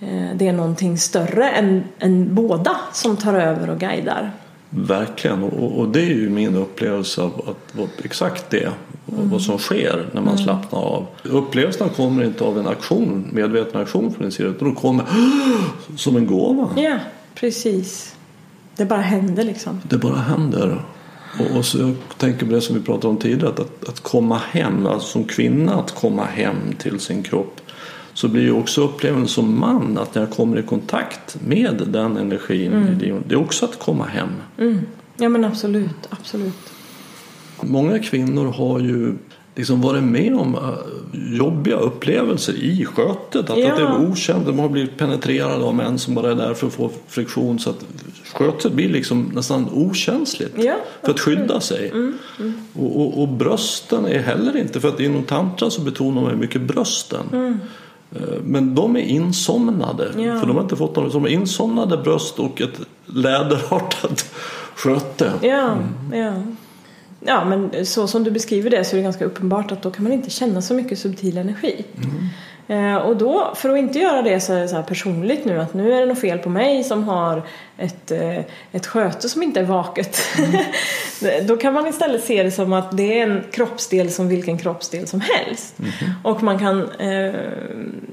eh, 0.01 0.29
det 0.35 0.49
är 0.49 0.53
någonting 0.53 0.99
större 0.99 1.51
än, 1.51 1.85
än 1.99 2.35
båda 2.35 2.77
som 2.93 3.17
tar 3.17 3.35
över 3.35 3.71
och 3.71 3.79
guidar. 3.79 4.33
Verkligen, 4.71 5.43
och, 5.43 5.79
och 5.79 5.89
det 5.89 6.01
är 6.01 6.15
ju 6.15 6.31
min 6.31 6.57
upplevelse 6.57 7.23
av 7.23 7.33
att, 7.49 7.77
vad- 7.77 7.89
exakt 8.05 8.51
det. 8.51 8.67
och 9.07 9.25
Vad 9.31 9.43
som 9.43 9.59
sker 9.59 10.07
när 10.13 10.21
man 10.23 10.39
slappnar 10.39 10.79
av. 10.79 11.07
Upplevelsen 11.23 11.89
kommer 11.89 12.25
inte 12.25 12.45
av 12.45 12.59
en 12.59 12.67
aktion, 12.67 13.29
medveten 13.33 13.81
aktion 13.81 14.11
från 14.13 14.23
din 14.23 14.33
sida 14.33 14.49
utan 14.49 14.69
de 14.69 14.75
kommer 14.75 15.05
som 15.97 16.17
en 16.17 16.27
gåva. 16.27 16.69
Ja, 16.77 16.99
precis. 17.35 18.15
Det 18.77 18.85
bara 18.85 19.01
händer 19.01 19.45
liksom. 19.45 19.81
Det 19.89 19.99
bara 19.99 20.17
händer. 20.17 20.85
Och, 21.41 21.57
och 21.57 21.65
så 21.65 21.79
jag 21.79 21.95
tänker 22.17 22.47
på 22.47 22.53
det 22.53 22.61
som 22.61 22.75
vi 22.77 22.83
pratade 22.83 23.09
om 23.09 23.17
tidigare, 23.17 23.49
att, 23.51 23.61
att, 23.61 23.89
att 23.89 24.01
komma 24.01 24.41
hem, 24.51 24.87
alltså 24.87 25.09
som 25.09 25.25
kvinna 25.25 25.75
att 25.75 25.95
komma 25.95 26.25
hem 26.25 26.57
till 26.79 27.01
sin 27.01 27.23
kropp. 27.23 27.61
Så 28.19 28.29
blir 28.29 28.43
ju 28.43 28.53
också 28.53 28.85
upplevelsen 28.85 29.29
som 29.29 29.61
man 29.61 29.99
att 29.99 30.15
när 30.15 30.23
jag 30.23 30.31
kommer 30.31 30.59
i 30.59 30.63
kontakt 30.63 31.37
med 31.47 31.83
den 31.87 32.17
energin, 32.17 32.99
livet, 33.01 33.23
det 33.27 33.35
är 33.35 33.39
också 33.39 33.65
att 33.65 33.79
komma 33.79 34.05
hem. 34.05 34.29
Ja 35.17 35.29
men 35.29 35.45
absolut, 35.45 36.09
absolut. 36.11 36.73
Många 37.61 37.99
kvinnor 37.99 38.53
har 38.53 38.81
ju 38.81 39.15
liksom 39.55 39.81
varit 39.81 40.03
med 40.03 40.35
om 40.35 40.55
äh, 40.55 41.37
jobbiga 41.37 41.77
upplevelser 41.77 42.53
i 42.53 42.85
skötet. 42.85 43.51
Att, 43.51 43.59
Ja. 43.59 43.71
att 43.73 43.77
det 43.77 43.83
är 43.83 44.11
okänt. 44.11 44.47
De 44.47 44.59
har 44.59 44.69
blivit 44.69 44.97
penetrerade 44.99 45.65
av 45.65 45.75
män 45.75 45.99
som 45.99 46.15
bara 46.15 46.31
är 46.31 46.35
där 46.35 46.55
för 46.55 46.67
att 46.67 46.73
få 46.73 46.91
friktion. 47.09 47.59
Så 47.59 47.71
att 47.71 47.85
skötet 48.35 48.73
blir 48.73 48.89
liksom 48.89 49.31
nästan 49.35 49.69
okänsligt 49.73 50.55
Ja, 50.57 50.75
för 51.03 51.11
att 51.11 51.21
skydda 51.21 51.61
sig. 51.61 51.93
Och, 52.73 53.01
och, 53.01 53.23
och 53.23 53.29
brösten 53.29 54.07
är 54.07 54.19
heller 54.19 54.57
inte, 54.57 54.81
för 54.81 54.89
att 54.89 55.01
inom 55.01 55.23
tantra 55.23 55.71
så 55.71 55.81
betonar 55.81 56.23
man 56.23 56.39
mycket 56.39 56.61
brösten. 56.61 57.27
Eh, 57.33 57.67
Men 58.43 58.75
de 58.75 58.97
är 58.97 59.01
insomnade. 59.01 60.05
Ja. 60.17 60.39
För 60.39 60.47
de 60.47 60.57
har 60.57 60.63
inte 60.63 60.77
fått 60.77 60.97
någon, 60.97 61.11
de 61.11 61.25
är 61.25 61.29
insomnade 61.29 61.97
bröst 61.97 62.39
och 62.39 62.61
ett 62.61 62.81
läderartat 63.07 64.35
sköte. 64.75 65.33
Ja, 65.43 65.77
ja. 66.13 66.33
Ja, 67.21 67.45
men 67.45 67.87
så 67.87 68.07
som 68.07 68.25
du 68.25 68.31
beskriver 68.31 68.71
det 68.71 68.85
så 68.85 68.97
är 68.97 68.99
det 68.99 69.03
ganska 69.03 69.25
uppenbart 69.25 69.73
att 69.73 69.83
då 69.83 69.91
kan 69.91 70.05
man 70.05 70.13
inte 70.13 70.31
känna 70.31 70.63
så 70.63 70.75
mycket 70.75 70.99
subtil 70.99 71.39
energi. 71.39 71.85
Eh, 72.69 72.97
och 72.97 73.17
då, 73.17 73.53
för 73.55 73.71
att 73.71 73.79
inte 73.79 73.99
göra 73.99 74.23
det 74.23 74.41
så 74.41 74.53
här 74.53 74.83
personligt 74.83 75.45
nu 75.45 75.61
att 75.61 75.75
nu 75.75 75.93
är 75.93 76.01
det 76.01 76.07
något 76.07 76.21
fel 76.21 76.39
på 76.39 76.49
mig 76.49 76.85
som 76.85 77.05
har 77.05 77.43
ett, 77.79 78.11
eh, 78.11 78.39
ett 78.73 78.87
sköte 78.87 79.29
som 79.29 79.43
inte 79.43 79.61
är 79.61 79.65
vaket. 79.65 80.19
då 81.47 81.57
kan 81.57 81.75
man 81.75 81.87
istället 81.87 82.25
se 82.25 82.43
det 82.43 82.51
som 82.51 82.73
att 82.73 82.97
det 82.97 83.21
är 83.21 83.31
en 83.31 83.45
kroppsdel 83.53 84.11
som 84.11 84.29
vilken 84.29 84.59
kroppsdel 84.59 85.07
som 85.07 85.21
helst. 85.21 85.77
Och 86.25 86.43
man 86.43 86.59
kan 86.59 86.91
eh, 86.91 87.35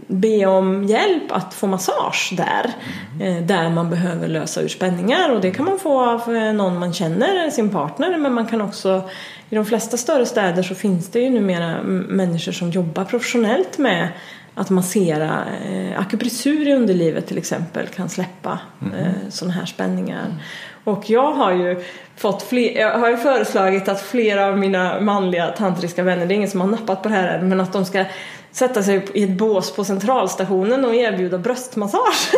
be 0.07 0.45
om 0.45 0.83
hjälp 0.83 1.31
att 1.31 1.53
få 1.53 1.67
massage 1.67 2.33
där. 2.37 2.73
Eh, 3.21 3.43
där 3.43 3.69
man 3.69 3.89
behöver 3.89 4.27
lösa 4.27 4.61
ur 4.61 4.67
spänningar 4.67 5.31
och 5.31 5.41
det 5.41 5.51
kan 5.51 5.65
man 5.65 5.79
få 5.79 6.01
av 6.01 6.35
eh, 6.35 6.53
någon 6.53 6.79
man 6.79 6.93
känner, 6.93 7.49
sin 7.49 7.69
partner. 7.69 8.17
Men 8.17 8.33
man 8.33 8.45
kan 8.45 8.61
också, 8.61 9.09
i 9.49 9.55
de 9.55 9.65
flesta 9.65 9.97
större 9.97 10.25
städer 10.25 10.63
så 10.63 10.75
finns 10.75 11.09
det 11.09 11.19
ju 11.19 11.29
numera 11.29 11.83
människor 11.83 12.51
som 12.51 12.69
jobbar 12.69 13.05
professionellt 13.05 13.77
med 13.77 14.07
att 14.55 14.69
massera 14.69 15.45
eh, 15.65 15.99
akupressur 15.99 16.67
i 16.67 16.73
underlivet 16.73 17.27
till 17.27 17.37
exempel 17.37 17.87
kan 17.87 18.09
släppa 18.09 18.59
eh, 18.81 19.29
sådana 19.29 19.53
här 19.53 19.65
spänningar. 19.65 20.35
Och 20.83 21.09
jag 21.09 21.31
har 21.31 21.51
ju 21.51 21.83
fått 22.17 22.43
fler, 22.43 22.79
jag 22.79 22.99
har 22.99 23.09
ju 23.09 23.17
föreslagit 23.17 23.87
att 23.87 24.01
flera 24.01 24.45
av 24.45 24.57
mina 24.57 25.01
manliga 25.01 25.47
tantriska 25.47 26.03
vänner, 26.03 26.25
det 26.25 26.33
är 26.33 26.35
ingen 26.35 26.49
som 26.49 26.61
har 26.61 26.67
nappat 26.67 27.03
på 27.03 27.09
det 27.09 27.15
här 27.15 27.37
än, 27.37 27.49
men 27.49 27.59
att 27.59 27.73
de 27.73 27.85
ska 27.85 28.05
sätta 28.51 28.83
sig 28.83 29.05
i 29.13 29.23
ett 29.23 29.37
bås 29.37 29.75
på 29.75 29.83
centralstationen 29.83 30.85
och 30.85 30.95
erbjuda 30.95 31.37
bröstmassage. 31.37 32.31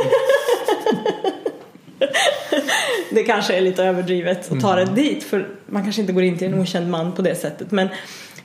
det 3.09 3.23
kanske 3.23 3.57
är 3.57 3.61
lite 3.61 3.83
överdrivet 3.83 4.51
att 4.51 4.61
ta 4.61 4.75
det 4.75 4.85
dit 4.85 5.23
för 5.23 5.47
man 5.65 5.83
kanske 5.83 6.01
inte 6.01 6.13
går 6.13 6.23
in 6.23 6.37
till 6.37 6.47
en 6.47 6.59
okänd 6.59 6.89
man 6.89 7.11
på 7.11 7.21
det 7.21 7.35
sättet. 7.35 7.71
Men 7.71 7.89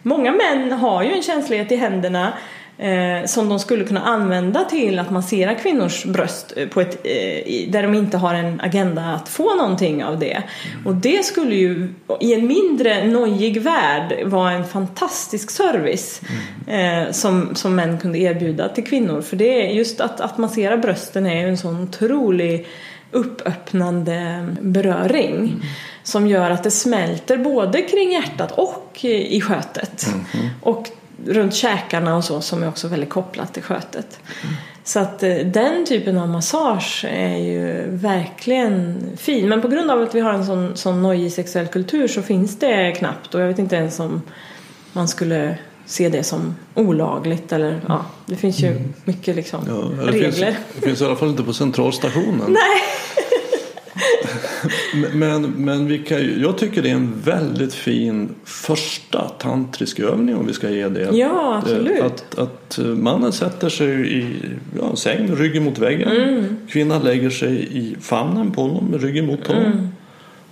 många 0.02 0.32
män 0.32 0.72
har 0.72 1.02
ju 1.02 1.12
en 1.12 1.22
känslighet 1.22 1.72
i 1.72 1.76
händerna 1.76 2.32
eh, 2.78 3.26
som 3.26 3.48
de 3.48 3.58
skulle 3.58 3.84
kunna 3.84 4.00
använda 4.00 4.64
till 4.64 4.98
att 4.98 5.10
massera 5.10 5.54
kvinnors 5.54 6.04
bröst 6.04 6.54
på 6.70 6.80
ett, 6.80 6.94
eh, 7.04 7.70
där 7.70 7.82
de 7.82 7.94
inte 7.94 8.16
har 8.16 8.34
en 8.34 8.60
agenda 8.60 9.02
att 9.02 9.28
få 9.28 9.54
någonting 9.54 10.04
av 10.04 10.18
det. 10.18 10.42
Mm. 10.72 10.86
Och 10.86 10.94
det 10.94 11.24
skulle 11.24 11.54
ju 11.54 11.88
i 12.20 12.34
en 12.34 12.46
mindre 12.46 13.06
nojig 13.06 13.62
värld 13.62 14.14
vara 14.24 14.52
en 14.52 14.64
fantastisk 14.64 15.50
service 15.50 16.20
mm. 16.68 17.06
eh, 17.06 17.12
som, 17.12 17.54
som 17.54 17.74
män 17.74 17.98
kunde 17.98 18.18
erbjuda 18.18 18.68
till 18.68 18.84
kvinnor. 18.84 19.22
För 19.22 19.36
det 19.36 19.66
är 19.66 19.72
just 19.72 20.00
att, 20.00 20.20
att 20.20 20.38
massera 20.38 20.76
brösten 20.76 21.26
är 21.26 21.40
ju 21.40 21.48
en 21.48 21.58
sån 21.58 21.82
otrolig 21.82 22.66
uppöppnande 23.10 24.48
beröring. 24.60 25.34
Mm. 25.34 25.60
Som 26.02 26.26
gör 26.26 26.50
att 26.50 26.62
det 26.62 26.70
smälter 26.70 27.36
både 27.36 27.82
kring 27.82 28.12
hjärtat 28.12 28.52
och 28.52 28.98
i 29.02 29.40
skötet. 29.40 30.06
Mm. 30.06 30.48
Och 30.60 30.88
runt 31.26 31.54
käkarna 31.54 32.16
och 32.16 32.24
så 32.24 32.40
som 32.40 32.62
är 32.62 32.68
också 32.68 32.88
väldigt 32.88 33.10
kopplat 33.10 33.54
till 33.54 33.62
skötet. 33.62 34.18
Mm. 34.42 34.54
Så 34.84 35.00
att 35.00 35.22
eh, 35.22 35.36
den 35.36 35.86
typen 35.86 36.18
av 36.18 36.28
massage 36.28 37.04
är 37.08 37.36
ju 37.36 37.84
verkligen 37.90 39.00
fin. 39.16 39.48
Men 39.48 39.62
på 39.62 39.68
grund 39.68 39.90
av 39.90 40.02
att 40.02 40.14
vi 40.14 40.20
har 40.20 40.32
en 40.32 40.46
sån, 40.46 40.76
sån 40.76 41.02
nojig 41.02 41.32
sexuell 41.32 41.66
kultur 41.66 42.08
så 42.08 42.22
finns 42.22 42.58
det 42.58 42.92
knappt 42.92 43.34
och 43.34 43.40
jag 43.40 43.48
vet 43.48 43.58
inte 43.58 43.76
ens 43.76 44.00
om 44.00 44.22
man 44.92 45.08
skulle 45.08 45.58
se 45.86 46.08
det 46.08 46.22
som 46.22 46.54
olagligt 46.74 47.52
eller 47.52 47.80
ja, 47.88 48.04
det 48.26 48.36
finns 48.36 48.60
ju 48.60 48.68
mm. 48.68 48.94
mycket 49.04 49.36
liksom 49.36 49.60
ja, 49.68 50.04
det 50.04 50.12
regler. 50.12 50.30
Finns, 50.30 50.56
det 50.74 50.86
finns 50.86 51.00
i 51.00 51.04
alla 51.04 51.16
fall 51.16 51.28
inte 51.28 51.42
på 51.42 51.52
centralstationen. 51.52 52.46
Nej. 52.48 52.82
men, 55.12 55.42
men 55.42 55.86
vi 55.86 55.98
kan, 55.98 56.40
jag 56.40 56.58
tycker 56.58 56.82
det 56.82 56.90
är 56.90 56.94
en 56.94 57.20
väldigt 57.24 57.74
fin 57.74 58.28
första 58.44 59.28
tantrisk 59.28 60.00
övning 60.00 60.36
om 60.36 60.46
vi 60.46 60.52
ska 60.52 60.70
ge 60.70 60.88
det. 60.88 61.16
Ja, 61.16 61.58
absolut. 61.62 62.00
Att, 62.00 62.38
att 62.38 62.78
mannen 62.78 63.32
sätter 63.32 63.68
sig 63.68 64.18
i 64.18 64.26
ja, 64.78 64.90
en 64.90 64.96
säng 64.96 65.26
med 65.26 65.38
ryggen 65.38 65.64
mot 65.64 65.78
väggen. 65.78 66.08
Mm. 66.08 66.56
Kvinnan 66.68 67.02
lägger 67.02 67.30
sig 67.30 67.78
i 67.78 67.96
famnen 68.00 68.50
på 68.50 68.62
honom 68.62 68.84
med 68.84 69.02
ryggen 69.02 69.26
mot 69.26 69.46
honom. 69.46 69.64
Mm. 69.64 69.88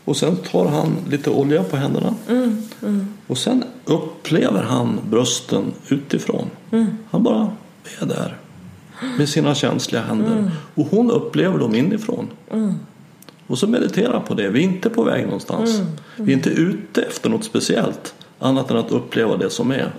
Och 0.05 0.17
sen 0.17 0.37
tar 0.37 0.67
han 0.67 0.97
lite 1.11 1.31
olja 1.31 1.63
på 1.63 1.77
händerna. 1.77 2.15
Mm. 2.29 2.63
Mm. 2.83 3.15
Och 3.27 3.39
sen 3.39 3.65
upplever 3.85 4.63
han 4.63 5.01
brösten 5.11 5.73
utifrån. 5.89 6.51
Mm. 6.71 6.87
Han 7.11 7.23
bara 7.23 7.57
är 8.01 8.07
där 8.07 8.37
med 9.19 9.29
sina 9.29 9.55
känsliga 9.55 10.03
händer. 10.03 10.33
Mm. 10.33 10.51
Och 10.75 10.87
hon 10.91 11.11
upplever 11.11 11.59
dem 11.59 11.75
inifrån. 11.75 12.29
Mm. 13.51 13.53
Och 13.53 13.59
så 13.59 13.67
meditera 13.67 14.21
på 14.21 14.35
det. 14.35 14.49
Vi 14.49 14.61
är 14.61 14.65
inte 14.65 14.91
på 14.91 15.03
väg 15.03 15.25
någonstans. 15.25 15.75
Mm. 15.79 15.87
Vi 16.17 16.33
är 16.33 16.37
inte 16.37 16.51
ute 16.51 17.03
efter 17.03 17.31
något 17.31 17.45
speciellt. 17.45 18.15
Annat 18.39 18.71
än 18.71 18.77
att 18.77 18.93
uppleva 18.93 19.37
det 19.37 19.51
som 19.51 19.71
är. 19.71 19.93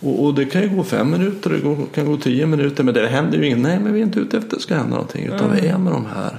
Och, 0.00 0.24
och, 0.24 0.34
det 0.34 0.44
kan 0.44 0.62
ju 0.62 0.68
gå 0.68 0.84
fem 0.84 1.10
minuter, 1.10 1.50
det 1.50 1.94
kan 1.94 2.06
gå 2.06 2.16
tio 2.16 2.46
minuter. 2.46 2.84
Men 2.84 2.94
det 2.94 3.06
händer 3.06 3.38
ju 3.38 3.46
inget. 3.46 3.58
Nej, 3.58 3.78
men 3.80 3.92
vi 3.92 4.00
är 4.00 4.04
inte 4.04 4.20
ute 4.20 4.36
efter 4.36 4.48
att 4.48 4.54
det 4.54 4.60
ska 4.60 4.74
hända 4.74 4.90
någonting. 4.90 5.24
Utan 5.24 5.52
vi 5.52 5.66
är 5.66 5.78
med 5.78 5.92
de 5.92 6.06
här 6.14 6.38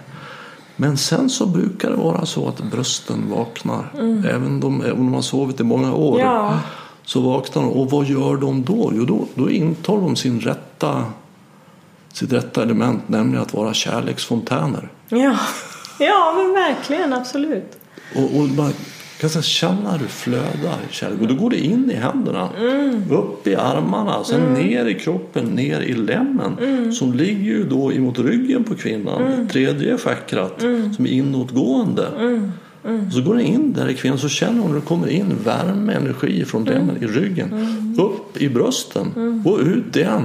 men 0.81 0.97
sen 0.97 1.29
så 1.29 1.45
brukar 1.45 1.89
det 1.89 1.95
vara 1.95 2.25
så 2.25 2.47
att 2.47 2.61
brösten 2.61 3.29
vaknar. 3.29 3.91
Mm. 3.93 4.25
Även 4.25 4.59
de, 4.59 4.81
om 4.81 4.97
de 4.97 5.13
har 5.13 5.21
sovit 5.21 5.59
i 5.59 5.63
många 5.63 5.93
år. 5.93 6.19
Ja. 6.19 6.59
Så 7.03 7.21
vaknar 7.21 7.61
de. 7.61 7.71
Och 7.71 7.91
vad 7.91 8.05
gör 8.05 8.37
de 8.37 8.63
då? 8.63 8.91
Jo, 8.95 9.05
då, 9.05 9.27
då 9.35 9.49
intar 9.49 9.97
de 9.97 10.15
sin 10.15 10.39
rätta, 10.39 11.05
sitt 12.13 12.33
rätta 12.33 12.63
element. 12.63 13.09
Nämligen 13.09 13.41
att 13.41 13.53
vara 13.53 13.73
kärleksfontäner. 13.73 14.89
Ja, 15.09 15.37
ja 16.05 16.33
men 16.37 16.53
verkligen. 16.53 17.13
Absolut. 17.13 17.77
Och, 18.15 18.23
och 18.23 18.47
kan 19.21 19.29
säga, 19.29 19.41
känna 19.41 19.91
hur 19.91 19.99
det 19.99 20.07
flödar 20.07 20.79
kärlek. 20.89 21.21
Och 21.21 21.27
då 21.27 21.35
går 21.35 21.49
det 21.49 21.65
in 21.65 21.91
i 21.91 21.95
händerna, 21.95 22.49
mm. 22.59 23.11
upp 23.11 23.47
i 23.47 23.55
armarna, 23.55 24.23
sen 24.23 24.41
mm. 24.41 24.53
ner 24.53 24.85
i 24.85 24.93
kroppen, 24.93 25.45
ner 25.45 25.81
i 25.81 25.93
lämmen. 25.93 26.57
Mm. 26.61 26.91
Som 26.91 27.13
ligger 27.13 27.43
ju 27.43 27.63
då 27.63 27.93
emot 27.93 28.19
ryggen 28.19 28.63
på 28.63 28.75
kvinnan, 28.75 29.21
mm. 29.21 29.47
tredje 29.47 29.97
chakrat 29.97 30.63
mm. 30.63 30.93
som 30.93 31.05
är 31.05 31.09
inåtgående. 31.09 32.07
Mm. 32.19 32.51
Mm. 32.85 33.11
Så 33.11 33.21
går 33.21 33.35
det 33.35 33.43
in 33.43 33.73
där 33.73 33.89
i 33.89 33.93
kvinnan 33.93 34.17
så 34.17 34.29
känner 34.29 34.61
hon 34.61 34.71
hur 34.71 34.79
det 34.79 34.85
kommer 34.85 35.07
in 35.07 35.37
värme, 35.43 35.93
energi 35.93 36.45
från 36.45 36.65
lämmen 36.65 37.03
i 37.03 37.07
ryggen. 37.07 37.53
Upp 37.99 38.41
i 38.41 38.49
brösten 38.49 39.41
och 39.45 39.59
ut 39.59 39.95
igen. 39.95 40.23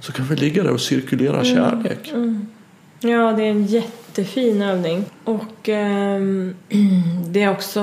Så 0.00 0.12
kan 0.12 0.26
vi 0.26 0.36
ligga 0.36 0.62
där 0.62 0.70
och 0.70 0.80
cirkulera 0.80 1.44
kärlek. 1.44 2.12
Ja, 3.00 3.32
det 3.32 3.42
är 3.42 3.50
en 3.50 3.66
jättefin 4.18 4.62
övning. 4.62 5.04
Och 5.24 5.68
eh, 5.68 6.20
det 7.26 7.42
är 7.42 7.50
också 7.50 7.80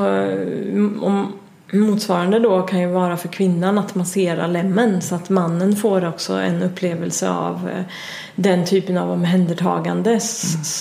om, 1.01 1.34
motsvarande 1.71 2.39
då 2.39 2.61
kan 2.61 2.79
ju 2.79 2.88
vara 2.88 3.17
för 3.17 3.27
kvinnan 3.27 3.77
att 3.77 3.95
massera 3.95 4.47
lämmen 4.47 5.01
så 5.01 5.15
att 5.15 5.29
mannen 5.29 5.75
får 5.75 6.07
också 6.07 6.34
en 6.34 6.63
upplevelse 6.63 7.29
av 7.29 7.69
eh, 7.69 7.84
den 8.36 8.65
typen 8.65 8.97
av 8.97 9.11
omhändertagande 9.11 10.09
mm. 10.09 10.21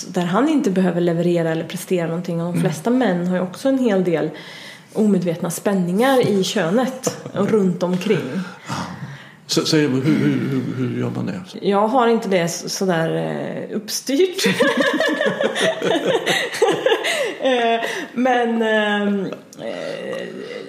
där 0.07 0.25
han 0.25 0.49
inte 0.49 0.71
behöver 0.71 1.01
leverera 1.01 1.51
eller 1.51 1.63
prestera 1.63 2.07
någonting. 2.07 2.41
Och 2.41 2.45
de 2.45 2.59
mm. 2.59 2.61
flesta 2.61 2.89
mm. 2.89 2.99
män 2.99 3.27
har 3.27 3.35
ju 3.35 3.41
också 3.41 3.69
en 3.69 3.79
hel 3.79 4.03
del 4.03 4.29
omedvetna 4.93 5.49
spänningar 5.49 6.27
i 6.27 6.43
könet 6.43 7.17
och 7.33 7.49
runt 7.49 7.83
omkring. 7.83 8.41
Så, 9.53 9.65
så 9.65 9.77
hur, 9.77 10.01
hur, 10.01 10.73
hur, 10.77 10.99
gör 10.99 11.09
man 11.09 11.25
det? 11.25 11.41
Jag 11.61 11.87
har 11.87 12.07
inte 12.07 12.29
det 12.29 12.47
sådär 12.47 13.15
eh, 13.15 13.75
uppstyrt. 13.75 14.45
Eh, 17.43 17.81
men 18.13 18.61
eh, 18.61 19.27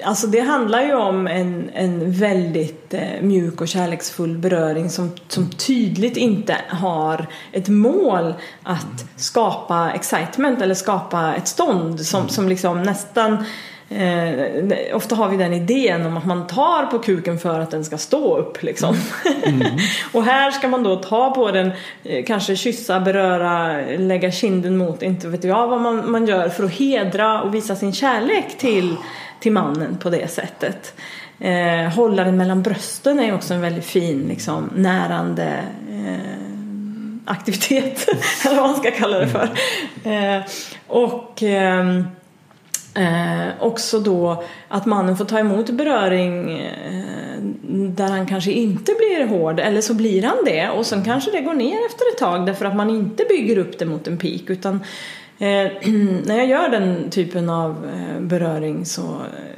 alltså 0.04 0.26
det 0.26 0.40
handlar 0.40 0.82
ju 0.82 0.94
om 0.94 1.26
en, 1.26 1.70
en 1.74 2.12
väldigt 2.12 2.94
mjuk 3.20 3.60
och 3.60 3.68
kärleksfull 3.68 4.38
beröring 4.38 4.90
som, 4.90 5.12
som 5.28 5.50
tydligt 5.50 6.16
inte 6.16 6.56
har 6.68 7.26
ett 7.52 7.68
mål 7.68 8.34
att 8.62 9.04
skapa 9.16 9.92
excitement 9.92 10.62
eller 10.62 10.74
skapa 10.74 11.34
ett 11.34 11.48
stånd 11.48 12.00
som, 12.00 12.28
som 12.28 12.48
liksom 12.48 12.82
nästan 12.82 13.44
Eh, 13.88 14.96
ofta 14.96 15.14
har 15.14 15.28
vi 15.28 15.36
den 15.36 15.52
idén 15.52 16.06
om 16.06 16.16
att 16.16 16.26
man 16.26 16.46
tar 16.46 16.86
på 16.86 16.98
kuken 16.98 17.38
för 17.38 17.60
att 17.60 17.70
den 17.70 17.84
ska 17.84 17.98
stå 17.98 18.36
upp 18.36 18.62
liksom. 18.62 18.96
Mm. 19.44 19.60
och 20.12 20.24
här 20.24 20.50
ska 20.50 20.68
man 20.68 20.82
då 20.82 20.96
ta 20.96 21.30
på 21.34 21.50
den, 21.50 21.70
eh, 22.04 22.24
kanske 22.24 22.56
kyssa, 22.56 23.00
beröra, 23.00 23.80
lägga 23.98 24.30
kinden 24.30 24.76
mot, 24.76 25.02
inte 25.02 25.28
vet 25.28 25.44
jag 25.44 25.68
vad 25.68 25.80
man, 25.80 26.10
man 26.10 26.26
gör 26.26 26.48
för 26.48 26.64
att 26.64 26.72
hedra 26.72 27.42
och 27.42 27.54
visa 27.54 27.76
sin 27.76 27.92
kärlek 27.92 28.58
till, 28.58 28.96
till 29.40 29.52
mannen 29.52 29.96
på 29.96 30.10
det 30.10 30.30
sättet. 30.30 30.94
Eh, 31.40 31.92
hålla 31.94 32.24
den 32.24 32.36
mellan 32.36 32.62
brösten 32.62 33.18
är 33.18 33.34
också 33.34 33.54
en 33.54 33.60
väldigt 33.60 33.84
fin 33.84 34.24
liksom, 34.28 34.70
närande 34.74 35.64
eh, 35.90 36.34
aktivitet, 37.24 38.08
eller 38.46 38.56
vad 38.56 38.70
man 38.70 38.76
ska 38.76 38.90
kalla 38.90 39.18
det 39.18 39.28
för. 39.28 39.48
Eh, 40.10 40.42
och 40.86 41.42
ehm, 41.42 42.04
Eh, 42.94 43.48
också 43.60 44.00
då 44.00 44.44
att 44.68 44.86
mannen 44.86 45.16
får 45.16 45.24
ta 45.24 45.38
emot 45.38 45.70
beröring 45.70 46.58
eh, 46.60 47.38
där 47.70 48.08
han 48.08 48.26
kanske 48.26 48.52
inte 48.52 48.92
blir 48.98 49.26
hård 49.26 49.60
eller 49.60 49.80
så 49.80 49.94
blir 49.94 50.22
han 50.22 50.36
det 50.44 50.68
och 50.68 50.86
sen 50.86 51.04
kanske 51.04 51.30
det 51.30 51.40
går 51.40 51.54
ner 51.54 51.86
efter 51.86 52.04
ett 52.12 52.18
tag 52.18 52.46
därför 52.46 52.64
att 52.64 52.76
man 52.76 52.90
inte 52.90 53.24
bygger 53.28 53.58
upp 53.58 53.78
det 53.78 53.84
mot 53.84 54.08
en 54.08 54.18
peak 54.18 54.42
utan 54.46 54.74
eh, 55.38 55.48
när 56.24 56.36
jag 56.36 56.46
gör 56.46 56.68
den 56.68 57.10
typen 57.10 57.50
av 57.50 57.70
eh, 57.70 58.20
beröring 58.20 58.86
så, 58.86 59.16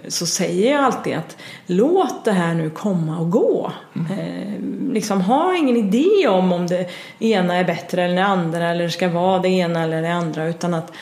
så 0.08 0.26
säger 0.26 0.72
jag 0.72 0.84
alltid 0.84 1.16
att 1.16 1.36
låt 1.66 2.24
det 2.24 2.32
här 2.32 2.54
nu 2.54 2.70
komma 2.70 3.18
och 3.18 3.30
gå. 3.30 3.72
Mm. 3.94 4.92
liksom 4.92 5.20
ha 5.20 5.56
ingen 5.56 5.76
idé 5.76 6.28
om 6.28 6.52
om 6.52 6.66
det 6.66 6.90
ena 7.18 7.54
är 7.54 7.64
bättre 7.64 8.04
eller 8.04 8.16
det 8.16 8.24
andra 8.24 8.68
eller 8.70 8.88
ska 8.88 9.08
vara 9.08 9.38
det 9.38 9.48
ena 9.48 9.82
eller 9.82 10.02
det 10.02 10.12
andra 10.12 10.46
utan 10.46 10.74
att 10.74 10.92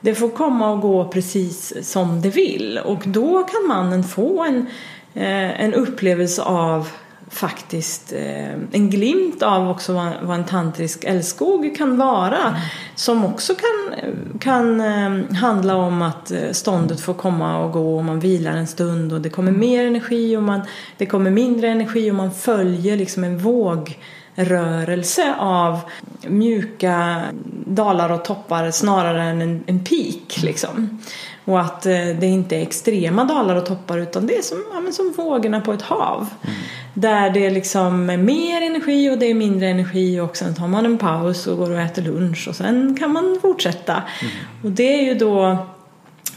det 0.00 0.14
får 0.14 0.28
komma 0.28 0.70
och 0.70 0.80
gå 0.80 1.08
precis 1.08 1.74
som 1.82 2.20
det 2.20 2.28
vill. 2.28 2.80
Och 2.84 3.02
då 3.06 3.42
kan 3.42 3.68
mannen 3.68 4.04
få 4.04 4.44
en, 4.44 4.66
eh, 5.14 5.64
en 5.64 5.74
upplevelse 5.74 6.42
av 6.42 6.88
faktiskt 7.30 8.12
eh, 8.12 8.52
en 8.72 8.90
glimt 8.90 9.42
av 9.42 9.70
också 9.70 9.92
vad, 10.22 10.34
en 10.34 10.44
tantrisk 10.44 11.04
älskog 11.04 11.76
kan 11.76 11.96
vara. 11.96 12.38
Mm. 12.38 12.60
som 12.94 13.24
också 13.24 13.54
kan, 13.54 13.98
kan 14.38 14.80
eh, 14.80 15.36
handla 15.36 15.76
om 15.76 16.02
att 16.02 16.32
ståndet 16.52 17.00
får 17.00 17.14
komma 17.14 17.58
och 17.64 17.72
gå 17.72 17.96
och 17.96 18.04
man 18.04 18.20
vilar 18.20 18.52
en 18.52 18.66
stund 18.66 19.12
och 19.12 19.20
det 19.20 19.30
kommer 19.30 19.52
mer 19.52 19.86
energi 19.86 20.36
och 20.36 20.42
man, 20.42 20.60
det 20.96 21.06
kommer 21.06 21.30
mindre 21.30 21.68
energi 21.68 22.10
och 22.10 22.14
man 22.14 22.32
följer 22.32 22.96
liksom 22.96 23.24
en 23.24 23.38
våg 23.38 23.98
rörelse 24.38 25.34
av 25.38 25.80
mjuka 26.26 27.22
dalar 27.66 28.10
och 28.10 28.24
toppar 28.24 28.70
snarare 28.70 29.22
än 29.22 29.42
en, 29.42 29.64
en 29.66 29.84
peak 29.84 30.42
liksom. 30.42 31.00
Och 31.44 31.60
att 31.60 31.86
eh, 31.86 31.92
det 31.92 32.26
inte 32.26 32.56
är 32.56 32.62
extrema 32.62 33.24
dalar 33.24 33.56
och 33.56 33.66
toppar 33.66 33.98
utan 33.98 34.26
det 34.26 34.36
är 34.36 34.42
som, 34.42 34.64
ja, 34.72 34.92
som 34.92 35.14
vågorna 35.16 35.60
på 35.60 35.72
ett 35.72 35.82
hav. 35.82 36.26
Mm. 36.42 36.56
Där 36.94 37.30
det 37.30 37.50
liksom 37.50 38.10
är 38.10 38.16
mer 38.16 38.62
energi 38.62 39.10
och 39.10 39.18
det 39.18 39.26
är 39.26 39.34
mindre 39.34 39.68
energi 39.68 40.20
och 40.20 40.36
sen 40.36 40.54
tar 40.54 40.68
man 40.68 40.86
en 40.86 40.98
paus 40.98 41.46
och 41.46 41.58
går 41.58 41.70
och 41.70 41.80
äter 41.80 42.02
lunch 42.02 42.48
och 42.48 42.56
sen 42.56 42.96
kan 42.98 43.12
man 43.12 43.38
fortsätta. 43.42 43.92
Mm. 43.92 44.32
Och 44.62 44.70
det 44.70 44.94
är 44.94 45.02
ju 45.02 45.14
då 45.14 45.66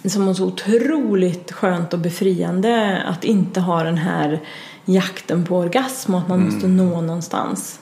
som 0.05 0.35
så 0.35 0.45
otroligt 0.45 1.51
skönt 1.51 1.93
och 1.93 1.99
befriande 1.99 3.03
att 3.07 3.23
inte 3.23 3.59
ha 3.59 3.83
den 3.83 3.97
här 3.97 4.39
jakten 4.85 5.45
på 5.45 5.57
orgasm 5.57 6.13
och 6.13 6.21
att 6.21 6.27
man 6.27 6.39
mm. 6.39 6.53
måste 6.53 6.67
nå 6.67 7.01
någonstans. 7.01 7.79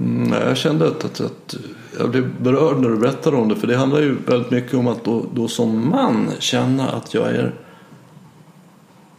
Mm, 0.00 0.32
jag 0.32 0.56
kände 0.56 0.88
att, 0.88 1.04
att, 1.04 1.20
att, 1.20 1.54
jag 1.98 2.10
blev 2.10 2.42
berörd 2.42 2.78
när 2.78 2.88
du 2.88 2.96
berättade 2.96 3.36
om 3.36 3.48
det 3.48 3.56
för 3.56 3.66
det 3.66 3.76
handlar 3.76 4.00
ju 4.00 4.16
väldigt 4.26 4.50
mycket 4.50 4.74
om 4.74 4.86
att 4.86 5.04
då, 5.04 5.24
då 5.34 5.48
som 5.48 5.90
man 5.90 6.30
känna 6.38 6.88
att 6.88 7.14
jag 7.14 7.28
är 7.28 7.54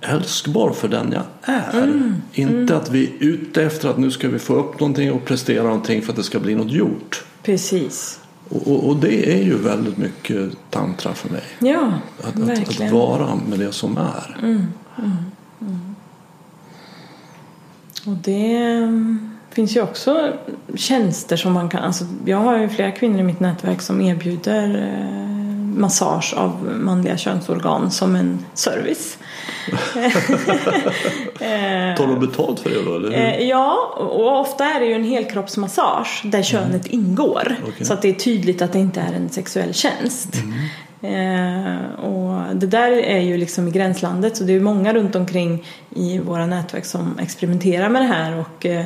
älskbar 0.01 0.73
för 0.73 0.87
den 0.87 1.11
jag 1.11 1.23
är. 1.55 1.83
Mm, 1.83 2.15
Inte 2.33 2.53
mm. 2.53 2.77
att 2.77 2.89
vi 2.91 3.03
är 3.03 3.13
ute 3.19 3.63
efter 3.63 3.89
att 3.89 3.97
nu 3.97 4.11
ska 4.11 4.29
vi 4.29 4.39
få 4.39 4.53
upp 4.53 4.79
någonting 4.79 5.11
och 5.11 5.25
prestera 5.25 5.63
någonting 5.63 6.01
för 6.01 6.11
att 6.11 6.15
det 6.15 6.23
ska 6.23 6.39
bli 6.39 6.55
något 6.55 6.71
gjort. 6.71 7.23
Precis. 7.43 8.19
Och, 8.49 8.67
och, 8.67 8.89
och 8.89 8.95
det 8.95 9.33
är 9.33 9.43
ju 9.43 9.57
väldigt 9.57 9.97
mycket 9.97 10.51
tantra 10.69 11.13
för 11.13 11.29
mig. 11.29 11.43
Ja, 11.59 11.93
att, 12.23 12.49
att, 12.49 12.81
att, 12.81 12.91
vara 12.91 13.35
med 13.49 13.59
det 13.59 13.71
som 13.71 13.97
är. 13.97 14.37
Mm, 14.41 14.65
mm, 14.97 15.11
mm. 15.61 15.95
och 18.05 18.17
det 18.23 18.63
finns 19.51 19.75
ju 19.75 19.81
också 19.81 20.33
tjänster 20.75 21.37
som 21.37 21.53
man 21.53 21.69
kan, 21.69 21.83
alltså 21.83 22.05
jag 22.25 22.37
har 22.37 22.57
ju 22.57 22.69
flera 22.69 22.91
kvinnor 22.91 23.19
i 23.19 23.23
mitt 23.23 23.39
nätverk 23.39 23.81
som 23.81 24.01
erbjuder 24.01 24.75
eh, 24.75 25.29
massage 25.79 26.33
av 26.37 26.77
manliga 26.81 27.17
könsorgan 27.17 27.91
som 27.91 28.15
en 28.15 28.45
service. 28.53 29.17
Tar 31.97 32.07
de 32.07 32.19
betalt 32.19 32.59
för 32.59 32.69
det 32.69 32.85
då? 32.85 32.95
Eller 32.95 33.09
hur? 33.09 33.17
Eh, 33.17 33.47
ja, 33.47 33.95
och 33.97 34.39
ofta 34.39 34.65
är 34.65 34.79
det 34.79 34.85
ju 34.85 34.93
en 34.93 35.03
helkroppsmassage 35.03 36.21
där 36.25 36.43
könet 36.43 36.87
mm. 36.87 36.99
ingår. 36.99 37.55
Okay. 37.67 37.85
Så 37.85 37.93
att 37.93 38.01
det 38.01 38.09
är 38.09 38.13
tydligt 38.13 38.61
att 38.61 38.73
det 38.73 38.79
inte 38.79 39.01
är 39.01 39.13
en 39.13 39.29
sexuell 39.29 39.73
tjänst. 39.73 40.29
Mm. 40.35 40.59
Eh, 41.01 41.99
och 41.99 42.55
det 42.55 42.67
där 42.67 42.91
är 42.91 43.19
ju 43.19 43.37
liksom 43.37 43.67
i 43.67 43.71
gränslandet 43.71 44.37
så 44.37 44.43
det 44.43 44.53
är 44.53 44.59
många 44.59 44.93
runt 44.93 45.15
omkring 45.15 45.65
i 45.95 46.19
våra 46.19 46.45
nätverk 46.45 46.85
som 46.85 47.19
experimenterar 47.19 47.89
med 47.89 48.01
det 48.01 48.07
här 48.07 48.39
och 48.39 48.65
eh, 48.65 48.85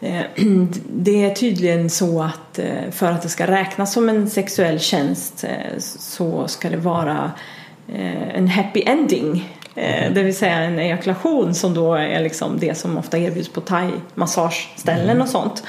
det 0.88 1.24
är 1.24 1.34
tydligen 1.34 1.90
så 1.90 2.22
att 2.22 2.58
eh, 2.58 2.90
för 2.90 3.12
att 3.12 3.22
det 3.22 3.28
ska 3.28 3.46
räknas 3.46 3.92
som 3.92 4.08
en 4.08 4.30
sexuell 4.30 4.80
tjänst 4.80 5.44
eh, 5.44 5.78
så 5.78 6.48
ska 6.48 6.70
det 6.70 6.76
vara 6.76 7.32
en 8.34 8.48
happy 8.48 8.82
ending. 8.86 9.58
Mm. 9.74 10.14
Det 10.14 10.22
vill 10.22 10.36
säga 10.36 10.58
en 10.58 10.78
ejakulation 10.78 11.54
som 11.54 11.74
då 11.74 11.94
är 11.94 12.20
liksom 12.20 12.58
det 12.58 12.74
som 12.74 12.98
ofta 12.98 13.18
erbjuds 13.18 13.48
på 13.48 13.60
thai-massageställen 13.60 15.10
mm. 15.10 15.22
och 15.22 15.28
sånt. 15.28 15.62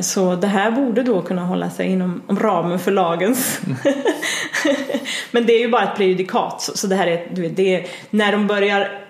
Så 0.00 0.36
det 0.36 0.46
här 0.46 0.70
borde 0.70 1.02
då 1.02 1.22
kunna 1.22 1.44
hålla 1.44 1.70
sig 1.70 1.86
inom 1.86 2.22
ramen 2.28 2.78
för 2.78 2.90
lagens. 2.90 3.60
Mm. 3.66 3.76
Men 5.30 5.46
det 5.46 5.52
är 5.52 5.60
ju 5.60 5.68
bara 5.68 5.82
ett 5.82 5.96
prejudikat 5.96 6.62
så 6.74 6.86
det 6.86 6.96
här 6.96 7.06
är, 7.06 7.48
det 7.48 7.74
är 7.74 7.86
när 8.10 8.32
de 8.32 8.46
börjar 8.46 9.01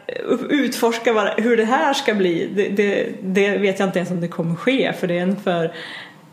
utforska 0.48 1.34
hur 1.36 1.56
det 1.56 1.64
här 1.64 1.94
ska 1.94 2.14
bli. 2.14 2.50
Det, 2.54 2.68
det, 2.68 3.08
det, 3.22 3.58
vet 3.58 3.78
jag 3.78 3.88
inte 3.88 3.98
ens 3.98 4.10
om 4.10 4.20
det 4.20 4.28
kommer 4.28 4.54
ske 4.54 4.92
för 4.92 5.06
det 5.06 5.18
är, 5.18 5.22
en 5.22 5.36
för, 5.36 5.72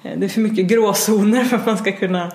det 0.01 0.25
är 0.25 0.29
för 0.29 0.41
mycket 0.41 0.65
gråzoner 0.65 1.43
för 1.43 1.57
att 1.57 1.65
man 1.65 1.77
ska 1.77 1.91
kunna 1.91 2.31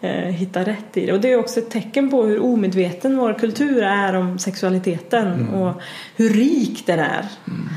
eh, 0.00 0.10
hitta 0.10 0.60
rätt 0.60 0.96
i 0.96 1.06
det. 1.06 1.12
Och 1.12 1.20
det 1.20 1.32
är 1.32 1.38
också 1.38 1.60
ett 1.60 1.70
tecken 1.70 2.10
på 2.10 2.22
hur 2.22 2.42
omedveten 2.42 3.16
vår 3.16 3.34
kultur 3.34 3.82
är 3.82 4.14
om 4.14 4.38
sexualiteten 4.38 5.32
mm. 5.32 5.54
och 5.54 5.82
hur 6.16 6.30
rik 6.30 6.86
den 6.86 6.98
är. 6.98 7.26
Mm. 7.48 7.68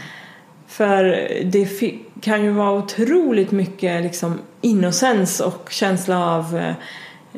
För 0.67 1.03
det 1.43 1.69
kan 2.21 2.43
ju 2.43 2.51
vara 2.51 2.71
otroligt 2.71 3.51
mycket 3.51 4.03
liksom 4.03 4.39
innocens 4.61 5.39
och 5.39 5.67
känsla 5.71 6.35
av 6.35 6.57
eh, 6.57 6.73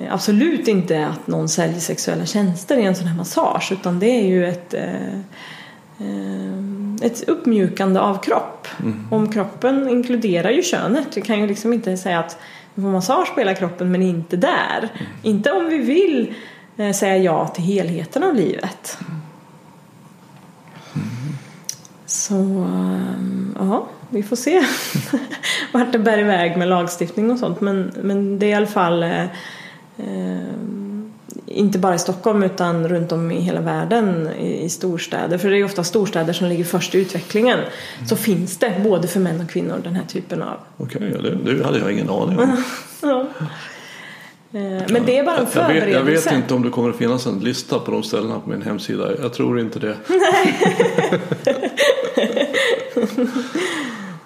absolut 0.09 0.67
inte 0.67 1.07
att 1.07 1.27
någon 1.27 1.49
säljer 1.49 1.79
sexuella 1.79 2.25
tjänster 2.25 2.77
i 2.77 2.85
en 2.85 2.95
sån 2.95 3.07
här 3.07 3.17
massage 3.17 3.71
utan 3.71 3.99
det 3.99 4.07
är 4.07 4.27
ju 4.27 4.47
ett 4.47 4.73
eh, 4.73 4.83
Eh, 4.83 5.19
ett 7.01 7.29
uppmjukande 7.29 7.99
av 7.99 8.17
kropp. 8.17 8.67
Mm. 8.79 9.07
Om 9.11 9.31
kroppen 9.31 9.89
inkluderar 9.89 10.49
ju 10.49 10.63
könet. 10.63 11.17
Vi 11.17 11.21
kan 11.21 11.39
ju 11.39 11.47
liksom 11.47 11.73
inte 11.73 11.97
säga 11.97 12.19
att 12.19 12.37
vi 12.73 12.81
får 12.81 12.89
massage 12.89 13.33
på 13.33 13.39
hela 13.39 13.55
kroppen 13.55 13.91
men 13.91 14.01
inte 14.01 14.37
där. 14.37 14.77
Mm. 14.93 15.11
Inte 15.21 15.51
om 15.51 15.65
vi 15.65 15.77
vill 15.77 16.33
eh, 16.77 16.91
säga 16.91 17.17
ja 17.17 17.47
till 17.47 17.63
helheten 17.63 18.23
av 18.23 18.35
livet. 18.35 18.97
Mm. 19.01 19.21
Så 22.05 22.35
ehm, 22.35 23.55
ja, 23.59 23.87
vi 24.09 24.23
får 24.23 24.35
se 24.35 24.61
vart 25.71 25.91
det 25.91 25.99
bär 25.99 26.17
iväg 26.17 26.57
med 26.57 26.67
lagstiftning 26.67 27.31
och 27.31 27.39
sånt. 27.39 27.61
Men, 27.61 27.91
men 28.03 28.39
det 28.39 28.45
är 28.45 28.49
i 28.49 28.53
alla 28.53 28.67
fall 28.67 29.03
eh, 29.03 29.23
eh 29.97 30.39
inte 31.45 31.79
bara 31.79 31.95
i 31.95 31.99
Stockholm 31.99 32.43
utan 32.43 32.87
runt 32.87 33.11
om 33.11 33.31
i 33.31 33.41
hela 33.41 33.61
världen 33.61 34.29
i, 34.33 34.69
storstäder. 34.69 35.37
För 35.37 35.49
det 35.49 35.57
är 35.57 35.63
ofta 35.63 35.83
storstäder 35.83 36.33
som 36.33 36.47
ligger 36.47 36.63
först 36.63 36.95
i 36.95 36.97
utvecklingen. 36.97 37.59
Mm. 37.59 38.07
Så 38.07 38.15
finns 38.15 38.57
det 38.57 38.81
både 38.83 39.07
för 39.07 39.19
män 39.19 39.41
och 39.41 39.49
kvinnor 39.49 39.81
den 39.83 39.95
här 39.95 40.05
typen 40.05 40.41
av... 40.41 40.57
Okej, 40.77 41.15
okay, 41.15 41.31
det, 41.31 41.53
det, 41.53 41.65
hade 41.65 41.79
jag 41.79 41.91
ingen 41.91 42.09
aning 42.09 42.39
om. 42.39 42.63
ja. 43.01 43.25
Eh, 44.51 44.83
men 44.89 45.05
det 45.05 45.17
är 45.17 45.23
bara 45.23 45.37
en 45.37 45.47
förberedelse. 45.47 45.89
Jag 45.91 46.03
vet, 46.03 46.25
jag 46.25 46.31
vet, 46.31 46.43
inte 46.43 46.53
om 46.53 46.63
det 46.63 46.69
kommer 46.69 46.89
att 46.89 46.95
finnas 46.95 47.25
en 47.25 47.39
lista 47.39 47.79
på 47.79 47.91
de 47.91 48.03
ställena 48.03 48.39
på 48.39 48.49
min 48.49 48.61
hemsida. 48.61 49.17
Jag 49.21 49.33
tror 49.33 49.59
inte 49.59 49.79
det. 49.79 49.95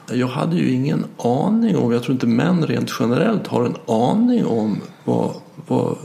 jag 0.16 0.28
hade 0.28 0.56
ju 0.56 0.72
ingen 0.72 1.06
aning 1.18 1.78
om, 1.78 1.92
jag 1.92 2.04
tror 2.04 2.14
inte 2.14 2.28
män 2.28 2.66
rent 2.66 2.92
generellt 3.00 3.48
har 3.48 3.66
en 3.66 3.76
aning 3.88 4.46
om 4.46 4.82
vad, 5.04 5.36
vad 5.68 5.98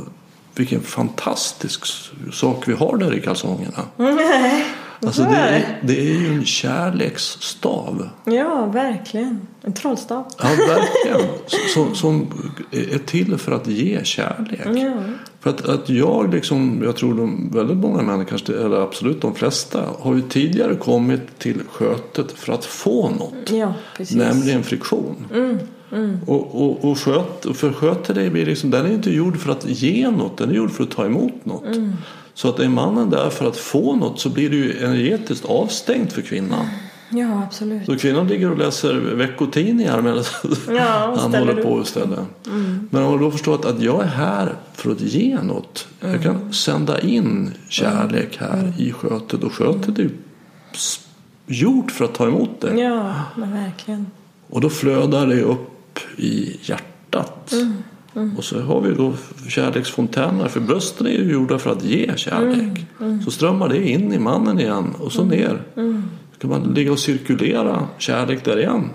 vilken 0.59 0.81
fantastisk 0.81 1.85
sak 2.33 2.69
vi 2.69 2.73
har 2.73 2.97
där 2.97 3.15
i 3.15 3.21
kalsongerna. 3.21 3.85
Alltså 5.07 5.23
det, 5.23 5.37
är, 5.37 5.79
det 5.83 6.01
är 6.01 6.21
ju 6.21 6.35
en 6.35 6.45
kärleksstav. 6.45 8.09
Ja, 8.25 8.67
verkligen. 8.67 9.41
En 9.63 9.73
trollstav. 9.73 10.25
Ja, 10.39 10.49
verkligen. 10.49 11.31
Som, 11.75 11.95
som 11.95 12.33
är 12.71 12.99
till 12.99 13.39
för 13.39 13.53
att 13.53 13.67
ge 13.67 14.05
kärlek. 14.05 14.67
Ja. 14.67 15.03
För 15.41 15.51
att, 15.51 15.69
att 15.69 15.89
jag, 15.89 16.35
liksom, 16.35 16.81
jag 16.85 16.97
tror 16.97 17.15
de 17.15 17.51
väldigt 17.53 17.77
många 17.77 18.03
män, 18.03 18.25
kanske, 18.25 18.53
eller 18.53 18.77
absolut 18.77 19.21
de 19.21 19.35
flesta, 19.35 19.85
har 19.99 20.15
ju 20.15 20.23
tidigare 20.23 20.75
kommit 20.75 21.39
till 21.39 21.63
skötet 21.73 22.33
för 22.33 22.53
att 22.53 22.65
få 22.65 23.11
något. 23.11 23.51
Ja, 23.51 23.75
nämligen 24.11 24.63
friktion. 24.63 25.27
Mm. 25.35 25.59
Mm. 25.93 26.19
Och, 26.27 26.63
och, 26.63 26.91
och 26.91 26.99
sköt, 26.99 27.47
för 27.57 27.73
sköter 27.73 28.15
det 28.15 28.31
blir 28.31 28.47
liksom, 28.47 28.71
den 28.71 28.87
är 28.87 28.91
inte 28.91 29.11
gjord 29.11 29.39
för 29.39 29.53
att 29.53 29.65
ge 29.69 30.11
något, 30.11 30.39
den 30.39 30.51
är 30.51 30.55
gjord 30.55 30.71
för 30.71 30.85
att 30.85 30.91
ta 30.91 31.07
emot 31.07 31.45
något. 31.45 31.77
Mm. 31.77 31.93
Så 32.35 32.49
att 32.49 32.59
är 32.61 32.69
mannen 32.69 33.11
där 33.11 33.31
för 33.31 33.49
att 33.49 33.57
få 33.57 33.97
något 33.97 34.21
så 34.21 34.31
blir 34.31 34.51
det 34.51 34.57
ju 34.57 34.85
energetiskt 34.85 35.45
avstängt 35.45 36.13
för 36.13 36.23
kvinnan. 36.23 36.67
Ja, 37.11 37.43
absolut. 37.43 37.87
Så 37.87 37.99
kvinnan 37.99 38.29
ligger 38.29 38.51
och 38.51 38.59
läser 38.59 38.95
veckotidningar 38.95 40.03
medan 40.03 40.25
ja, 40.69 41.17
han 41.19 41.35
håller 41.35 41.63
på 41.63 41.81
istället. 41.83 42.19
Mm. 42.47 42.89
Men 42.91 43.03
om 43.03 43.11
man 43.11 43.21
då 43.21 43.31
förstår 43.31 43.55
att, 43.55 43.65
att 43.65 43.83
jag 43.83 44.03
är 44.03 44.09
här 44.09 44.55
för 44.75 44.91
att 44.91 45.01
ge 45.01 45.39
något. 45.43 45.89
Mm. 46.01 46.15
Jag 46.15 46.23
kan 46.23 46.53
sända 46.53 47.01
in 47.01 47.51
kärlek 47.69 48.37
här 48.41 48.59
mm. 48.59 48.73
i 48.79 48.93
skötet 48.93 49.45
och 49.45 49.53
skötet 49.53 49.99
är 49.99 50.03
ju 50.03 50.11
gjort 51.47 51.91
för 51.91 52.05
att 52.05 52.15
ta 52.15 52.27
emot 52.27 52.61
det. 52.61 52.81
Ja, 52.81 53.15
men 53.37 53.53
verkligen. 53.53 54.07
Och 54.51 54.61
då 54.61 54.71
flödar 54.71 55.27
det 55.27 55.43
upp 55.43 55.78
i 56.17 56.57
hjärtat. 56.63 57.53
Mm. 57.53 57.83
Mm. 58.15 58.37
Och 58.37 58.45
så 58.45 58.61
har 58.61 58.81
vi 58.81 58.95
då 58.95 59.13
kärleksfontäner 59.49 60.49
för 60.49 60.61
brösten 60.61 61.07
är 61.07 61.11
ju 61.11 61.33
gjorda 61.33 61.59
för 61.59 61.71
att 61.71 61.85
ge 61.85 62.17
kärlek. 62.17 62.59
Mm. 62.59 62.87
mm. 63.01 63.23
Så 63.23 63.31
strömmar 63.31 63.69
det 63.69 63.89
in 63.89 64.13
i 64.13 64.19
mannen 64.19 64.61
igen 64.61 64.95
och 64.99 65.13
så 65.13 65.23
mm. 65.23 65.39
ner. 65.39 65.63
Mm. 65.77 66.05
Så 66.33 66.41
kan 66.41 66.51
man 66.51 66.75
ligga 66.75 66.93
och 66.93 66.99
cirkulera 66.99 67.89
kärlek 67.99 68.45
där 68.45 68.59
igen. 68.59 68.91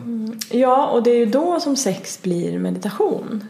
Ja, 0.49 0.87
och 0.87 1.03
det 1.03 1.11
är 1.11 1.17
ju 1.17 1.25
då 1.25 1.59
som 1.59 1.75
sex 1.75 2.21
blir 2.21 2.59
meditation. 2.59 3.43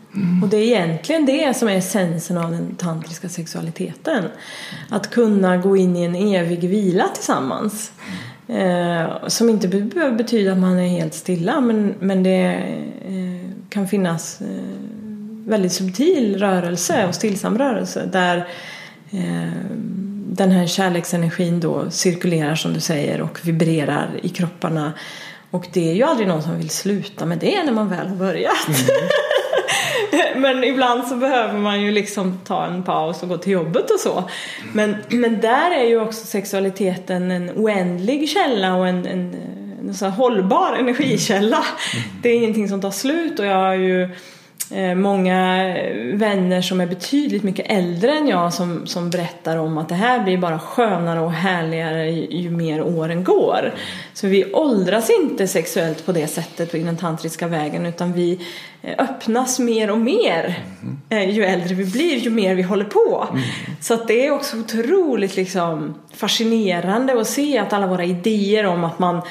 Och 0.43 0.49
det 0.49 0.57
är 0.57 0.61
egentligen 0.61 1.25
det 1.25 1.57
som 1.57 1.67
är 1.67 1.77
essensen 1.77 2.37
av 2.37 2.51
den 2.51 2.75
tantriska 2.75 3.29
sexualiteten. 3.29 4.23
Att 4.89 5.09
kunna 5.09 5.57
gå 5.57 5.77
in 5.77 5.95
i 5.95 6.03
en 6.03 6.15
evig 6.15 6.69
vila 6.69 7.07
tillsammans. 7.07 7.91
Eh, 8.47 9.27
som 9.27 9.49
inte 9.49 9.67
behöver 9.67 10.17
betyda 10.17 10.51
att 10.51 10.57
man 10.57 10.79
är 10.79 10.87
helt 10.87 11.13
stilla 11.13 11.61
men, 11.61 11.95
men 11.99 12.23
det 12.23 12.43
eh, 13.07 13.49
kan 13.69 13.87
finnas 13.87 14.41
eh, 14.41 14.47
väldigt 15.45 15.71
subtil 15.71 16.39
rörelse 16.39 17.07
och 17.07 17.15
stillsam 17.15 17.57
rörelse 17.57 18.09
där 18.11 18.37
eh, 19.11 19.51
den 20.27 20.51
här 20.51 20.67
kärleksenergin 20.67 21.59
då 21.59 21.91
cirkulerar 21.91 22.55
som 22.55 22.73
du 22.73 22.79
säger 22.79 23.21
och 23.21 23.39
vibrerar 23.43 24.19
i 24.23 24.29
kropparna. 24.29 24.93
Och 25.51 25.67
det 25.73 25.89
är 25.89 25.93
ju 25.93 26.03
aldrig 26.03 26.27
någon 26.27 26.43
som 26.43 26.57
vill 26.57 26.69
sluta 26.69 27.25
med 27.25 27.37
det 27.37 27.63
när 27.63 27.71
man 27.71 27.89
väl 27.89 28.07
har 28.07 28.15
börjat. 28.15 28.67
Mm. 28.67 29.09
men 30.35 30.63
ibland 30.63 31.07
så 31.07 31.15
behöver 31.15 31.59
man 31.59 31.81
ju 31.81 31.91
liksom 31.91 32.39
ta 32.45 32.65
en 32.65 32.83
paus 32.83 33.23
och 33.23 33.29
gå 33.29 33.37
till 33.37 33.51
jobbet 33.51 33.91
och 33.91 33.99
så. 33.99 34.23
Men, 34.73 34.95
men 35.09 35.41
där 35.41 35.71
är 35.71 35.83
ju 35.83 35.99
också 35.99 36.25
sexualiteten 36.25 37.31
en 37.31 37.51
oändlig 37.55 38.29
källa 38.29 38.75
och 38.75 38.87
en, 38.87 39.05
en, 39.05 39.35
en 39.81 39.93
så 39.93 40.05
hållbar 40.05 40.73
energikälla. 40.79 41.63
Det 42.21 42.29
är 42.29 42.35
ingenting 42.35 42.69
som 42.69 42.81
tar 42.81 42.91
slut 42.91 43.39
och 43.39 43.45
jag 43.45 43.55
har 43.55 43.73
ju 43.73 44.09
många 44.95 45.75
vänner 46.13 46.61
som 46.61 46.81
är 46.81 46.87
betydligt 46.87 47.43
mycket 47.43 47.71
äldre 47.71 48.11
än 48.11 48.27
jag 48.27 48.53
som, 48.53 48.87
som 48.87 49.09
berättar 49.09 49.57
om 49.57 49.77
att 49.77 49.89
det 49.89 49.95
här 49.95 50.23
blir 50.23 50.37
bara 50.37 50.59
skönare 50.59 51.19
och 51.19 51.31
härligare 51.31 52.11
ju, 52.11 52.41
ju 52.41 52.49
mer 52.49 52.81
åren 52.81 53.23
går. 53.23 53.73
Så 54.13 54.27
vi 54.27 54.53
åldras 54.53 55.09
inte 55.21 55.47
sexuellt 55.47 56.05
på 56.05 56.11
det 56.11 56.27
sättet 56.27 56.71
på 56.71 56.77
den 56.77 56.97
tantriska 56.97 57.47
vägen 57.47 57.85
utan 57.85 58.13
vi 58.13 58.39
eh, 58.81 58.93
öppnas 58.97 59.59
mer 59.59 59.91
och 59.91 59.97
mer 59.97 60.59
eh, 61.09 61.29
ju 61.29 61.43
äldre 61.43 61.75
vi 61.75 61.85
blir, 61.85 62.17
ju 62.17 62.29
mer 62.29 62.55
vi 62.55 62.61
håller 62.61 62.85
på. 62.85 63.27
Så 63.81 63.93
att 63.93 64.07
det 64.07 64.25
är 64.25 64.31
också 64.31 64.59
otroligt 64.59 65.35
liksom 65.35 65.93
fascinerande 66.13 67.21
att 67.21 67.27
se 67.27 67.57
att 67.57 67.73
alla 67.73 67.87
våra 67.87 68.05
idéer 68.05 68.65
om 68.65 68.83
att 68.83 68.99
man 68.99 69.21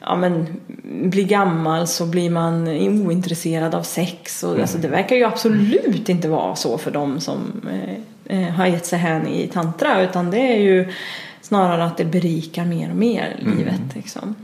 ja, 0.00 0.16
men, 0.16 0.46
blir 0.82 1.24
gammal 1.24 1.86
så 1.86 2.06
blir 2.06 2.30
man 2.30 2.68
ointresserad 3.06 3.74
av 3.74 3.82
sex. 3.82 4.44
Och, 4.44 4.60
alltså, 4.60 4.78
det 4.78 4.88
verkar 4.88 5.16
ju 5.16 5.24
absolut 5.24 6.08
inte 6.08 6.28
vara 6.28 6.56
så 6.56 6.78
för 6.78 6.90
dem 6.90 7.20
som 7.20 7.52
eh, 7.70 8.38
eh, 8.38 8.48
har 8.48 8.66
gett 8.66 8.86
sig 8.86 8.98
hän 8.98 9.26
i 9.26 9.48
tantra 9.48 10.02
utan 10.02 10.30
det 10.30 10.52
är 10.52 10.60
ju 10.60 10.92
snarare 11.40 11.84
att 11.84 11.96
det 11.96 12.04
berikar 12.04 12.64
mer 12.64 12.90
och 12.90 12.96
mer 12.96 13.36
livet. 13.38 13.94
Liksom. 13.94 14.34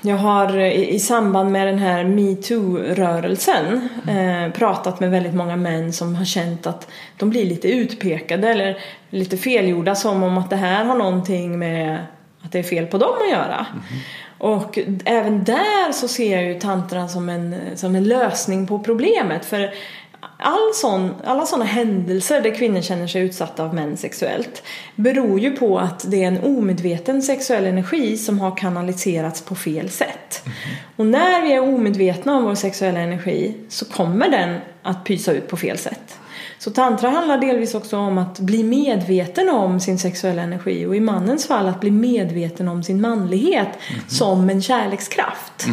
Jag 0.00 0.16
har 0.16 0.58
i, 0.58 0.94
i 0.94 0.98
samband 0.98 1.52
med 1.52 1.66
den 1.66 1.78
här 1.78 2.04
metoo-rörelsen 2.04 3.88
eh, 4.08 4.52
pratat 4.52 5.00
med 5.00 5.10
väldigt 5.10 5.34
många 5.34 5.56
män 5.56 5.92
som 5.92 6.14
har 6.14 6.24
känt 6.24 6.66
att 6.66 6.88
de 7.16 7.30
blir 7.30 7.44
lite 7.44 7.68
utpekade 7.68 8.48
eller 8.48 8.78
lite 9.10 9.36
felgjorda 9.36 9.94
som 9.94 10.22
om 10.22 10.38
att 10.38 10.50
det 10.50 10.56
här 10.56 10.84
har 10.84 10.94
någonting 10.94 11.58
med 11.58 11.98
att 12.42 12.52
det 12.52 12.58
är 12.58 12.62
fel 12.62 12.86
på 12.86 12.98
dem 12.98 13.14
att 13.20 13.30
göra. 13.30 13.66
Och 14.38 14.78
även 15.04 15.44
där 15.44 15.92
så 15.92 16.08
ser 16.08 16.32
jag 16.32 16.44
ju 16.44 16.60
tantran 16.60 17.08
som 17.08 17.28
en, 17.28 17.54
som 17.74 17.94
en 17.94 18.04
lösning 18.04 18.66
på 18.66 18.78
problemet. 18.78 19.44
För 19.44 19.74
all 20.38 20.74
sån, 20.74 21.14
alla 21.24 21.46
sådana 21.46 21.64
händelser 21.64 22.40
där 22.40 22.54
kvinnor 22.54 22.80
känner 22.80 23.06
sig 23.06 23.22
utsatta 23.22 23.64
av 23.64 23.74
män 23.74 23.96
sexuellt 23.96 24.62
beror 24.94 25.40
ju 25.40 25.56
på 25.56 25.78
att 25.78 26.10
det 26.10 26.24
är 26.24 26.28
en 26.28 26.44
omedveten 26.44 27.22
sexuell 27.22 27.66
energi 27.66 28.16
som 28.16 28.40
har 28.40 28.56
kanaliserats 28.56 29.42
på 29.42 29.54
fel 29.54 29.90
sätt. 29.90 30.42
Och 30.96 31.06
när 31.06 31.42
vi 31.42 31.52
är 31.52 31.60
omedvetna 31.60 32.36
om 32.36 32.44
vår 32.44 32.54
sexuella 32.54 33.00
energi 33.00 33.54
så 33.68 33.84
kommer 33.84 34.28
den 34.28 34.58
att 34.82 35.04
pysa 35.04 35.32
ut 35.32 35.48
på 35.48 35.56
fel 35.56 35.78
sätt. 35.78 36.18
Så 36.58 36.70
tantra 36.70 37.10
handlar 37.10 37.38
delvis 37.38 37.74
också 37.74 37.96
om 37.96 38.18
att 38.18 38.38
bli 38.38 38.64
medveten 38.64 39.48
om 39.48 39.80
sin 39.80 39.98
sexuella 39.98 40.42
energi 40.42 40.86
och 40.86 40.96
i 40.96 41.00
mannens 41.00 41.46
fall 41.46 41.66
att 41.66 41.80
bli 41.80 41.90
medveten 41.90 42.68
om 42.68 42.82
sin 42.82 43.00
manlighet 43.00 43.68
som 44.08 44.50
en 44.50 44.62
kärlekskraft. 44.62 45.66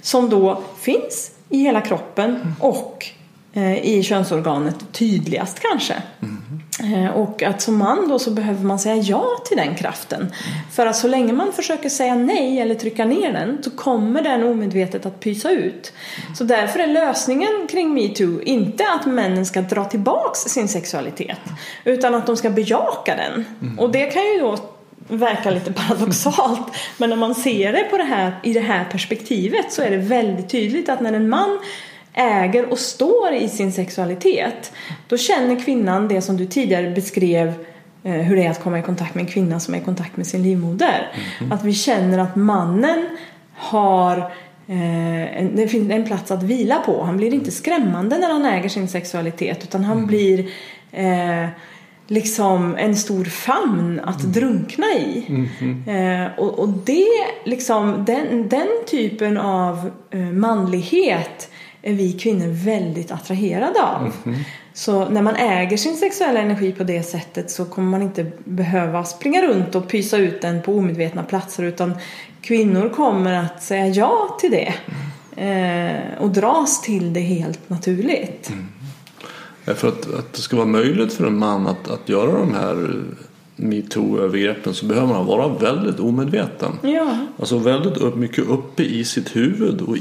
Som 0.00 0.30
då 0.30 0.62
finns 0.80 1.30
i 1.48 1.58
hela 1.58 1.80
kroppen 1.80 2.54
och 2.60 3.06
eh, 3.52 3.76
i 3.76 4.02
könsorganet 4.02 4.76
tydligast 4.92 5.60
kanske. 5.60 5.94
Eh, 5.94 6.28
Och 7.14 7.42
att 7.42 7.62
som 7.62 7.76
man 7.76 8.08
då 8.08 8.18
så 8.18 8.30
behöver 8.30 8.64
man 8.64 8.78
säga 8.78 8.96
ja 8.96 9.26
till 9.48 9.56
den 9.56 9.74
kraften. 9.74 10.32
För 10.72 10.86
att 10.86 10.96
så 10.96 11.08
länge 11.08 11.32
man 11.32 11.52
försöker 11.52 11.88
säga 11.88 12.14
nej 12.14 12.60
eller 12.60 12.74
trycka 12.74 13.04
ner 13.04 13.32
den 13.32 13.62
så 13.62 13.70
kommer 13.70 14.22
den 14.22 14.44
omedvetet 14.44 15.06
att 15.06 15.20
pysa 15.20 15.50
ut. 15.50 15.92
Så 16.38 16.44
därför 16.44 16.78
är 16.78 16.86
lösningen 16.86 17.66
kring 17.70 17.94
metoo 17.94 18.40
inte 18.42 18.84
att 19.00 19.06
männen 19.06 19.46
ska 19.46 19.60
dra 19.60 19.84
tillbaks 19.84 20.38
sin 20.38 20.68
sexualitet 20.68 21.40
utan 21.84 22.14
att 22.14 22.26
de 22.26 22.36
ska 22.36 22.50
bejaka 22.50 23.16
den. 23.16 23.44
Och 23.78 23.90
det 23.90 24.06
kan 24.06 24.22
ju 24.22 24.38
då 24.40 24.56
verka 25.08 25.50
lite 25.50 25.72
paradoxalt 25.88 26.72
men 26.96 27.10
när 27.10 27.16
man 27.16 27.34
ser 27.34 27.72
det, 27.72 27.84
på 27.90 27.96
det 27.96 28.04
här 28.04 28.40
i 28.42 28.52
det 28.52 28.60
här 28.60 28.84
perspektivet 28.84 29.72
så 29.72 29.82
är 29.82 29.90
det 29.90 29.96
väldigt 29.96 30.50
tydligt 30.50 30.88
att 30.88 31.00
när 31.00 31.12
en 31.12 31.28
man 31.28 31.58
äger 32.12 32.70
och 32.72 32.78
står 32.78 33.32
i 33.32 33.48
sin 33.48 33.72
sexualitet 33.72 34.72
då 35.08 35.16
känner 35.16 35.64
kvinnan 35.64 36.08
det 36.08 36.20
som 36.20 36.36
du 36.36 36.46
tidigare 36.46 36.90
beskrev 36.90 37.54
eh, 38.02 38.12
hur 38.12 38.36
det 38.36 38.46
är 38.46 38.50
att 38.50 38.62
komma 38.62 38.78
i 38.78 38.82
kontakt 38.82 39.14
med 39.14 39.22
en 39.22 39.30
kvinna 39.30 39.60
som 39.60 39.74
är 39.74 39.78
i 39.78 39.84
kontakt 39.84 40.16
med 40.16 40.26
sin 40.26 40.42
livmoder. 40.42 41.12
Att 41.50 41.64
vi 41.64 41.72
känner 41.72 42.18
att 42.18 42.36
mannen 42.36 43.06
har 43.54 44.18
eh, 44.66 45.38
en, 45.38 45.56
det 45.56 45.68
finns 45.68 45.90
en 45.90 46.04
plats 46.04 46.30
att 46.30 46.42
vila 46.42 46.78
på. 46.86 47.02
Han 47.02 47.16
blir 47.16 47.34
inte 47.34 47.50
skrämmande 47.50 48.18
när 48.18 48.32
han 48.32 48.44
äger 48.44 48.68
sin 48.68 48.88
sexualitet 48.88 49.64
utan 49.64 49.84
han 49.84 50.06
blir 50.06 50.50
eh, 50.92 51.46
liksom 52.06 52.76
en 52.78 52.96
stor 52.96 53.24
famn 53.24 54.00
att 54.04 54.22
drunkna 54.22 54.86
i. 54.86 55.24
Eh, 55.86 56.38
och, 56.38 56.58
och 56.58 56.68
det, 56.68 57.06
liksom, 57.44 58.04
den, 58.06 58.48
den 58.48 58.68
typen 58.86 59.38
av 59.38 59.90
eh, 60.10 60.20
manlighet 60.20 61.50
är 61.82 61.94
vi 61.94 62.12
kvinnor 62.12 62.48
väldigt 62.64 63.10
attraherade 63.10 63.82
av. 63.82 64.12
Så 64.74 65.08
när 65.08 65.22
man 65.22 65.36
äger 65.36 65.76
sin 65.76 65.96
sexuella 65.96 66.40
energi 66.40 66.72
på 66.72 66.84
det 66.84 67.02
sättet 67.02 67.50
så 67.50 67.64
kommer 67.64 67.90
man 67.90 68.02
inte 68.02 68.30
behöva 68.44 69.04
springa 69.04 69.42
runt 69.42 69.74
och 69.74 69.88
pysa 69.88 70.16
ut 70.16 70.42
den 70.42 70.62
på 70.62 70.74
omedvetna 70.74 71.22
platser 71.22 71.62
utan 71.62 71.94
kvinnor 72.40 72.88
kommer 72.88 73.32
att 73.32 73.62
säga 73.62 73.86
ja 73.86 74.36
till 74.40 74.50
det. 74.50 74.74
Eh, 75.36 76.22
och 76.22 76.30
dras 76.30 76.82
till 76.82 77.12
det 77.12 77.20
helt 77.20 77.70
naturligt. 77.70 78.52
Ja, 79.64 79.74
För 79.74 79.88
att, 79.88 80.14
att 80.14 80.32
det 80.32 80.40
ska 80.40 80.56
vara 80.56 80.66
möjligt 80.66 81.12
för 81.12 81.26
en 81.26 81.38
man 81.38 81.66
att, 81.66 81.90
att 81.90 82.08
göra 82.08 82.38
de 82.38 82.54
här 82.54 83.02
metoo-övergreppen 83.56 84.74
så 84.74 84.86
behöver 84.86 85.08
man 85.08 85.26
vara 85.26 85.48
väldigt 85.48 86.00
omedveten. 86.00 86.72
Ja. 86.82 87.18
Alltså 87.38 87.58
väldigt 87.58 87.96
upp, 87.96 88.16
mycket 88.16 88.48
uppe 88.48 88.82
i 88.82 89.04
sitt 89.04 89.36
huvud 89.36 89.80
och 89.80 89.96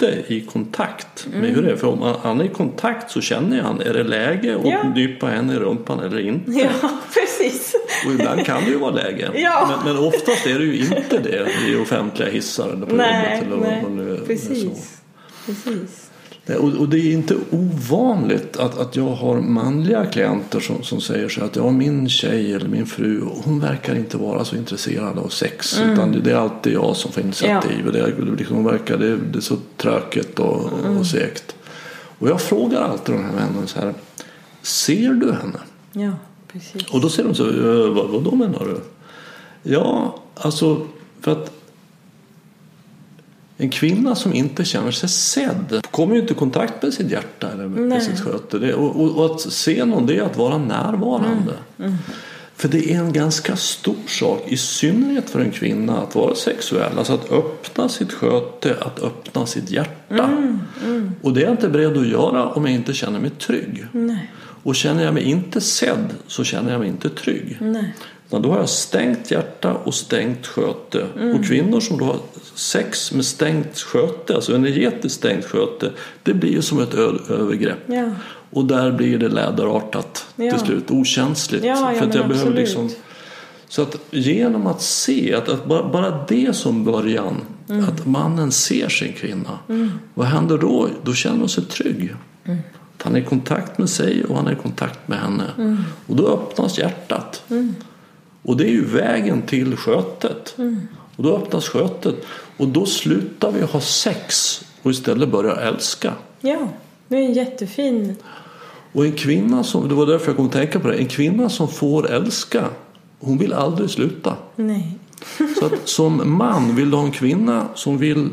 inte 0.00 0.34
i 0.34 0.40
kontakt 0.40 1.26
med 1.40 1.50
hur 1.50 1.62
det 1.62 1.70
är. 1.72 1.76
För 1.76 1.86
om 1.88 2.14
han- 2.22 2.40
är 2.40 2.44
i 2.44 2.48
kontakt 2.48 3.10
så 3.10 3.20
känner 3.20 3.62
han, 3.62 3.80
är 3.80 3.92
det 3.92 4.04
läge 4.04 4.56
att 4.56 4.66
Ja. 4.66 4.88
nypa 4.94 5.26
henne 5.26 5.52
i 5.54 5.56
rumpan 5.56 6.00
eller 6.00 6.18
inte? 6.20 6.50
ja, 6.50 6.68
precis. 7.14 7.74
Och 8.06 8.12
ibland 8.12 8.46
kan 8.46 8.64
det 8.64 8.70
ju 8.70 8.78
vara 8.78 8.90
läge. 8.90 9.30
Ja. 9.34 9.80
Men, 9.84 9.94
men 9.94 10.04
oftast 10.04 10.46
är 10.46 10.58
det 10.58 10.64
ju 10.64 10.78
inte 10.80 11.18
det 11.22 11.46
i 11.68 11.76
offentliga 11.76 12.28
hissar 12.30 12.68
eller 12.68 12.86
på 12.86 12.94
Nej, 12.94 13.24
jobbet. 13.24 13.46
Eller 13.46 13.56
vad 13.56 13.68
nej. 13.68 13.82
man 13.82 13.96
nu 13.96 14.10
är- 14.10 14.14
är 14.14 14.18
så. 14.18 14.24
Precis. 14.26 15.00
Precis. 15.46 16.03
Nej, 16.46 16.56
Och, 16.56 16.88
det 16.88 16.98
är 16.98 17.12
inte 17.12 17.36
ovanligt 17.50 18.56
att, 18.56 18.78
att 18.78 18.96
jag 18.96 19.10
har 19.10 19.40
manliga 19.40 20.06
klienter 20.06 20.60
som, 20.60 20.82
som 20.82 21.00
säger 21.00 21.28
så 21.28 21.44
att 21.44 21.56
ja, 21.56 21.70
min 21.70 22.08
tjej 22.08 22.52
eller 22.54 22.68
min 22.68 22.86
fru 22.86 23.20
hon 23.44 23.60
verkar 23.60 23.94
inte 23.94 24.16
vara 24.16 24.44
så 24.44 24.56
intresserad 24.56 25.18
av 25.18 25.28
sex 25.28 25.80
utan 25.80 26.22
det, 26.22 26.30
är 26.30 26.36
alltid 26.36 26.72
jag 26.72 26.96
som 26.96 27.12
får 27.12 27.22
initiativ. 27.22 27.86
Och 27.86 27.92
det, 27.92 28.00
är, 28.00 28.36
liksom, 28.38 28.64
verkar, 28.64 28.96
det, 28.98 29.16
det 29.16 29.38
är 29.38 29.40
så 29.40 29.56
tråkigt 29.76 30.38
och, 30.38 30.70
och 30.98 31.06
segt. 31.06 31.56
Och 32.18 32.28
jag 32.28 32.40
frågar 32.40 32.80
alltid 32.82 33.14
de 33.14 33.24
här 33.24 33.32
männen 33.32 33.66
så 33.66 33.78
här 33.80 33.94
Ser 34.62 35.12
du 35.12 35.32
henne? 35.32 35.58
Ja, 35.92 36.12
precis. 36.52 36.90
Och 36.90 37.00
då 37.00 37.08
säger 37.08 37.28
de 37.28 37.34
så 37.34 37.48
"Eh, 37.48 37.94
vad, 37.94 38.08
vad 38.08 38.24
då 38.24 38.34
menar 38.34 38.64
du? 38.64 38.80
Ja, 39.72 40.18
alltså 40.34 40.86
för 41.20 41.32
att 41.32 41.52
en 43.56 43.70
kvinna 43.70 44.14
som 44.14 44.34
inte 44.34 44.64
känner 44.64 44.90
sig 44.90 45.08
sedd 45.08 45.80
kommer 45.90 46.14
ju 46.14 46.20
inte 46.20 46.32
i 46.32 46.36
kontakt 46.36 46.82
med 46.82 46.94
sitt 46.94 47.10
hjärta 47.10 47.52
eller 47.52 47.68
med 47.68 47.88
Nej. 47.88 48.00
sitt 48.00 48.20
sköte. 48.20 48.74
Och, 48.74 49.00
och, 49.00 49.18
och 49.18 49.34
att 49.34 49.40
se 49.40 49.84
någon 49.84 50.06
det 50.06 50.16
är 50.18 50.22
att 50.22 50.36
vara 50.36 50.58
närvarande. 50.58 51.52
Mm, 51.78 51.94
För 52.56 52.68
det 52.68 52.92
är 52.92 52.98
en 52.98 53.12
ganska 53.12 53.56
stor 53.56 53.94
sak, 54.06 54.44
i 54.48 54.56
synnerhet 54.56 55.30
för 55.30 55.40
en 55.40 55.50
kvinna, 55.50 55.98
att 55.98 56.14
vara 56.14 56.34
sexuell. 56.34 56.98
Alltså 56.98 57.12
att 57.12 57.32
öppna 57.32 57.88
sitt 57.88 58.12
sköte, 58.12 58.76
att 58.80 59.02
öppna 59.02 59.46
sitt 59.46 59.70
hjärta. 59.70 60.24
Mm, 60.84 61.12
Och 61.22 61.32
det 61.32 61.40
är 61.40 61.44
jag 61.44 61.52
inte 61.52 61.68
beredd 61.68 61.96
att 61.96 62.06
göra 62.08 62.48
om 62.48 62.64
jag 62.64 62.74
inte 62.74 62.92
känner 62.94 63.20
mig 63.20 63.30
trygg. 63.30 63.86
Nej. 63.92 64.30
Och 64.62 64.74
känner 64.76 65.04
jag 65.04 65.14
mig 65.14 65.22
inte 65.22 65.60
sedd 65.60 66.14
så 66.26 66.44
känner 66.44 66.70
jag 66.72 66.80
mig 66.80 66.88
inte 66.88 67.08
trygg. 67.10 67.56
Nej. 67.60 67.94
Utan 68.34 68.42
då 68.42 68.50
har 68.50 68.58
jag 68.58 68.68
stängt 68.68 69.30
hjärta 69.30 69.74
och 69.74 69.94
stängt 69.94 70.46
sköte. 70.46 71.06
Och 71.34 71.44
kvinnor 71.44 71.80
som 71.80 71.98
då 71.98 72.04
har 72.04 72.16
sex 72.54 73.12
med 73.12 73.24
stängt 73.24 73.78
sköte, 73.78 74.34
alltså 74.34 74.54
energetiskt 74.54 75.18
stängt 75.18 75.44
sköte, 75.44 75.90
det 76.22 76.34
blir 76.34 76.50
ju 76.52 76.62
som 76.62 76.80
ett 76.80 76.94
övergrepp. 76.94 77.78
Ja. 77.86 78.10
Och 78.50 78.64
där 78.64 78.92
blir 78.92 79.18
det 79.18 79.28
läderartat 79.28 80.26
Ja. 80.36 80.50
till 80.50 80.66
slut, 80.66 80.90
okänsligt. 80.90 81.64
Ja, 81.64 81.94
för 81.98 82.06
att 82.06 82.14
jag 82.14 82.28
behöver 82.28 82.52
liksom 82.54 82.90
så 83.68 83.82
att 83.82 83.96
genom 84.10 84.66
att 84.66 84.82
se, 84.82 85.34
att, 85.34 85.48
att 85.48 85.66
bara, 85.66 85.88
bara 85.88 86.24
det 86.28 86.56
som 86.56 86.84
början, 86.84 87.40
Mm. 87.68 87.84
att 87.84 88.06
mannen 88.06 88.52
ser 88.52 88.88
sin 88.88 89.12
kvinna. 89.12 89.58
Vad 90.14 90.26
händer 90.26 90.58
då? 90.58 90.88
Då 91.02 91.14
känner 91.14 91.38
hon 91.38 91.48
sig 91.48 91.64
trygg. 91.64 92.14
Mm. 92.44 92.58
Han 93.02 93.16
är 93.16 93.20
i 93.20 93.24
kontakt 93.24 93.78
med 93.78 93.90
sig 93.90 94.24
och 94.24 94.36
han 94.36 94.46
är 94.46 94.52
i 94.52 94.56
kontakt 94.62 95.08
med 95.08 95.18
henne. 95.18 95.44
Mm. 95.58 95.76
Och 96.06 96.16
då 96.16 96.28
öppnas 96.28 96.78
hjärtat. 96.78 97.42
Och 98.44 98.56
det 98.56 98.64
är 98.64 98.70
ju 98.70 98.84
vägen 98.84 99.42
till 99.42 99.76
skötet. 99.76 100.54
Mm. 100.58 100.88
Och 101.16 101.22
då 101.22 101.36
öppnas 101.36 101.68
skötet. 101.68 102.14
Och 102.56 102.68
då 102.68 102.86
slutar 102.86 103.52
vi 103.52 103.62
ha 103.62 103.80
sex 103.80 104.60
och 104.82 104.90
istället 104.90 105.28
börjar 105.28 105.56
älska. 105.56 106.12
Ja, 106.40 106.68
det 107.08 107.16
är 107.16 107.22
en 107.22 107.32
jättefin... 107.32 108.16
Och 108.92 109.04
en 109.04 109.12
kvinna 109.12 109.64
som, 109.64 109.88
det 109.88 109.94
var 109.94 110.06
därför 110.06 110.26
jag 110.26 110.36
kom 110.36 110.46
att 110.46 110.52
tänka 110.52 110.80
på 110.80 110.88
det, 110.88 110.94
en 110.94 111.06
kvinna 111.06 111.48
som 111.48 111.68
får 111.68 112.10
älska, 112.10 112.64
hon 113.20 113.38
vill 113.38 113.52
aldrig 113.52 113.90
sluta. 113.90 114.36
Nej. 114.56 114.98
Så 115.58 115.66
att 115.66 115.88
som 115.88 116.36
man, 116.38 116.76
vill 116.76 116.90
du 116.90 116.96
ha 116.96 117.04
en 117.04 117.10
kvinna 117.10 117.68
som 117.74 117.98
vill 117.98 118.30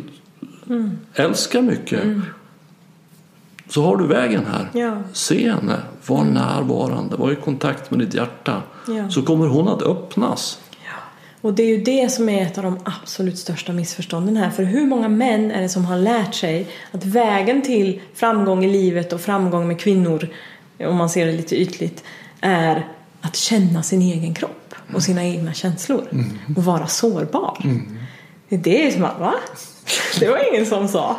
älska 1.14 1.62
mycket 1.62 2.04
så 3.72 3.84
har 3.84 3.98
du 3.98 4.08
vägen 4.08 4.46
här. 4.46 4.70
Ja. 4.82 4.98
Se 5.14 5.52
henne, 5.52 5.76
var 6.06 6.24
närvarande, 6.24 7.16
var 7.16 7.32
i 7.32 7.36
kontakt 7.36 7.92
med 7.92 8.00
ditt 8.00 8.14
hjärta. 8.14 8.62
Ja. 8.88 9.10
Så 9.10 9.22
kommer 9.22 9.48
hon 9.48 9.68
att 9.68 9.82
öppnas. 9.82 10.60
Och 11.42 11.54
det 11.54 11.64
är 11.64 11.68
ju 11.68 11.84
det 11.84 12.12
som 12.12 12.30
är 12.30 12.42
ett 12.42 12.58
av 12.58 12.64
de 12.64 12.80
absolut 12.86 13.38
största 13.38 13.74
missförstånden 13.74 14.38
här. 14.38 14.50
För 14.50 14.64
hur 14.64 14.86
många 14.86 15.10
män 15.10 15.52
är 15.52 15.62
det 15.62 15.70
som 15.70 15.86
har 15.86 15.98
lärt 15.98 16.36
sig 16.36 16.68
att 16.92 17.06
vägen 17.06 17.62
till 17.62 18.02
framgång 18.14 18.66
i 18.66 18.72
livet 18.72 19.14
och 19.14 19.22
framgång 19.22 19.68
med 19.68 19.80
kvinnor, 19.80 20.28
om 20.80 20.96
man 20.96 21.10
ser 21.10 21.26
det 21.26 21.32
lite 21.32 21.56
ytligt, 21.56 22.04
är 22.42 22.88
att 23.22 23.36
känna 23.36 23.84
sin 23.84 24.02
egen 24.02 24.34
kropp 24.34 24.76
och 24.94 25.04
sina 25.04 25.24
egna 25.24 25.54
känslor 25.54 26.08
och 26.58 26.64
vara 26.64 26.88
sårbar. 26.88 27.58
Det 28.50 28.88
är 28.88 28.92
som 28.92 29.04
att, 29.04 29.20
va? 29.20 29.34
Det 30.20 30.28
var 30.28 30.54
ingen 30.54 30.66
som 30.66 30.88
sa. 30.88 31.18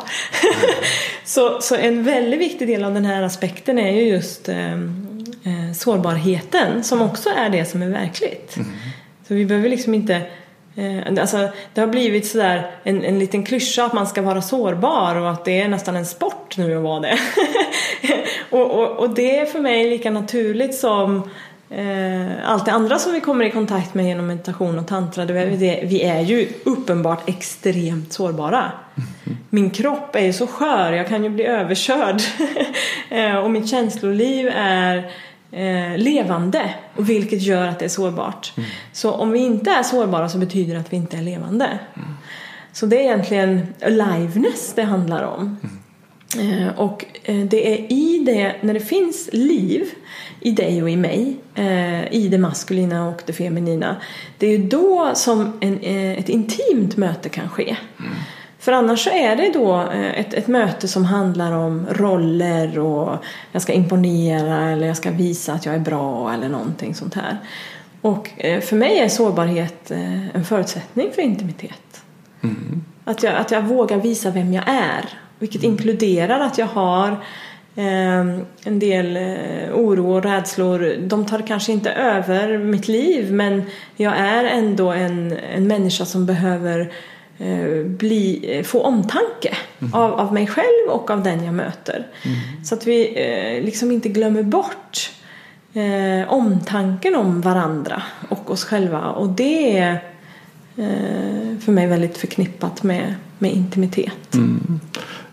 så, 1.25 1.61
så 1.61 1.75
en 1.75 2.03
väldigt 2.03 2.39
viktig 2.39 2.67
del 2.67 2.83
av 2.83 2.93
den 2.93 3.05
här 3.05 3.21
aspekten 3.23 3.79
är 3.79 3.91
ju 3.91 4.01
just 4.01 4.49
eh, 4.49 4.73
eh, 4.73 5.73
sårbarheten 5.75 6.83
som 6.83 7.01
också 7.01 7.29
är 7.29 7.49
det 7.49 7.65
som 7.65 7.81
är 7.81 7.89
verkligt. 7.89 8.57
Så 9.27 9.33
vi 9.33 9.45
behöver 9.45 9.69
liksom 9.69 9.93
inte 9.93 10.15
eh, 10.75 11.21
Alltså, 11.21 11.49
det 11.73 11.81
har 11.81 11.87
blivit 11.87 12.27
sådär 12.27 12.71
en, 12.83 13.03
en 13.03 13.19
liten 13.19 13.43
klyscha 13.43 13.85
att 13.85 13.93
man 13.93 14.07
ska 14.07 14.21
vara 14.21 14.41
sårbar 14.41 15.15
och 15.15 15.31
att 15.31 15.45
det 15.45 15.61
är 15.61 15.67
nästan 15.67 15.95
en 15.95 16.05
sport 16.05 16.57
nu 16.57 16.75
att 16.77 16.83
vara 16.83 16.99
det. 16.99 17.17
och, 18.49 18.71
och, 18.71 18.99
och 18.99 19.09
det 19.09 19.37
är 19.37 19.45
för 19.45 19.59
mig 19.59 19.89
lika 19.89 20.11
naturligt 20.11 20.75
som 20.75 21.29
allt 22.43 22.65
det 22.65 22.71
andra 22.71 22.99
som 22.99 23.13
vi 23.13 23.19
kommer 23.21 23.45
i 23.45 23.51
kontakt 23.51 23.93
med 23.93 24.05
genom 24.05 24.27
meditation 24.27 24.79
och 24.79 24.87
tantra. 24.87 25.25
Vi 25.25 26.03
är 26.03 26.21
ju 26.21 26.49
uppenbart 26.63 27.29
extremt 27.29 28.13
sårbara. 28.13 28.71
Min 29.49 29.69
kropp 29.69 30.15
är 30.15 30.25
ju 30.25 30.33
så 30.33 30.47
skör, 30.47 30.91
jag 30.93 31.07
kan 31.07 31.23
ju 31.23 31.29
bli 31.29 31.45
överkörd. 31.45 32.21
Eh, 33.09 33.35
och 33.35 33.51
mitt 33.51 33.69
känsloliv 33.69 34.47
är 34.55 34.97
eh, 35.51 35.97
levande, 35.97 36.73
och 36.95 37.09
vilket 37.09 37.41
gör 37.41 37.67
att 37.67 37.79
det 37.79 37.85
är 37.85 37.89
sårbart. 37.89 38.53
Så 38.91 39.11
om 39.11 39.31
vi 39.31 39.39
inte 39.39 39.71
är 39.71 39.83
sårbara 39.83 40.29
så 40.29 40.37
betyder 40.37 40.73
det 40.73 40.79
att 40.79 40.93
vi 40.93 40.97
inte 40.97 41.17
är 41.17 41.21
levande. 41.21 41.79
Så 42.71 42.85
det 42.85 42.95
är 42.95 43.01
egentligen 43.01 43.73
aliveness 43.85 44.73
det 44.75 44.83
handlar 44.83 45.23
om. 45.23 45.57
Eh, 46.39 46.79
Och 46.79 47.05
eh, 47.23 47.37
det 47.37 47.73
är 47.73 47.91
i 47.91 48.23
det, 48.25 48.55
när 48.61 48.73
det 48.73 48.79
finns 48.79 49.29
liv 49.33 49.89
i 50.43 50.51
dig 50.51 50.83
och 50.83 50.89
i 50.89 50.95
mig, 50.95 51.37
eh, 51.55 52.13
i 52.13 52.27
det 52.31 52.37
maskulina 52.37 53.07
och 53.07 53.21
det 53.25 53.33
feminina, 53.33 53.95
det 54.37 54.47
är 54.47 54.51
ju 54.57 54.67
då 54.67 55.11
som 55.15 55.57
en, 55.61 55.79
eh, 55.79 56.19
ett 56.19 56.29
intimt 56.29 56.97
möte 56.97 57.29
kan 57.29 57.49
ske. 57.49 57.75
För 58.59 58.71
annars 58.71 59.03
så 59.03 59.09
är 59.09 59.35
det 59.35 59.51
då 59.53 59.81
eh, 59.81 60.19
ett, 60.19 60.33
ett 60.33 60.47
möte 60.47 60.87
som 60.87 61.05
handlar 61.05 61.51
om 61.51 61.87
roller 61.91 62.79
och 62.79 63.23
jag 63.51 63.61
ska 63.61 63.73
imponera 63.73 64.69
eller 64.71 64.87
jag 64.87 64.97
ska 64.97 65.11
visa 65.11 65.53
att 65.53 65.65
jag 65.65 65.75
är 65.75 65.79
bra 65.79 66.33
eller 66.33 66.49
någonting 66.49 66.95
sånt 66.95 67.13
här. 67.13 67.37
Och 68.01 68.29
eh, 68.37 68.61
för 68.61 68.75
mig 68.75 68.99
är 68.99 69.09
sårbarhet 69.09 69.91
en 70.33 70.45
förutsättning 70.45 71.11
för 71.15 71.21
intimitet. 71.21 72.03
Att 73.05 73.23
jag, 73.23 73.35
att 73.35 73.51
jag 73.51 73.61
vågar 73.61 73.97
visa 73.97 74.31
vem 74.31 74.53
jag 74.53 74.63
är. 74.67 75.09
Vilket 75.39 75.63
inkluderar 75.63 76.39
att 76.39 76.57
jag 76.57 76.65
har 76.65 77.17
en 77.75 78.79
del 78.79 79.17
eh, 79.17 79.75
oro 79.75 80.15
och 80.15 80.23
rädslor. 80.23 81.07
De 81.07 81.25
tar 81.25 81.47
kanske 81.47 81.71
inte 81.71 81.91
över 81.91 82.57
mitt 82.57 82.87
liv 82.87 83.33
men 83.33 83.63
jag 83.95 84.17
är 84.17 84.43
ändå 84.43 84.91
en, 84.91 85.37
en 85.55 85.67
människa 85.67 86.05
som 86.05 86.25
behöver 86.25 86.91
eh, 87.37 87.83
bli, 87.85 88.45
eh, 88.57 88.63
få 88.63 88.81
omtanke 88.81 89.57
av, 89.93 90.13
av 90.13 90.33
mig 90.33 90.47
själv 90.47 90.89
och 90.89 91.09
av 91.09 91.23
den 91.23 91.43
jag 91.43 91.53
möter. 91.53 92.07
Så 92.63 92.75
att 92.75 92.87
vi 92.87 93.61
liksom 93.65 93.91
inte 93.91 94.09
glömmer 94.09 94.43
bort 94.43 95.11
omtanken 96.27 97.15
om 97.15 97.41
varandra 97.41 98.03
och 98.29 98.51
oss 98.51 98.63
själva. 98.65 99.01
Och 99.01 99.29
det 99.29 99.77
är 99.77 99.99
för 101.59 101.71
mig 101.71 101.87
väldigt 101.87 102.17
förknippat 102.17 102.83
med, 102.83 103.15
med 103.39 103.51
intimitet. 103.51 104.35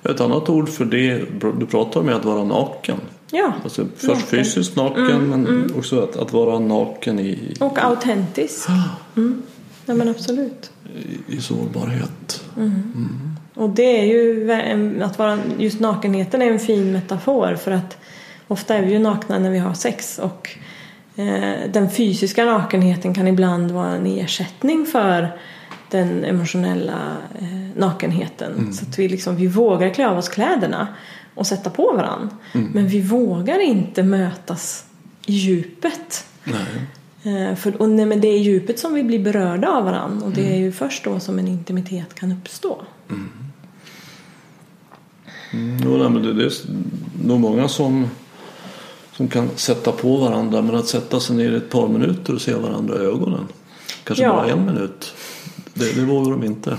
Ett 0.02 0.20
annat 0.20 0.48
ord 0.48 0.68
för 0.68 0.84
det 0.84 1.24
du 1.58 1.66
pratar 1.66 2.00
om 2.00 2.08
är 2.08 2.12
att 2.12 2.24
vara 2.24 2.44
naken. 2.44 2.96
Ja, 3.30 3.52
Alltså 3.64 3.84
först 3.96 4.08
Naken. 4.08 4.22
fysiskt 4.26 4.76
naken 4.76 5.28
men 5.28 5.72
också 5.76 6.00
att, 6.02 6.16
att 6.16 6.32
vara 6.32 6.58
naken 6.58 7.18
i, 7.18 7.54
och 7.60 7.84
autentisk. 7.84 8.68
Mm. 9.16 9.42
Ja 9.86 9.94
men 9.94 10.08
absolut. 10.08 10.70
i, 11.28 11.36
i 11.36 11.40
sårbarhet. 11.40 12.44
Och 13.54 13.70
det 13.70 14.00
är 14.00 14.04
ju 14.04 14.52
att 15.02 15.18
vara 15.18 15.38
just 15.58 15.80
nakenheten 15.80 16.42
är 16.42 16.50
en 16.50 16.58
fin 16.58 16.92
metafor 16.92 17.54
för 17.54 17.70
att 17.70 17.98
ofta 18.48 18.74
är 18.74 18.82
vi 18.82 18.92
ju 18.92 18.98
nakna 18.98 19.38
när 19.38 19.50
vi 19.50 19.58
har 19.58 19.74
sex 19.74 20.18
och 20.18 20.50
eh, 21.16 21.70
den 21.72 21.90
fysiska 21.90 22.44
nakenheten 22.44 23.14
kan 23.14 23.28
ibland 23.28 23.70
vara 23.70 23.90
en 23.90 24.06
ersättning 24.06 24.86
för 24.86 25.28
den 25.90 26.24
emotionella 26.24 27.16
eh, 27.40 27.48
nakenheten. 27.76 28.72
Så 28.72 28.84
att 28.84 28.98
vi 28.98 29.08
liksom, 29.08 29.36
vi 29.36 29.46
vågar 29.46 29.94
klä 29.94 30.08
av 30.08 30.18
oss 30.18 30.28
kläderna 30.28 30.88
och 31.34 31.46
sätta 31.46 31.70
på 31.70 31.92
varandra. 31.96 32.28
Men 32.52 32.88
vi 32.88 33.00
vågar 33.00 33.58
inte 33.60 34.02
mötas 34.02 34.84
i 35.26 35.32
djupet. 35.32 36.24
Nej. 36.44 37.50
Eh, 37.50 37.54
För, 37.56 37.82
och 37.82 37.88
nej, 37.90 38.06
men 38.06 38.20
det 38.20 38.28
är 38.28 38.38
djupet 38.38 38.78
som 38.78 38.94
vi 38.94 39.02
blir 39.02 39.18
berörda 39.24 39.68
av 39.68 39.84
varandra 39.84 40.26
och 40.26 40.32
det 40.32 40.52
är 40.52 40.58
ju 40.58 40.72
först 40.72 41.04
då 41.04 41.20
som 41.20 41.38
en 41.38 41.48
intimitet 41.48 42.14
kan 42.14 42.32
uppstå. 42.32 42.82
Mm, 45.52 45.78
jo, 45.84 45.96
nej, 45.98 46.10
men 46.10 46.22
det, 46.22 46.34
det 46.34 46.44
är 46.44 46.52
nog 47.24 47.40
många 47.40 47.68
som, 47.68 48.06
som 49.12 49.28
kan 49.28 49.48
sätta 49.56 49.92
på 49.92 50.16
varandra 50.16 50.62
men 50.62 50.74
att 50.74 50.86
sätta 50.86 51.20
sig 51.20 51.36
ner 51.36 51.52
i 51.52 51.56
ett 51.56 51.70
par 51.70 51.88
minuter 51.88 52.34
och 52.34 52.40
se 52.40 52.54
varandra 52.54 52.94
i 53.02 53.06
ögonen. 53.06 53.48
Kanske 54.04 54.24
Ja. 54.24 54.32
bara 54.32 54.50
en 54.50 54.66
minut. 54.66 55.14
Det, 55.80 56.00
det 56.00 56.06
vågar 56.06 56.30
de 56.30 56.44
inte. 56.44 56.76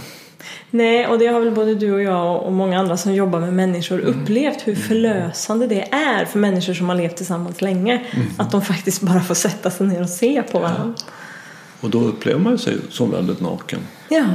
Nej, 0.69 1.07
och 1.07 1.19
det 1.19 1.27
har 1.27 1.39
väl 1.39 1.51
både 1.51 1.75
du 1.75 1.93
och 1.93 2.01
jag 2.01 2.43
och 2.43 2.51
många 2.51 2.79
andra 2.79 2.97
som 2.97 3.13
jobbar 3.13 3.39
med 3.39 3.53
människor 3.53 3.99
upplevt 3.99 4.67
hur 4.67 4.75
förlösande 4.75 5.67
det 5.67 5.93
är 5.93 6.25
för 6.25 6.39
människor 6.39 6.73
som 6.73 6.89
har 6.89 6.95
levt 6.95 7.17
tillsammans 7.17 7.61
länge. 7.61 8.05
Att 8.37 8.51
de 8.51 8.61
faktiskt 8.61 9.01
bara 9.01 9.21
får 9.21 9.35
sätta 9.35 9.71
sig 9.71 9.87
ner 9.87 10.01
och 10.01 10.09
se 10.09 10.43
på 10.43 10.59
varandra. 10.59 10.93
Och 11.81 11.89
då 11.89 11.99
upplever 11.99 12.39
man 12.39 12.57
sig 12.57 12.77
som 12.89 13.11
väldigt 13.11 13.39
naken. 13.39 13.79
Ja. 14.09 14.25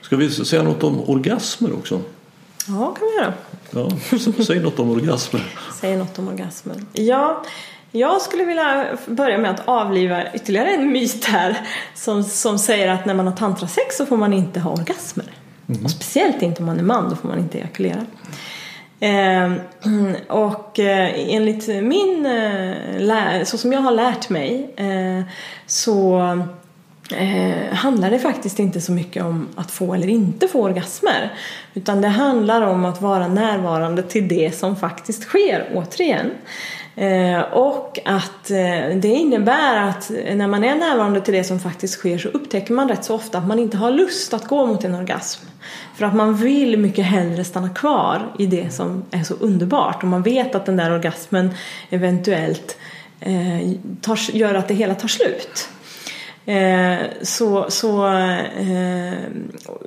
Ska 0.00 0.16
vi 0.16 0.30
säga 0.30 0.62
något 0.62 0.82
om 0.82 1.10
orgasmer 1.10 1.72
också? 1.72 2.00
ja, 2.68 2.94
kan 2.98 3.08
vi 3.08 3.14
göra. 3.14 3.34
Ja, 3.70 3.90
säg 4.44 4.60
något 4.60 4.78
om 4.78 4.90
orgasmer. 4.90 5.54
Säg 5.80 5.96
något 5.96 6.18
om 6.18 6.28
orgasmer. 6.28 6.76
Ja, 6.92 7.44
jag 7.92 8.22
skulle 8.22 8.44
vilja 8.44 8.86
börja 9.06 9.38
med 9.38 9.50
att 9.50 9.68
avliva 9.68 10.32
ytterligare 10.32 10.68
en 10.68 10.92
myt 10.92 11.24
här 11.24 11.56
som, 11.94 12.24
som 12.24 12.58
säger 12.58 12.88
att 12.88 13.06
när 13.06 13.14
man 13.14 13.26
har 13.26 13.36
tantrasex 13.36 13.96
så 13.96 14.06
får 14.06 14.16
man 14.16 14.32
inte 14.32 14.60
ha 14.60 14.70
orgasmer. 14.70 15.26
Och 15.84 15.90
speciellt 15.90 16.42
inte 16.42 16.60
om 16.60 16.66
man 16.66 16.78
är 16.78 16.82
man, 16.82 17.10
då 17.10 17.16
får 17.16 17.28
man 17.28 17.38
inte 17.38 17.58
ejakulera. 17.58 18.06
Eh, 19.00 19.52
och 20.28 20.78
eh, 20.78 21.34
enligt 21.34 21.68
min, 21.68 22.26
eh, 22.26 23.44
så 23.44 23.58
som 23.58 23.72
jag 23.72 23.80
har 23.80 23.92
lärt 23.92 24.28
mig 24.28 24.74
eh, 24.76 25.22
så 25.66 26.18
eh, 27.16 27.74
handlar 27.74 28.10
det 28.10 28.18
faktiskt 28.18 28.58
inte 28.58 28.80
så 28.80 28.92
mycket 28.92 29.24
om 29.24 29.48
att 29.56 29.70
få 29.70 29.94
eller 29.94 30.08
inte 30.08 30.48
få 30.48 30.62
orgasmer. 30.62 31.32
Utan 31.74 32.00
det 32.00 32.08
handlar 32.08 32.62
om 32.62 32.84
att 32.84 33.02
vara 33.02 33.28
närvarande 33.28 34.02
till 34.02 34.28
det 34.28 34.58
som 34.58 34.76
faktiskt 34.76 35.22
sker, 35.22 35.70
återigen. 35.74 36.30
Eh, 36.96 37.40
och 37.40 37.98
att 38.04 38.50
eh, 38.50 38.96
det 38.96 39.08
innebär 39.08 39.88
att 39.88 40.10
när 40.10 40.46
man 40.46 40.64
är 40.64 40.74
närvarande 40.74 41.20
till 41.20 41.34
det 41.34 41.44
som 41.44 41.60
faktiskt 41.60 41.94
sker 41.94 42.18
så 42.18 42.28
upptäcker 42.28 42.74
man 42.74 42.88
rätt 42.88 43.04
så 43.04 43.14
ofta 43.14 43.38
att 43.38 43.46
man 43.46 43.58
inte 43.58 43.76
har 43.76 43.90
lust 43.90 44.34
att 44.34 44.46
gå 44.46 44.66
mot 44.66 44.84
en 44.84 44.94
orgasm. 44.94 45.46
För 45.94 46.04
att 46.06 46.14
man 46.14 46.36
vill 46.36 46.78
mycket 46.78 47.04
hellre 47.04 47.44
stanna 47.44 47.68
kvar 47.68 48.32
i 48.38 48.46
det 48.46 48.70
som 48.70 49.04
är 49.10 49.22
så 49.22 49.34
underbart 49.34 50.02
och 50.02 50.08
man 50.08 50.22
vet 50.22 50.54
att 50.54 50.66
den 50.66 50.76
där 50.76 50.92
orgasmen 50.92 51.50
eventuellt 51.90 52.76
eh, 53.20 53.70
tar, 54.00 54.36
gör 54.36 54.54
att 54.54 54.68
det 54.68 54.74
hela 54.74 54.94
tar 54.94 55.08
slut. 55.08 55.68
Eh, 56.46 56.98
så, 57.22 57.66
så, 57.70 58.06
eh, 58.06 59.14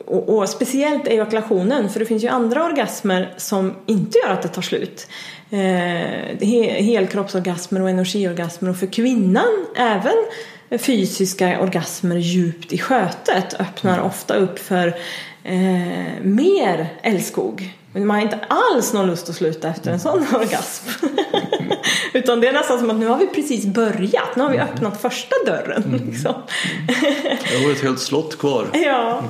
och, 0.06 0.38
och 0.38 0.49
speciellt 0.49 1.08
ejakulationen, 1.08 1.89
för 1.89 1.99
det 1.99 2.06
finns 2.06 2.24
ju 2.24 2.28
andra 2.28 2.66
orgasmer 2.66 3.34
som 3.38 3.74
inte 3.86 4.18
gör 4.18 4.34
att 4.34 4.41
det 4.41 4.47
tar 4.47 4.62
slut. 4.62 5.08
Eh, 5.50 6.48
he, 6.48 6.82
helkroppsorgasmer 6.82 7.82
och 7.82 7.89
energiorgasmer 7.89 8.70
och 8.70 8.78
för 8.78 8.88
kvinnan 8.88 9.66
även 9.76 10.16
fysiska 10.80 11.60
orgasmer 11.60 12.16
djupt 12.16 12.74
i 12.74 12.78
skötet 12.78 13.54
öppnar 13.60 14.00
ofta 14.00 14.36
upp 14.36 14.60
för 14.60 14.88
eh, 15.43 16.22
mer 16.22 16.88
älskog. 17.02 17.74
Man 17.93 18.10
har 18.10 18.22
inte 18.22 18.39
alls 18.48 18.93
någon 18.93 19.08
lust 19.08 19.30
att 19.30 19.36
sluta 19.36 19.70
efter 19.70 19.91
en 19.91 20.00
sån 20.00 20.20
orgasm. 20.20 20.89
Utan 22.14 22.41
det 22.41 22.48
är 22.48 22.54
nästan 22.54 22.80
som 22.80 22.89
att 22.89 22.96
nu 22.96 23.08
har 23.08 23.18
vi 23.18 23.28
precis 23.28 23.66
börjat, 23.66 24.36
nu 24.36 24.43
har 24.43 24.52
vi 24.52 24.60
öppnat 24.60 25.02
första 25.02 25.36
dörren. 25.46 26.02
Liksom. 26.08 26.34
Det 27.52 27.66
var 27.66 27.72
ett 27.72 27.84
helt 27.84 28.00
slott 28.00 28.38
kvar. 28.38 28.68
Ja. 28.74 29.24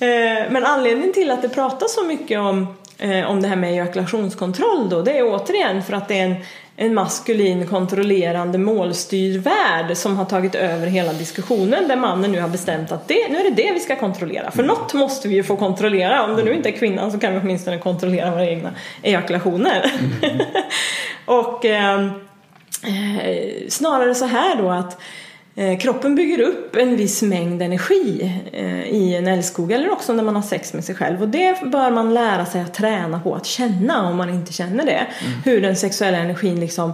Eh, 0.00 0.50
Men 0.50 0.64
anledningen 0.64 1.12
till 1.12 1.30
att 1.30 1.42
det 1.42 1.48
pratas 1.48 1.94
så 1.94 2.04
mycket 2.04 2.38
om, 2.38 2.76
eh, 3.02 3.30
om 3.30 3.42
det 3.42 3.48
här 3.48 3.56
med 3.56 3.72
ejakulationskontroll 3.72 4.88
då, 4.88 5.02
det 5.02 5.18
är 5.18 5.34
återigen 5.34 5.82
för 5.82 5.92
att 5.92 6.08
det 6.08 6.18
är 6.18 6.24
en, 6.24 6.34
en 6.76 6.94
maskulin 6.94 7.66
kontrollerande 7.66 8.58
målstyrd 8.58 9.40
värld 9.40 9.96
som 9.96 10.16
har 10.16 10.24
tagit 10.24 10.54
över 10.54 10.86
hela 10.86 11.12
diskussionen 11.12 11.88
där 11.88 11.96
mannen 11.96 12.32
nu 12.32 12.40
har 12.40 12.48
bestämt 12.48 12.92
att 12.92 13.08
det, 13.08 13.28
nu 13.28 13.38
är 13.38 13.44
det 13.44 13.62
det 13.62 13.72
vi 13.72 13.80
ska 13.80 13.96
kontrollera. 13.96 14.50
För 14.50 14.62
något 14.62 14.94
måste 14.94 15.28
vi 15.28 15.34
ju 15.34 15.42
få 15.42 15.56
kontrollera. 15.56 16.24
Om 16.24 16.36
det 16.36 16.42
nu 16.42 16.54
inte 16.54 16.68
är 16.68 16.76
kvinnan 16.76 17.12
så 17.12 17.18
kan 17.18 17.32
vi 17.32 17.40
åtminstone 17.40 17.78
kontrollera 17.78 18.30
våra 18.30 18.46
egna 18.46 18.70
ejakulationer. 19.02 19.92
Och 21.24 21.64
eh, 21.64 22.04
eh, 22.84 23.68
snarare 23.68 24.14
så 24.14 24.24
här 24.24 24.56
då 24.56 24.70
att 24.70 25.00
kroppen 25.80 26.14
bygger 26.14 26.40
upp 26.40 26.76
en 26.76 26.96
viss 26.96 27.22
mängd 27.22 27.62
energi 27.62 28.32
eh, 28.52 28.82
i 28.82 29.14
en 29.16 29.26
älskog 29.26 29.72
eller 29.72 29.92
också 29.92 30.12
när 30.12 30.22
man 30.22 30.34
har 30.34 30.42
sex 30.42 30.72
med 30.72 30.84
sig 30.84 30.94
själv 30.94 31.22
och 31.22 31.28
det 31.28 31.60
bör 31.64 31.90
man 31.90 32.14
lära 32.14 32.46
sig 32.46 32.60
att 32.60 32.74
träna 32.74 33.20
på 33.20 33.34
att 33.34 33.46
känna 33.46 34.08
om 34.08 34.16
man 34.16 34.30
inte 34.30 34.52
känner 34.52 34.86
det. 34.86 35.06
Hur 35.44 35.60
den 35.60 35.76
sexuella 35.76 36.18
energin 36.18 36.60
liksom 36.60 36.92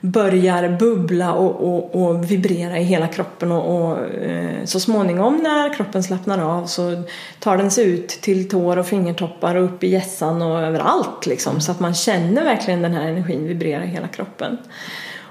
börjar 0.00 0.68
bubbla 0.68 1.32
och, 1.32 1.74
och, 1.74 2.04
och 2.04 2.30
vibrera 2.30 2.78
i 2.78 2.82
hela 2.82 3.08
kroppen 3.08 3.52
och, 3.52 3.90
och 3.90 3.98
eh, 4.14 4.64
så 4.64 4.80
småningom 4.80 5.36
när 5.36 5.74
kroppen 5.74 6.02
slappnar 6.02 6.58
av 6.58 6.66
så 6.66 7.02
tar 7.38 7.56
den 7.56 7.70
sig 7.70 7.84
ut 7.84 8.08
till 8.08 8.48
tår 8.48 8.76
och 8.76 8.86
fingertoppar 8.86 9.54
och 9.54 9.64
upp 9.64 9.84
i 9.84 9.88
hjässan 9.88 10.42
och 10.42 10.60
överallt 10.60 11.26
liksom 11.26 11.60
så 11.60 11.72
att 11.72 11.80
man 11.80 11.94
känner 11.94 12.44
verkligen 12.44 12.82
den 12.82 12.94
här 12.94 13.08
energin 13.08 13.46
vibrera 13.46 13.84
i 13.84 13.88
hela 13.88 14.08
kroppen. 14.08 14.58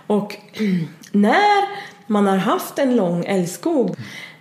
Och 0.07 0.35
när 1.11 1.72
man 2.07 2.27
har 2.27 2.37
haft 2.37 2.79
en 2.79 2.95
lång 2.95 3.25
älskog 3.25 3.95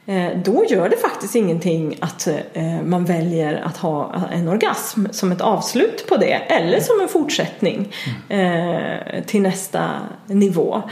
eh, 0.06 0.28
då 0.44 0.64
gör 0.68 0.88
det 0.88 0.96
faktiskt 0.96 1.34
ingenting 1.34 1.98
att 2.00 2.26
eh, 2.52 2.82
man 2.84 3.04
väljer 3.04 3.62
att 3.64 3.76
ha 3.76 4.14
en 4.32 4.48
orgasm 4.48 5.06
som 5.10 5.32
ett 5.32 5.40
avslut 5.40 6.06
på 6.08 6.16
det 6.16 6.32
eller 6.32 6.80
som 6.80 7.00
en 7.00 7.08
fortsättning 7.08 7.94
eh, 8.28 9.24
till 9.26 9.42
nästa 9.42 9.90
nivå. 10.26 10.82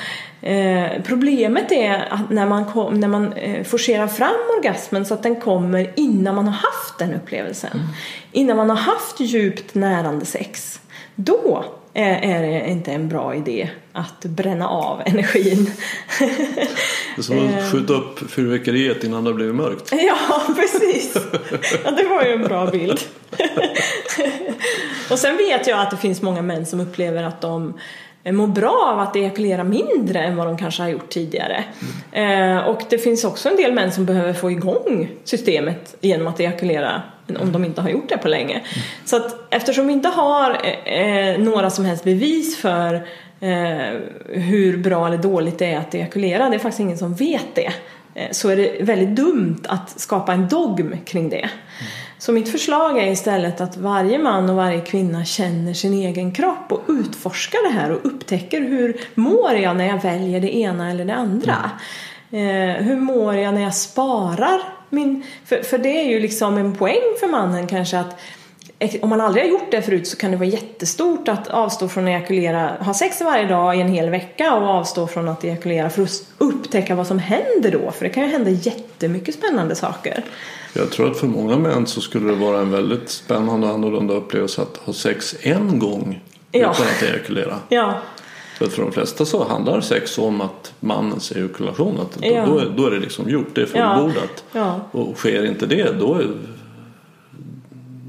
Problemet 1.04 1.72
är 1.72 2.08
att 2.10 2.30
när 2.30 2.46
man, 2.46 2.64
kom, 2.64 3.00
när 3.00 3.08
man 3.08 3.34
forcerar 3.64 4.06
fram 4.06 4.58
orgasmen 4.58 5.06
så 5.06 5.14
att 5.14 5.22
den 5.22 5.40
kommer 5.40 5.92
innan 5.96 6.34
man 6.34 6.46
har 6.46 6.54
haft 6.54 6.98
den 6.98 7.14
upplevelsen. 7.14 7.80
Innan 8.32 8.56
man 8.56 8.70
har 8.70 8.76
haft 8.76 9.20
djupt 9.20 9.74
närande 9.74 10.26
sex. 10.26 10.80
Då 11.14 11.64
är 11.94 12.42
det 12.42 12.70
inte 12.70 12.92
en 12.92 13.08
bra 13.08 13.34
idé 13.34 13.70
att 13.92 14.24
bränna 14.24 14.68
av 14.68 15.02
energin. 15.06 15.70
Det 16.18 17.18
är 17.18 17.22
som 17.22 17.48
att 17.48 17.72
skjuta 17.72 17.92
upp 17.92 18.30
fyrverkeriet 18.30 19.04
innan 19.04 19.24
det 19.24 19.34
blivit 19.34 19.54
mörkt. 19.54 19.92
Ja, 19.92 20.54
precis. 20.56 21.16
Ja, 21.84 21.90
det 21.90 22.04
var 22.04 22.24
ju 22.24 22.32
en 22.32 22.42
bra 22.42 22.66
bild. 22.66 23.00
Och 25.10 25.18
sen 25.18 25.36
vet 25.36 25.66
jag 25.66 25.80
att 25.80 25.90
det 25.90 25.96
finns 25.96 26.22
många 26.22 26.42
män 26.42 26.66
som 26.66 26.80
upplever 26.80 27.22
att 27.22 27.40
de 27.40 27.74
mår 28.24 28.46
bra 28.46 28.92
av 28.92 28.98
att 29.00 29.16
ejakulera 29.16 29.64
mindre 29.64 30.20
än 30.20 30.36
vad 30.36 30.46
de 30.46 30.58
kanske 30.58 30.82
har 30.82 30.88
gjort 30.88 31.08
tidigare. 31.08 31.64
Eh, 32.12 32.58
och 32.58 32.82
det 32.90 32.98
finns 32.98 33.24
också 33.24 33.48
en 33.48 33.56
del 33.56 33.72
män 33.72 33.92
som 33.92 34.04
behöver 34.04 34.32
få 34.32 34.50
igång 34.50 35.10
systemet 35.24 35.96
genom 36.00 36.26
att 36.26 36.40
ejakulera 36.40 37.02
om 37.36 37.52
de 37.52 37.64
inte 37.64 37.80
har 37.80 37.88
gjort 37.88 38.08
det 38.08 38.18
på 38.18 38.28
länge. 38.28 38.62
Så 39.04 39.16
att 39.16 39.54
eftersom 39.54 39.86
vi 39.86 39.92
inte 39.92 40.08
har 40.08 40.50
eh, 40.84 41.38
några 41.38 41.70
som 41.70 41.84
helst 41.84 42.04
bevis 42.04 42.56
för 42.56 42.94
eh, 43.40 44.00
hur 44.28 44.78
bra 44.78 45.06
eller 45.06 45.18
dåligt 45.18 45.58
det 45.58 45.72
är 45.72 45.78
att 45.78 45.94
ejakulera, 45.94 46.48
det 46.48 46.54
är 46.54 46.58
faktiskt 46.58 46.80
ingen 46.80 46.98
som 46.98 47.14
vet 47.14 47.54
det, 47.54 47.72
eh, 48.14 48.30
så 48.30 48.48
är 48.48 48.56
det 48.56 48.76
väldigt 48.80 49.16
dumt 49.16 49.62
att 49.68 50.00
skapa 50.00 50.32
en 50.32 50.48
dogm 50.48 50.96
kring 51.04 51.28
det. 51.28 51.50
Så 52.18 52.32
mitt 52.32 52.52
förslag 52.52 52.98
är 52.98 53.06
istället 53.12 53.60
att 53.60 53.76
varje 53.76 54.18
man 54.18 54.50
och 54.50 54.56
varje 54.56 54.80
kvinna 54.80 55.24
känner 55.24 55.74
sin 55.74 55.94
egen 55.94 56.32
kropp 56.32 56.72
och 56.72 56.82
utforskar 56.88 57.68
det 57.68 57.80
här 57.80 57.90
och 57.90 58.06
upptäcker 58.06 58.60
hur 58.60 59.00
mår 59.14 59.52
jag 59.52 59.76
när 59.76 59.86
jag 59.86 60.02
väljer 60.02 60.40
det 60.40 60.56
ena 60.56 60.90
eller 60.90 61.04
det 61.04 61.14
andra. 61.14 61.70
Eh, 62.30 62.84
hur 62.84 62.96
mår 62.96 63.34
jag 63.34 63.54
när 63.54 63.62
jag 63.62 63.74
sparar 63.74 64.60
min... 64.90 65.22
För, 65.44 65.62
för 65.62 65.78
det 65.78 66.00
är 66.00 66.08
ju 66.08 66.20
liksom 66.20 66.58
en 66.58 66.74
poäng 66.74 67.16
för 67.20 67.28
mannen 67.28 67.66
kanske 67.66 67.98
att 67.98 68.16
om 69.00 69.08
man 69.08 69.20
aldrig 69.20 69.44
har 69.44 69.50
gjort 69.50 69.70
det 69.70 69.82
förut 69.82 70.06
så 70.06 70.16
kan 70.16 70.30
det 70.30 70.36
vara 70.36 70.48
jättestort 70.48 71.28
att 71.28 71.48
avstå 71.48 71.88
från 71.88 72.04
att 72.04 72.08
ejakulera, 72.08 72.76
ha 72.80 72.94
sex 72.94 73.20
varje 73.20 73.46
dag 73.46 73.76
i 73.76 73.80
en 73.80 73.88
hel 73.88 74.10
vecka 74.10 74.54
och 74.54 74.68
avstå 74.68 75.06
från 75.06 75.28
att 75.28 75.44
ejakulera 75.44 75.90
för 75.90 76.02
att 76.02 76.22
upptäcka 76.38 76.94
vad 76.94 77.06
som 77.06 77.18
händer 77.18 77.70
då. 77.70 77.90
För 77.90 78.04
det 78.04 78.10
kan 78.10 78.22
ju 78.22 78.28
hända 78.30 78.50
jättemycket 78.50 79.34
spännande 79.34 79.74
saker. 79.74 80.24
Jag 80.72 80.90
tror 80.90 81.10
att 81.10 81.16
för 81.18 81.26
många 81.26 81.56
män 81.56 81.86
så 81.86 82.00
skulle 82.00 82.28
det 82.30 82.36
vara 82.36 82.60
en 82.60 82.70
väldigt 82.70 83.10
spännande 83.10 83.66
och 83.66 83.74
annorlunda 83.74 84.14
upplevelse 84.14 84.62
att 84.62 84.76
ha 84.76 84.92
sex 84.92 85.36
en 85.42 85.78
gång 85.78 86.20
Ja. 86.52 86.58
utan 86.60 86.86
att 86.86 87.02
ejakulera. 87.02 87.56
Ja, 87.68 87.94
För 88.60 88.66
att 88.66 88.72
för 88.72 88.82
de 88.82 88.92
flesta 88.92 89.24
så 89.24 89.44
handlar 89.44 89.80
sex 89.80 90.18
om 90.18 90.40
att 90.40 90.72
mannens 90.80 91.32
ejakulation, 91.32 92.00
att 92.00 92.12
då, 92.22 92.26
Ja. 92.28 92.46
då, 92.46 92.58
är, 92.58 92.66
då 92.76 92.86
är 92.86 92.90
det 92.90 92.98
liksom 92.98 93.28
gjort, 93.30 93.54
det 93.54 93.60
är 93.60 93.68
Ja. 93.74 93.94
fullbordat. 93.96 94.44
ja, 94.52 94.80
Och 94.92 95.16
sker 95.16 95.44
inte 95.46 95.66
det 95.66 95.98
då 96.00 96.14
är, 96.14 96.26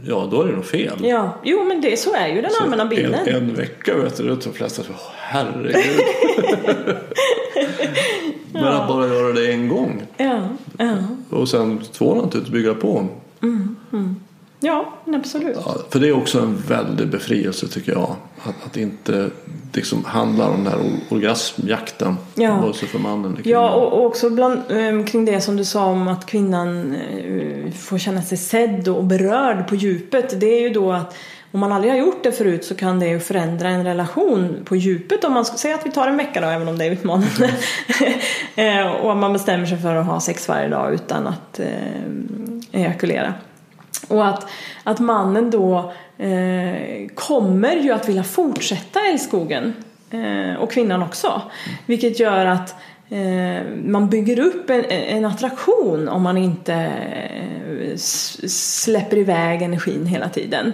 ja, 0.07 0.27
då 0.31 0.41
är 0.41 0.47
det 0.47 0.53
nog 0.55 0.65
fel. 0.65 0.97
ja. 1.01 1.37
Jo 1.43 1.63
men 1.63 1.81
det, 1.81 1.99
så 1.99 2.13
är 2.15 2.27
ju 2.27 2.41
den 2.41 2.51
allmänna 2.61 2.85
bilden. 2.85 3.13
En, 3.27 3.35
en 3.35 3.53
vecka 3.55 3.97
vet 3.97 4.17
du, 4.17 4.35
de 4.35 4.53
flesta 4.53 4.83
så, 4.83 4.89
"Åh, 4.91 4.99
herregud. 5.17 5.75
Men 8.53 8.63
att 8.67 8.87
bara 8.87 9.07
göra 9.07 9.33
det 9.33 9.51
en 9.51 9.67
gång 9.69 10.03
Ja, 10.17 10.41
ja. 10.77 10.95
och 11.29 11.49
sen 11.49 11.81
två 11.91 12.15
naturligtvis 12.15 12.53
bygga 12.53 12.73
på. 12.73 13.07
ja 14.59 14.93
men 15.05 15.15
absolut. 15.15 15.57
Ja, 15.65 15.75
för 15.89 15.99
det 15.99 16.07
är 16.07 16.17
också 16.17 16.39
en 16.39 16.57
väldig 16.67 17.07
befrielse 17.07 17.67
tycker 17.67 17.91
jag. 17.91 18.15
Att, 18.43 18.65
att 18.65 18.77
inte 18.77 19.29
liksom 19.73 20.05
handlar 20.05 20.49
om 20.49 20.63
den 20.63 20.73
här 20.73 20.79
or- 20.79 21.15
orgasmjakten. 21.15 22.17
Ja. 22.35 22.73
Sig 22.73 22.87
för 22.87 22.99
mannen 22.99 23.33
eller 23.33 23.51
Ja, 23.51 23.69
och, 23.69 23.93
och 23.93 24.05
också 24.05 24.29
bland, 24.29 24.59
eh, 24.69 25.05
kring 25.05 25.25
det 25.25 25.41
som 25.41 25.57
du 25.57 25.65
sa 25.65 25.85
om 25.85 26.07
att 26.07 26.25
kvinnan 26.25 26.95
eh, 26.95 27.71
får 27.71 27.97
känna 27.97 28.21
sig 28.21 28.37
sedd 28.37 28.87
och 28.87 29.03
berörd 29.03 29.67
på 29.67 29.75
djupet. 29.75 30.39
Det 30.39 30.45
är 30.45 30.61
ju 30.61 30.69
då 30.69 30.91
att 30.91 31.15
om 31.51 31.59
man 31.59 31.71
aldrig 31.71 31.93
har 31.93 31.99
gjort 31.99 32.23
det 32.23 32.31
förut 32.31 32.65
så 32.65 32.75
kan 32.75 32.99
det 32.99 33.07
ju 33.07 33.19
förändra 33.19 33.69
en 33.69 33.83
relation 33.83 34.57
på 34.65 34.75
djupet. 34.75 35.23
Om 35.23 35.33
man 35.33 35.45
ska 35.45 35.57
säga 35.57 35.75
att 35.75 35.85
vi 35.85 35.91
tar 35.91 36.07
en 36.07 36.17
vecka 36.17 36.41
då, 36.41 36.47
även 36.47 36.67
om 36.67 36.77
det 36.77 36.85
är 36.85 36.91
utmanande. 36.91 37.51
Eh, 38.55 38.87
och 38.87 39.17
man 39.17 39.33
bestämmer 39.33 39.65
sig 39.65 39.77
för 39.77 39.95
att 39.95 40.05
ha 40.05 40.19
sex 40.19 40.47
varje 40.47 40.67
dag 40.67 40.93
utan 40.93 41.27
att 41.27 41.59
eh, 41.59 41.67
ejakulera. 42.71 43.33
Och 44.07 44.27
att, 44.27 44.47
att 44.83 44.99
mannen 44.99 45.51
då 45.51 45.93
eh, 46.17 47.07
kommer 47.15 47.75
ju 47.75 47.91
att 47.91 48.09
vilja 48.09 48.23
fortsätta 48.23 48.99
älskogen. 49.11 49.73
Eh, 50.11 50.55
och 50.55 50.71
kvinnan 50.71 51.03
också. 51.03 51.41
Vilket 51.85 52.19
gör 52.19 52.45
att 52.45 52.75
eh, 53.09 53.63
man 53.85 54.09
bygger 54.09 54.39
upp 54.39 54.69
en, 54.69 54.85
en 54.85 55.25
attraktion 55.25 56.07
om 56.07 56.21
man 56.21 56.37
inte 56.37 56.73
eh, 56.73 57.97
släpper 58.47 59.17
iväg 59.17 59.61
energin 59.61 60.05
hela 60.05 60.29
tiden. 60.29 60.73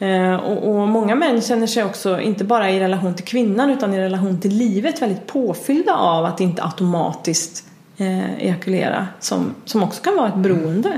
Eh, 0.00 0.34
och, 0.34 0.68
och 0.68 0.88
många 0.88 1.14
män 1.14 1.40
känner 1.40 1.66
sig 1.66 1.84
också, 1.84 2.20
inte 2.20 2.44
bara 2.44 2.70
i 2.70 2.80
relation 2.80 3.14
till 3.14 3.24
kvinnan 3.24 3.70
utan 3.70 3.94
i 3.94 3.98
relation 3.98 4.40
till 4.40 4.54
livet, 4.54 5.02
väldigt 5.02 5.26
påfyllda 5.26 5.94
av 5.94 6.24
att 6.24 6.40
inte 6.40 6.62
automatiskt 6.64 7.64
eh, 7.96 8.34
ejakulera. 8.34 9.06
Som, 9.20 9.54
som 9.64 9.82
också 9.82 10.02
kan 10.02 10.16
vara 10.16 10.28
ett 10.28 10.36
beroende. 10.36 10.88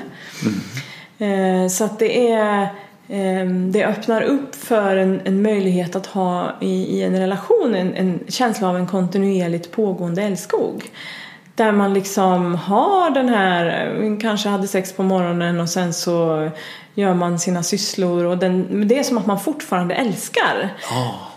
Mm. 0.43 0.61
Så 1.71 1.85
att 1.85 1.99
det 1.99 2.31
är 2.33 2.63
eh, 3.09 3.47
det 3.47 3.85
öppnar 3.85 4.23
upp 4.23 4.55
för 4.55 4.97
en, 4.97 5.21
en 5.25 5.43
möjlighet 5.43 5.97
att 5.97 6.07
ha 6.07 6.53
i, 6.61 6.99
i 6.99 7.03
en 7.03 7.19
relation 7.19 7.75
en, 7.75 7.95
en 7.95 8.21
känsla 8.29 8.69
av 8.69 8.77
en 8.77 8.87
kontinuerligt 8.87 9.73
pågående 9.73 10.23
älskog. 10.23 10.91
Där 11.55 11.73
man 11.73 11.95
liksom 11.95 12.55
har 12.55 13.11
den 13.11 13.29
här, 13.29 13.93
eh, 14.03 14.19
kanske 14.21 14.49
hade 14.49 14.69
sex 14.69 14.93
på 14.93 15.03
morgonen 15.03 15.61
och 15.61 15.69
sen 15.69 15.93
så 15.93 16.51
gör 16.95 17.15
man 17.15 17.39
sina 17.39 17.63
sysslor 17.63 18.25
och 18.25 18.39
den, 18.39 18.89
det 18.89 18.99
är 18.99 19.03
som 19.03 19.19
att 19.19 19.27
man 19.27 19.41
fortfarande 19.41 19.95
älskar. 19.95 20.69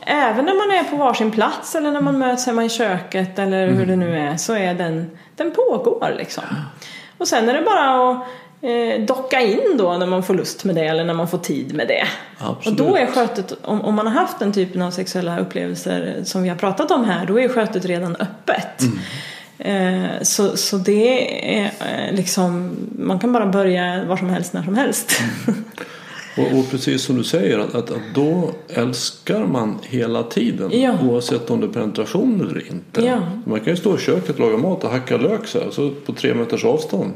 Även 0.06 0.46
när 0.46 0.68
man 0.68 0.80
är 0.80 0.90
på 0.90 0.96
varsin 0.96 1.32
plats 1.32 1.76
eller 1.76 1.92
när 1.92 2.02
man 2.02 2.20
möts 2.20 2.46
hemma 2.46 2.66
i 2.66 2.70
köket 2.70 3.40
eller 3.40 3.68
hur 3.68 3.86
det 3.86 3.96
nu 3.96 4.20
är 4.20 4.38
så 4.38 4.54
är 4.54 4.74
den, 4.74 5.18
den 5.36 5.52
pågår 5.52 6.14
liksom. 6.18 6.44
Och 7.18 7.28
sen 7.28 7.50
är 7.50 7.54
det 7.54 7.62
bara 7.62 8.12
att 8.12 8.16
eh, 8.18 8.28
docka 9.08 9.42
in 9.42 9.78
då 9.78 9.98
när 9.98 10.06
man 10.06 10.24
får 10.24 10.34
lust 10.34 10.64
med 10.64 10.76
det 10.76 10.86
eller 10.86 11.04
när 11.04 11.14
man 11.14 11.28
får 11.28 11.38
tid 11.38 11.76
med 11.76 11.88
det. 11.88 12.08
Absolut. 12.38 12.80
Och 12.80 12.88
då 12.88 12.96
är 12.98 13.06
skötet, 13.06 13.54
om, 13.62 13.82
om 13.82 13.96
man 13.96 14.08
har 14.08 14.14
haft 14.14 14.40
den 14.40 14.52
typen 14.54 14.82
av 14.82 14.92
sexuella 14.92 15.40
upplevelser 15.40 16.22
som 16.24 16.44
vi 16.44 16.50
har 16.50 16.56
pratat 16.56 16.92
om 16.92 17.06
här, 17.06 17.26
då 17.26 17.40
är 17.40 17.48
skötet 17.48 17.86
redan 17.86 18.16
öppet. 18.16 18.82
Eh, 19.58 20.22
så, 20.22 20.58
så 20.58 20.78
det 20.78 21.58
är 21.60 21.66
eh, 21.66 22.16
liksom, 22.16 22.78
man 23.00 23.20
kan 23.20 23.34
bara 23.34 23.46
börja 23.46 24.04
var 24.06 24.18
som 24.18 24.30
helst 24.30 24.54
när 24.54 24.64
som 24.64 24.76
helst. 24.76 25.22
Och, 26.38 26.60
och 26.60 26.72
precis 26.72 27.02
som 27.02 27.18
du 27.18 27.24
säger 27.24 27.60
att, 27.60 27.76
att, 27.76 27.92
att, 27.92 28.02
då 28.16 28.52
älskar 28.70 29.40
man 29.46 29.80
hela 29.84 30.24
tiden 30.24 30.70
Ja. 30.82 30.98
oavsett 31.04 31.50
om 31.50 31.62
det 31.62 31.68
är 31.68 31.72
penetration 31.72 32.42
eller 32.42 32.68
inte. 32.68 33.02
Ja. 33.02 33.20
Man 33.46 33.60
kan 33.60 33.74
ju 33.74 33.78
stå 33.78 33.96
i 33.96 34.00
köket 34.00 34.30
och 34.30 34.40
laga 34.40 34.58
mat 34.58 34.84
och 34.84 34.92
hacka 34.92 35.18
lök 35.18 35.48
så, 35.48 35.60
här, 35.60 35.72
så 35.72 35.90
på 36.06 36.14
tre 36.14 36.34
meters 36.34 36.66
avstånd. 36.66 37.14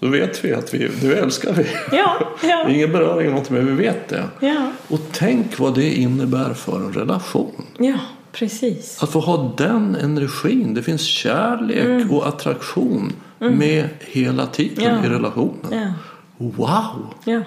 Så 0.00 0.08
vet 0.08 0.44
vi 0.44 0.54
att 0.54 0.74
vi, 0.74 0.90
nu 1.02 1.14
älskar 1.14 1.52
vi. 1.52 1.66
Ja, 1.92 2.16
ja, 2.42 2.68
Ingen 2.68 2.92
beröring 2.92 3.30
något 3.30 3.50
men 3.50 3.66
vi 3.66 3.72
vet 3.72 4.08
det. 4.08 4.24
ja, 4.40 4.72
Och 4.88 5.00
tänk 5.12 5.58
vad 5.58 5.74
det 5.74 5.94
innebär 5.94 6.54
för 6.54 6.76
en 6.76 6.92
relation. 6.92 7.66
ja, 7.78 7.94
precis. 8.32 9.02
Att 9.02 9.10
få 9.12 9.20
ha 9.20 9.54
den 9.58 9.94
energin. 9.94 10.74
Det 10.74 10.82
finns 10.82 11.02
kärlek 11.02 12.10
och 12.10 12.28
attraktion 12.28 13.12
med 13.38 13.88
hela 14.00 14.46
tiden 14.46 14.84
Ja. 14.84 15.06
i 15.06 15.08
relationen. 15.08 15.72
Ja, 15.72 15.92
Wow! 16.40 17.14
ja, 17.24 17.40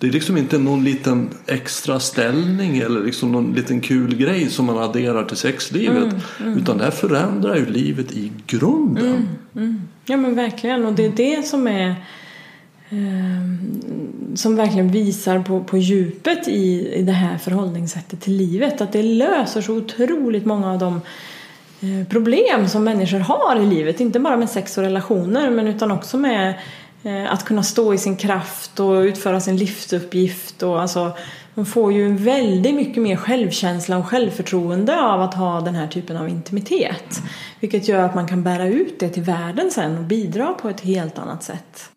Det 0.00 0.06
är 0.06 0.10
liksom 0.10 0.36
inte 0.36 0.58
någon 0.58 0.84
liten 0.84 1.28
extra 1.46 2.00
ställning 2.00 2.78
eller 2.78 3.04
liksom 3.04 3.32
någon 3.32 3.52
liten 3.52 3.80
kul 3.80 4.16
grej 4.16 4.50
som 4.50 4.66
man 4.66 4.78
adderar 4.78 5.24
till 5.24 5.36
sexlivet. 5.36 6.14
Utan 6.56 6.78
det 6.78 6.84
här 6.84 6.90
förändrar 6.90 7.56
ju 7.56 7.66
livet 7.66 8.12
i 8.12 8.32
grunden. 8.46 9.28
ja 10.04 10.16
men 10.16 10.34
verkligen. 10.34 10.86
Och 10.86 10.92
det 10.92 11.04
är 11.04 11.12
det 11.16 11.46
som 11.46 11.66
är 11.66 11.94
ehm, 12.90 13.58
som 14.34 14.56
verkligen 14.56 14.88
visar 14.88 15.40
på, 15.40 15.64
på 15.64 15.78
djupet 15.78 16.48
i, 16.48 16.94
i 16.94 17.02
det 17.02 17.12
här 17.12 17.38
förhållningssättet 17.38 18.20
till 18.20 18.36
livet. 18.36 18.80
Att 18.80 18.92
det 18.92 19.02
löser 19.02 19.60
så 19.60 19.76
otroligt 19.76 20.44
många 20.44 20.72
av 20.72 20.78
de 20.78 21.00
eh, 21.80 22.08
problem 22.08 22.68
som 22.68 22.84
människor 22.84 23.18
har 23.18 23.60
i 23.62 23.66
livet. 23.66 24.00
Inte 24.00 24.20
bara 24.20 24.36
med 24.36 24.50
sex 24.50 24.78
och 24.78 24.84
relationer 24.84 25.50
men 25.50 25.66
utan 25.66 25.90
också 25.90 26.18
med 26.18 26.48
eh, 26.50 26.56
Eh, 27.02 27.32
att 27.32 27.44
kunna 27.44 27.62
stå 27.62 27.94
i 27.94 27.98
sin 27.98 28.16
kraft 28.16 28.80
och 28.80 28.92
utföra 28.92 29.40
sin 29.40 29.56
livsuppgift. 29.56 30.62
Och 30.62 30.82
alltså, 30.82 31.16
man 31.54 31.66
får 31.66 31.92
ju 31.92 32.16
väldigt 32.16 32.74
mycket 32.74 33.02
mer 33.02 33.16
självkänsla 33.16 33.98
och 33.98 34.06
självförtroende 34.06 35.02
av 35.02 35.22
att 35.22 35.34
ha 35.34 35.60
den 35.60 35.74
här 35.74 35.86
typen 35.86 36.16
av 36.16 36.28
intimitet. 36.28 37.22
Vilket 37.60 37.88
gör 37.88 38.04
att 38.04 38.14
man 38.14 38.28
kan 38.28 38.42
bära 38.42 38.66
ut 38.66 39.00
det 39.00 39.08
till 39.08 39.22
världen 39.22 39.70
sen 39.70 39.98
och 39.98 40.04
bidra 40.04 40.46
på 40.46 40.68
ett 40.68 40.80
helt 40.80 41.18
annat 41.18 41.42
sätt. 41.42 41.90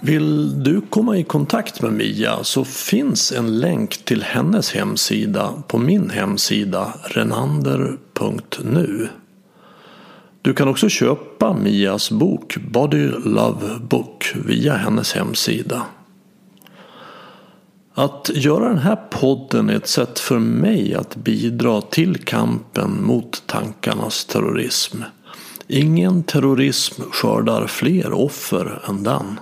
Vill 0.00 0.64
du 0.64 0.80
komma 0.80 1.16
i 1.16 1.24
kontakt 1.24 1.82
med 1.82 1.92
Mia 1.92 2.44
så 2.44 2.64
finns 2.64 3.32
en 3.32 3.58
länk 3.58 4.04
till 4.04 4.22
hennes 4.22 4.74
hemsida 4.74 5.62
på 5.66 5.78
min 5.78 6.10
hemsida 6.10 6.94
renander.nu. 7.04 9.08
Du 10.42 10.54
kan 10.54 10.68
också 10.68 10.88
köpa 10.88 11.54
Mias 11.54 12.10
bok 12.10 12.56
Body 12.56 13.08
Love 13.24 13.78
Book 13.80 14.34
via 14.44 14.74
hennes 14.76 15.12
hemsida. 15.12 15.82
Att 17.94 18.30
göra 18.34 18.68
den 18.68 18.78
här 18.78 18.96
podden 18.96 19.70
är 19.70 19.74
ett 19.74 19.88
sätt 19.88 20.18
för 20.18 20.38
mig 20.38 20.94
att 20.94 21.16
bidra 21.16 21.80
till 21.80 22.16
kampen 22.16 23.02
mot 23.04 23.42
tankarnas 23.46 24.24
terrorism. 24.24 25.02
Ingen 25.66 26.22
terrorism 26.22 27.02
skördar 27.12 27.66
fler 27.66 28.12
offer 28.12 28.82
än 28.88 29.02
den. 29.02 29.40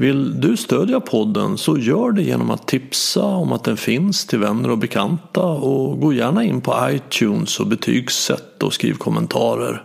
Vill 0.00 0.40
du 0.40 0.56
stödja 0.56 1.00
podden 1.00 1.58
så 1.58 1.78
gör 1.78 2.12
det 2.12 2.22
genom 2.22 2.50
att 2.50 2.66
tipsa 2.66 3.24
om 3.24 3.52
att 3.52 3.64
den 3.64 3.76
finns 3.76 4.26
till 4.26 4.38
vänner 4.38 4.70
och 4.70 4.78
bekanta 4.78 5.42
och 5.42 6.00
gå 6.00 6.12
gärna 6.12 6.44
in 6.44 6.60
på 6.60 6.88
iTunes 6.90 7.60
och 7.60 7.66
betygsätt 7.66 8.62
och 8.62 8.72
skriv 8.72 8.94
kommentarer. 8.94 9.84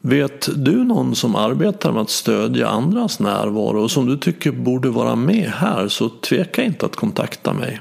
Vet 0.00 0.48
du 0.64 0.84
någon 0.84 1.14
som 1.14 1.36
arbetar 1.36 1.92
med 1.92 2.02
att 2.02 2.10
stödja 2.10 2.68
andras 2.68 3.20
närvaro 3.20 3.82
och 3.82 3.90
som 3.90 4.06
du 4.06 4.16
tycker 4.16 4.52
borde 4.52 4.90
vara 4.90 5.16
med 5.16 5.52
här 5.56 5.88
så 5.88 6.08
tveka 6.08 6.62
inte 6.62 6.86
att 6.86 6.96
kontakta 6.96 7.52
mig. 7.52 7.80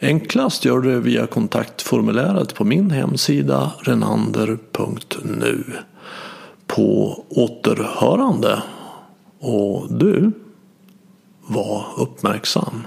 Enklast 0.00 0.64
gör 0.64 0.78
du 0.78 0.90
det 0.90 1.00
via 1.00 1.26
kontaktformuläret 1.26 2.54
på 2.54 2.64
min 2.64 2.90
hemsida 2.90 3.72
renander.nu. 3.80 5.64
På 6.66 7.24
återhörande 7.28 8.62
och 9.42 9.92
du, 9.92 10.32
var 11.46 11.86
uppmärksam. 11.96 12.86